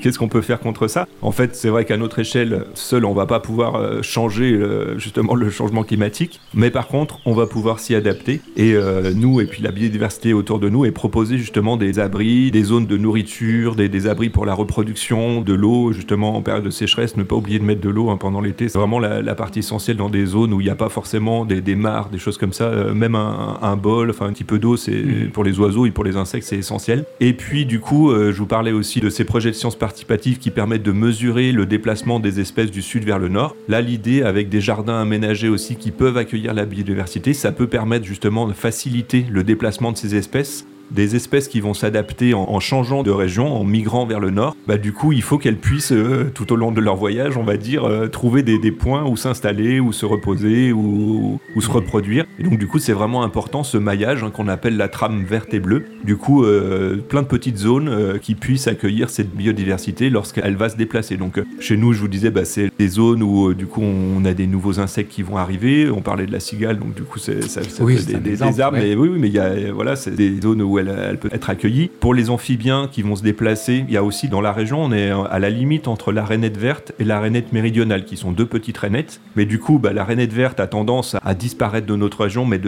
qu'est-ce 0.00 0.18
qu'on 0.18 0.28
peut 0.28 0.40
faire 0.40 0.58
contre 0.58 0.88
ça? 0.88 1.06
En 1.20 1.32
fait, 1.32 1.54
c'est 1.54 1.68
vrai 1.68 1.84
qu'à 1.84 1.98
notre 1.98 2.18
échelle, 2.18 2.64
seul 2.72 3.04
on 3.04 3.12
va 3.12 3.26
pas 3.26 3.40
pouvoir 3.40 3.74
euh, 3.74 4.00
changer 4.00 4.52
euh, 4.52 4.98
justement 4.98 5.34
le 5.34 5.50
changement 5.50 5.82
climatique, 5.82 6.40
mais 6.54 6.70
par 6.70 6.88
contre, 6.88 7.18
on 7.26 7.34
va 7.34 7.46
pouvoir 7.46 7.78
s'y 7.78 7.94
adapter. 7.94 8.40
Et 8.56 8.74
nous 9.14 9.40
et 9.40 9.46
puis 9.46 9.62
la 9.62 9.70
biodiversité 9.70 10.32
autour 10.32 10.58
de 10.58 10.68
nous 10.68 10.84
et 10.86 10.92
proposer 10.92 11.36
justement 11.36 11.76
des 11.76 11.98
abris, 11.98 12.50
des 12.50 12.62
zones 12.62 12.86
de 12.86 12.96
nourriture, 12.96 13.74
des, 13.74 13.88
des 13.88 14.06
abris 14.06 14.30
pour 14.30 14.46
la 14.46 14.54
reproduction, 14.54 15.42
de 15.42 15.52
l'eau 15.52 15.92
justement 15.92 16.36
en 16.36 16.42
période 16.42 16.64
de 16.64 16.70
sécheresse, 16.70 17.16
ne 17.16 17.22
pas 17.22 17.36
oublier 17.36 17.58
de 17.58 17.64
mettre 17.64 17.80
de 17.82 17.90
l'eau 17.90 18.08
hein, 18.10 18.16
pendant 18.16 18.40
l'été, 18.40 18.68
c'est 18.68 18.78
vraiment 18.78 18.98
la, 18.98 19.20
la 19.20 19.34
partie 19.34 19.58
essentielle 19.58 19.96
dans 19.96 20.05
des 20.08 20.26
zones 20.26 20.52
où 20.52 20.60
il 20.60 20.64
n'y 20.64 20.70
a 20.70 20.76
pas 20.76 20.88
forcément 20.88 21.44
des, 21.44 21.60
des, 21.60 21.74
mares, 21.74 22.08
des 22.10 22.18
choses 22.18 22.38
comme 22.38 22.52
ça, 22.52 22.64
euh, 22.64 22.94
même 22.94 23.14
un, 23.14 23.58
un, 23.62 23.76
bol, 23.76 24.10
enfin 24.10 24.26
un 24.26 24.32
petit 24.32 24.44
peu 24.44 24.58
d'eau, 24.58 24.76
c'est 24.76 24.92
mmh. 24.92 25.30
pour 25.30 25.44
les 25.44 25.58
oiseaux 25.58 25.86
et 25.86 25.90
pour 25.90 26.04
les 26.04 26.16
insectes, 26.16 26.46
c'est 26.46 26.56
essentiel. 26.56 27.04
Et 27.20 27.32
puis 27.32 27.66
du 27.66 27.80
coup, 27.80 28.10
euh, 28.10 28.32
je 28.32 28.38
vous 28.38 28.46
parlais 28.46 28.72
aussi 28.72 29.00
de 29.00 29.10
ces 29.10 29.24
projets 29.24 29.50
de 29.50 29.56
sciences 29.56 29.76
participatives 29.76 30.38
qui 30.38 30.50
permettent 30.50 30.82
de 30.82 30.92
mesurer 30.92 31.52
le 31.52 31.66
déplacement 31.66 32.20
des 32.20 32.40
espèces 32.40 32.70
du 32.70 32.82
sud 32.82 33.04
vers 33.04 33.18
le 33.18 33.28
nord. 33.28 33.56
Là, 33.68 33.80
l'idée 33.80 34.22
avec 34.22 34.48
des 34.48 34.60
jardins 34.60 35.00
aménagés 35.00 35.48
aussi 35.48 35.76
qui 35.76 35.90
peuvent 35.90 36.16
accueillir 36.16 36.54
la 36.54 36.64
biodiversité, 36.64 37.32
ça 37.32 37.52
peut 37.52 37.66
permettre 37.66 38.04
justement 38.04 38.46
de 38.46 38.52
faciliter 38.52 39.26
le 39.30 39.44
déplacement 39.44 39.92
de 39.92 39.96
ces 39.96 40.14
espèces 40.14 40.66
des 40.90 41.16
espèces 41.16 41.48
qui 41.48 41.60
vont 41.60 41.74
s'adapter 41.74 42.34
en, 42.34 42.42
en, 42.42 42.60
changeant 42.60 43.02
de 43.02 43.10
région, 43.10 43.54
en 43.54 43.64
migrant 43.64 44.06
vers 44.06 44.20
le 44.20 44.30
nord, 44.30 44.56
bah, 44.66 44.78
du 44.78 44.92
coup, 44.92 45.12
il 45.12 45.22
faut 45.22 45.38
qu'elles 45.38 45.58
puissent, 45.58 45.92
euh, 45.92 46.30
tout 46.34 46.52
au 46.52 46.56
long 46.56 46.72
de 46.72 46.80
leur 46.80 46.96
voyage, 46.96 47.36
on 47.36 47.44
va 47.44 47.56
dire, 47.56 47.84
euh, 47.84 48.08
trouver 48.08 48.42
des, 48.42 48.58
des, 48.58 48.72
points 48.72 49.04
où 49.04 49.16
s'installer, 49.16 49.80
où 49.80 49.92
se 49.92 50.06
reposer, 50.06 50.72
où, 50.72 51.40
où, 51.54 51.60
se 51.60 51.70
reproduire. 51.70 52.24
Et 52.38 52.42
donc, 52.42 52.58
du 52.58 52.66
coup, 52.66 52.78
c'est 52.78 52.92
vraiment 52.92 53.22
important 53.22 53.64
ce 53.64 53.78
maillage 53.78 54.22
hein, 54.22 54.30
qu'on 54.30 54.48
appelle 54.48 54.76
la 54.76 54.88
trame 54.88 55.24
verte 55.24 55.52
et 55.54 55.60
bleue. 55.60 55.84
Du 56.04 56.16
coup, 56.16 56.44
euh, 56.44 56.96
plein 56.96 57.22
de 57.22 57.26
petites 57.26 57.58
zones 57.58 58.18
qui 58.20 58.34
puissent 58.34 58.68
accueillir 58.68 59.10
cette 59.10 59.34
biodiversité 59.34 60.10
lorsqu'elle 60.10 60.56
va 60.56 60.68
se 60.68 60.76
déplacer. 60.76 61.16
Donc, 61.16 61.40
chez 61.60 61.76
nous, 61.76 61.92
je 61.92 62.00
vous 62.00 62.08
disais, 62.08 62.30
bah, 62.30 62.44
c'est 62.44 62.70
des 62.78 62.88
zones 62.88 63.22
où, 63.22 63.54
du 63.54 63.66
coup, 63.66 63.82
on 63.82 64.24
a 64.24 64.34
des 64.34 64.46
nouveaux 64.46 64.80
insectes 64.80 65.10
qui 65.10 65.22
vont 65.22 65.36
arriver. 65.36 65.90
On 65.90 66.02
parlait 66.02 66.26
de 66.26 66.32
la 66.32 66.40
cigale, 66.40 66.78
donc, 66.78 66.94
du 66.94 67.02
coup, 67.02 67.18
ça, 67.18 67.32
ça 67.42 67.60
oui, 67.80 67.96
des, 68.04 68.14
des, 68.14 68.36
des, 68.36 68.60
arbres. 68.60 68.78
Ouais. 68.78 68.88
Mais, 68.88 68.94
oui, 68.94 69.08
oui, 69.08 69.18
mais 69.18 69.28
il 69.28 69.34
y 69.34 69.38
a, 69.38 69.72
voilà, 69.72 69.96
c'est 69.96 70.14
des 70.14 70.40
zones 70.40 70.62
où 70.62 70.75
elle, 70.78 71.18
peut 71.18 71.30
être 71.32 71.50
accueillie. 71.50 71.90
Pour 72.00 72.14
les 72.14 72.30
amphibiens 72.30 72.88
qui 72.90 73.02
vont 73.02 73.16
se 73.16 73.22
déplacer, 73.22 73.84
il 73.86 73.92
y 73.92 73.96
a 73.96 74.04
aussi 74.04 74.28
dans 74.28 74.40
la 74.40 74.52
région, 74.52 74.82
on 74.82 74.92
est 74.92 75.10
à 75.10 75.38
la 75.38 75.50
limite 75.50 75.88
entre 75.88 76.12
la 76.12 76.24
rainette 76.24 76.56
verte 76.56 76.92
et 76.98 77.04
la 77.04 77.20
rainette 77.20 77.52
méridionale, 77.52 78.04
qui 78.04 78.16
sont 78.16 78.32
deux 78.32 78.46
petites 78.46 78.78
rainettes. 78.78 79.20
Mais 79.36 79.44
du 79.44 79.58
coup, 79.58 79.78
bah, 79.78 79.92
la 79.92 80.04
rainette 80.04 80.32
verte 80.32 80.60
a 80.60 80.66
tendance 80.66 81.16
à 81.22 81.34
disparaître 81.34 81.86
de 81.86 81.96
notre 81.96 82.22
région, 82.22 82.44
mais 82.44 82.60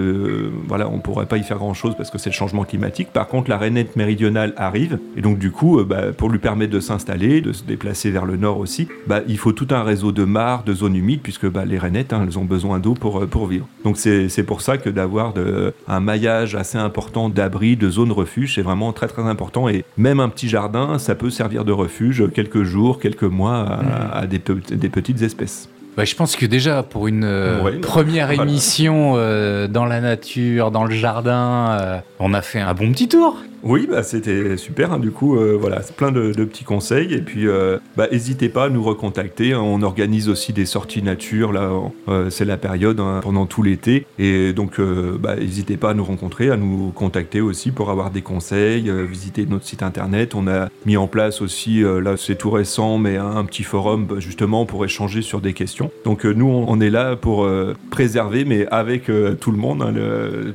voilà, 0.67 0.89
on 0.89 1.01
pourrait 1.01 1.27
pas 1.27 1.39
y 1.39 1.43
faire 1.43 1.59
grand 1.59 1.75
chose 1.75 1.95
parce 1.97 2.11
que 2.11 2.19
c'est 2.19 2.31
le 2.31 2.35
changement 2.35 2.65
climatique. 2.65 3.09
Par 3.13 3.29
contre, 3.29 3.51
la 3.51 3.59
rainette 3.59 3.97
méridionale 3.97 4.55
arrive, 4.57 4.99
et 5.17 5.23
donc 5.23 5.39
du 5.39 5.51
coup, 5.51 5.83
bah, 5.85 6.13
pour 6.17 6.31
lui 6.31 6.39
permettre 6.39 6.73
de 6.73 6.81
s'installer, 6.81 7.41
de 7.41 7.53
se 7.53 7.65
déplacer 7.65 8.11
vers 8.11 8.25
le 8.25 8.37
nord 8.37 8.59
aussi, 8.59 8.89
bah, 9.07 9.21
il 9.27 9.39
faut 9.39 9.53
tout 9.53 9.69
un 9.71 9.83
réseau 9.83 10.13
de 10.13 10.25
mares, 10.25 10.65
de 10.65 10.75
zones 10.75 10.97
humides, 10.97 11.21
puisque 11.23 11.45
les 11.45 11.79
rainettes, 11.79 12.13
hein, 12.13 12.25
elles 12.27 12.39
ont 12.39 12.45
besoin 12.45 12.79
d'eau 12.79 12.95
pour, 12.95 13.27
pour 13.27 13.47
vivre. 13.47 13.67
Donc 13.85 13.97
c'est 13.97 14.43
pour 14.45 14.61
ça 14.61 14.79
que 14.79 14.91
d'avoir 14.91 15.35
un 15.87 16.01
maillage 16.01 16.55
assez 16.55 16.79
important 16.79 17.29
d'abris, 17.29 17.77
de 17.77 17.91
zones 17.91 17.98
refuges, 17.99 18.55
c'est 18.55 18.63
vraiment 18.63 18.93
très 18.93 19.09
très 19.09 19.23
important. 19.23 19.69
Et 19.69 19.85
même 19.97 20.21
un 20.21 20.29
petit 20.29 20.49
jardin, 20.49 20.99
ça 20.99 21.15
peut 21.15 21.31
servir 21.31 21.65
de 21.65 21.73
refuge 21.73 22.25
quelques 22.33 22.63
jours, 22.63 22.99
quelques 23.01 23.23
mois 23.25 23.59
à, 23.59 23.83
mmh. 23.83 24.11
à 24.13 24.27
des, 24.27 24.39
pe 24.39 24.55
des 24.75 24.89
petites 24.89 25.23
espèces. 25.23 25.69
Bah, 25.99 26.05
je 26.05 26.15
pense 26.15 26.37
que 26.37 26.47
déjà 26.47 26.85
pour 26.85 27.09
une 27.09 27.25
euh, 27.25 27.61
ouais, 27.61 27.73
première 27.73 28.29
voilà. 28.29 28.45
émission 28.45 29.15
euh, 29.17 29.67
dans 29.67 29.85
la 29.85 30.01
nature, 30.01 30.71
dans 30.71 30.85
le 30.85 30.95
jardin, 30.95 31.77
euh, 31.81 31.99
on 32.21 32.35
a 32.35 32.41
fait 32.41 32.61
un 32.61 32.73
bon 32.73 32.93
petit 32.93 33.09
tour. 33.09 33.37
Oui, 33.63 33.89
bah, 33.91 34.03
c'était 34.03 34.57
super. 34.57 34.93
Hein, 34.93 34.99
du 34.99 35.11
coup, 35.11 35.37
euh, 35.37 35.57
voilà, 35.61 35.81
plein 35.97 36.13
de, 36.13 36.33
petits 36.33 36.65
conseils. 36.65 37.13
Et 37.13 37.21
puis, 37.21 37.49
euh, 37.49 37.79
bah, 37.97 38.07
n'hésitez 38.11 38.49
pas 38.49 38.65
à 38.65 38.69
nous 38.69 38.83
recontacter. 38.83 39.55
On 39.55 39.83
organise 39.83 40.29
aussi 40.29 40.53
des 40.53 40.67
sorties 40.67 41.03
nature. 41.03 41.53
Là, 41.53 41.73
euh, 42.09 42.31
c'est 42.31 42.45
la 42.45 42.57
période 42.57 43.01
hein, 43.01 43.21
pendant 43.23 43.47
tout 43.47 43.63
l'été. 43.63 44.07
Et 44.19 44.53
donc, 44.53 44.81
bah, 44.81 45.37
n'hésitez 45.37 45.77
pas 45.77 45.91
à 45.91 45.95
nous 45.95 46.05
rencontrer, 46.05 46.51
à 46.51 46.57
nous 46.57 46.91
contacter 46.91 47.41
aussi 47.41 47.71
pour 47.71 47.91
avoir 47.91 48.11
des 48.11 48.23
conseils, 48.23 48.91
visiter 49.07 49.47
notre 49.47 49.65
site 49.65 49.83
internet. 49.83 50.35
On 50.35 50.47
a 50.47 50.69
mis 50.87 50.97
en 50.97 51.07
place 51.07 51.43
aussi, 51.43 51.83
là, 51.83 52.17
c'est 52.17 52.37
tout 52.37 52.51
récent, 52.51 52.99
mais 52.99 53.17
un, 53.17 53.45
petit 53.45 53.63
forum 53.63 54.07
bah, 54.07 54.17
justement 54.19 54.67
pour 54.67 54.85
échanger 54.85 55.23
sur 55.23 55.41
des 55.41 55.53
questions. 55.53 55.91
Donc, 56.05 56.25
nous, 56.25 56.47
on, 56.47 56.81
est 56.81 56.91
là 56.91 57.17
pour 57.17 57.49
préserver, 57.91 58.45
mais 58.45 58.67
avec 58.69 59.11
tout 59.41 59.51
le 59.51 59.59
monde, 59.59 59.83
hein, 59.83 59.93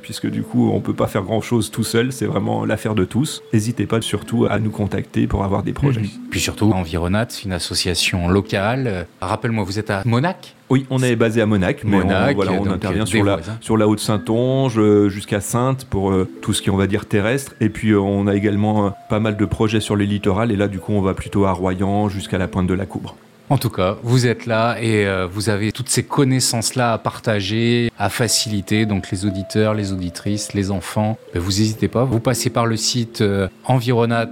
puisque 0.01 0.27
du 0.27 0.43
coup, 0.43 0.71
on 0.73 0.79
peut 0.79 0.93
pas 0.93 1.07
faire 1.07 1.23
grand 1.23 1.41
chose 1.41 1.71
tout 1.71 1.83
seul. 1.83 2.11
C'est 2.11 2.25
vraiment 2.25 2.65
l'affaire 2.65 2.92
de 2.95 3.05
tous. 3.05 3.41
N'hésitez 3.53 3.85
pas 3.85 4.01
surtout 4.01 4.45
à 4.49 4.59
nous 4.59 4.71
contacter 4.71 5.27
pour 5.27 5.43
avoir 5.43 5.63
des 5.63 5.73
projets. 5.73 6.01
Mmh. 6.01 6.29
Puis 6.29 6.39
surtout, 6.39 6.71
Environat, 6.71 7.27
une 7.45 7.53
association 7.53 8.27
locale. 8.27 9.07
Rappelle-moi, 9.21 9.63
vous 9.63 9.79
êtes 9.79 9.89
à 9.89 10.03
Monac? 10.05 10.55
Oui, 10.69 10.85
on 10.89 11.03
est 11.03 11.15
basé 11.15 11.41
à 11.41 11.45
Monac, 11.45 11.83
mais 11.83 11.97
Monac, 11.97 12.31
on, 12.31 12.35
voilà, 12.35 12.53
on 12.53 12.65
intervient 12.71 13.05
sur 13.05 13.23
la, 13.23 13.37
sur 13.61 13.77
la 13.77 13.87
Haute-Saintonge 13.87 14.79
euh, 14.79 15.07
jusqu'à 15.07 15.39
Sainte 15.39 15.85
pour 15.85 16.11
euh, 16.11 16.27
tout 16.41 16.53
ce 16.53 16.61
qui 16.61 16.71
on 16.71 16.77
va 16.77 16.87
dire, 16.87 17.05
terrestre. 17.05 17.53
Et 17.61 17.69
puis, 17.69 17.91
euh, 17.91 17.99
on 17.99 18.25
a 18.25 18.33
également 18.33 18.87
euh, 18.87 18.89
pas 19.09 19.19
mal 19.19 19.37
de 19.37 19.45
projets 19.45 19.81
sur 19.81 19.95
les 19.95 20.07
littorales. 20.07 20.51
Et 20.51 20.55
là, 20.55 20.67
du 20.67 20.79
coup, 20.79 20.93
on 20.93 21.01
va 21.01 21.13
plutôt 21.13 21.45
à 21.45 21.51
Royan 21.51 22.09
jusqu'à 22.09 22.37
la 22.37 22.47
pointe 22.47 22.67
de 22.67 22.73
la 22.73 22.85
Coubre. 22.85 23.15
En 23.49 23.57
tout 23.57 23.69
cas, 23.69 23.97
vous 24.03 24.25
êtes 24.25 24.45
là 24.45 24.77
et 24.81 25.05
euh, 25.05 25.27
vous 25.27 25.49
avez 25.49 25.71
toutes 25.71 25.89
ces 25.89 26.03
connaissances-là 26.03 26.93
à 26.93 26.97
partager, 26.97 27.91
à 27.99 28.09
faciliter. 28.09 28.85
Donc 28.85 29.11
les 29.11 29.25
auditeurs, 29.25 29.73
les 29.73 29.91
auditrices, 29.91 30.53
les 30.53 30.71
enfants, 30.71 31.17
ben, 31.33 31.41
vous 31.41 31.51
n'hésitez 31.51 31.87
pas. 31.87 32.03
Vous 32.03 32.19
passez 32.19 32.49
par 32.49 32.65
le 32.65 32.77
site 32.77 33.21
euh, 33.21 33.47
Environat 33.65 34.27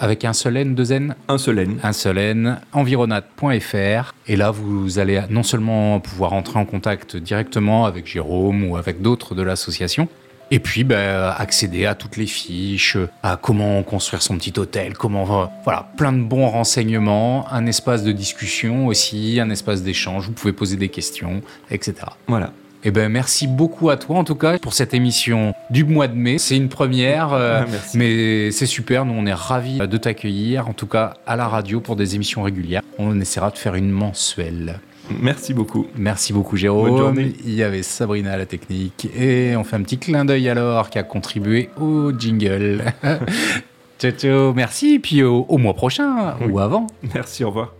avec 0.00 0.24
un 0.24 0.32
seul 0.32 0.56
N, 0.56 0.74
deux 0.74 0.92
N? 0.92 1.14
Un 1.28 1.36
seul 1.36 1.58
N. 1.58 1.78
Un 1.82 1.92
seul 1.92 2.16
N, 2.16 2.58
environat.fr. 2.72 4.14
Et 4.26 4.36
là, 4.36 4.50
vous 4.50 4.98
allez 4.98 5.20
non 5.28 5.42
seulement 5.42 6.00
pouvoir 6.00 6.32
entrer 6.32 6.58
en 6.58 6.64
contact 6.64 7.16
directement 7.16 7.84
avec 7.84 8.06
Jérôme 8.06 8.64
ou 8.64 8.78
avec 8.78 9.02
d'autres 9.02 9.34
de 9.34 9.42
l'association, 9.42 10.08
et 10.50 10.58
puis, 10.58 10.84
ben, 10.84 11.32
accéder 11.36 11.86
à 11.86 11.94
toutes 11.94 12.16
les 12.16 12.26
fiches, 12.26 12.96
à 13.22 13.38
comment 13.40 13.82
construire 13.82 14.22
son 14.22 14.36
petit 14.36 14.52
hôtel, 14.58 14.94
comment, 14.94 15.50
voilà, 15.64 15.88
plein 15.96 16.12
de 16.12 16.22
bons 16.22 16.48
renseignements, 16.48 17.46
un 17.52 17.66
espace 17.66 18.02
de 18.02 18.12
discussion 18.12 18.86
aussi, 18.86 19.38
un 19.40 19.50
espace 19.50 19.82
d'échange. 19.82 20.26
Vous 20.26 20.32
pouvez 20.32 20.52
poser 20.52 20.76
des 20.76 20.88
questions, 20.88 21.40
etc. 21.70 21.94
Voilà. 22.26 22.52
Eh 22.82 22.90
ben, 22.90 23.10
merci 23.10 23.46
beaucoup 23.46 23.90
à 23.90 23.96
toi, 23.96 24.16
en 24.16 24.24
tout 24.24 24.34
cas, 24.34 24.58
pour 24.58 24.72
cette 24.72 24.94
émission 24.94 25.52
du 25.68 25.84
mois 25.84 26.08
de 26.08 26.14
mai. 26.14 26.38
C'est 26.38 26.56
une 26.56 26.70
première, 26.70 27.32
euh, 27.34 27.64
ah, 27.66 27.70
mais 27.94 28.50
c'est 28.52 28.66
super. 28.66 29.04
Nous, 29.04 29.12
on 29.12 29.26
est 29.26 29.34
ravis 29.34 29.78
de 29.78 29.96
t'accueillir, 29.98 30.66
en 30.66 30.72
tout 30.72 30.86
cas, 30.86 31.14
à 31.26 31.36
la 31.36 31.46
radio 31.46 31.80
pour 31.80 31.94
des 31.94 32.14
émissions 32.14 32.42
régulières. 32.42 32.82
On 32.98 33.20
essaiera 33.20 33.50
de 33.50 33.58
faire 33.58 33.74
une 33.74 33.90
mensuelle. 33.90 34.80
Merci 35.20 35.54
beaucoup. 35.54 35.86
Merci 35.96 36.32
beaucoup, 36.32 36.56
Jérôme. 36.56 37.18
Il 37.44 37.54
y 37.54 37.62
avait 37.62 37.82
Sabrina 37.82 38.32
à 38.32 38.36
la 38.36 38.46
technique. 38.46 39.08
Et 39.18 39.56
on 39.56 39.64
fait 39.64 39.76
un 39.76 39.82
petit 39.82 39.98
clin 39.98 40.24
d'œil 40.24 40.48
alors 40.48 40.90
qui 40.90 40.98
a 40.98 41.02
contribué 41.02 41.70
au 41.80 42.12
jingle. 42.12 42.84
ciao, 43.98 44.12
ciao. 44.12 44.52
Merci. 44.54 44.94
Et 44.94 44.98
puis 44.98 45.22
au, 45.22 45.46
au 45.48 45.58
mois 45.58 45.74
prochain 45.74 46.34
oui. 46.40 46.46
ou 46.50 46.58
avant. 46.58 46.86
Merci, 47.14 47.44
au 47.44 47.48
revoir. 47.48 47.74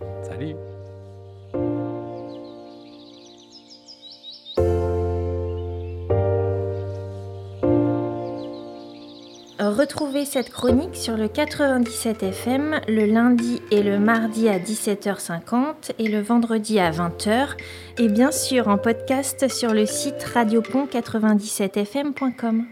Retrouvez 9.71 10.25
cette 10.25 10.49
chronique 10.49 10.97
sur 10.97 11.15
le 11.15 11.29
97 11.29 12.23
FM 12.23 12.81
le 12.89 13.05
lundi 13.05 13.61
et 13.71 13.81
le 13.81 13.99
mardi 13.99 14.49
à 14.49 14.59
17h50 14.59 15.93
et 15.97 16.09
le 16.09 16.19
vendredi 16.19 16.77
à 16.77 16.91
20h 16.91 17.51
et 17.97 18.09
bien 18.09 18.33
sûr 18.33 18.67
en 18.67 18.77
podcast 18.77 19.47
sur 19.47 19.73
le 19.73 19.85
site 19.85 20.25
radiopont97fm.com. 20.33 22.65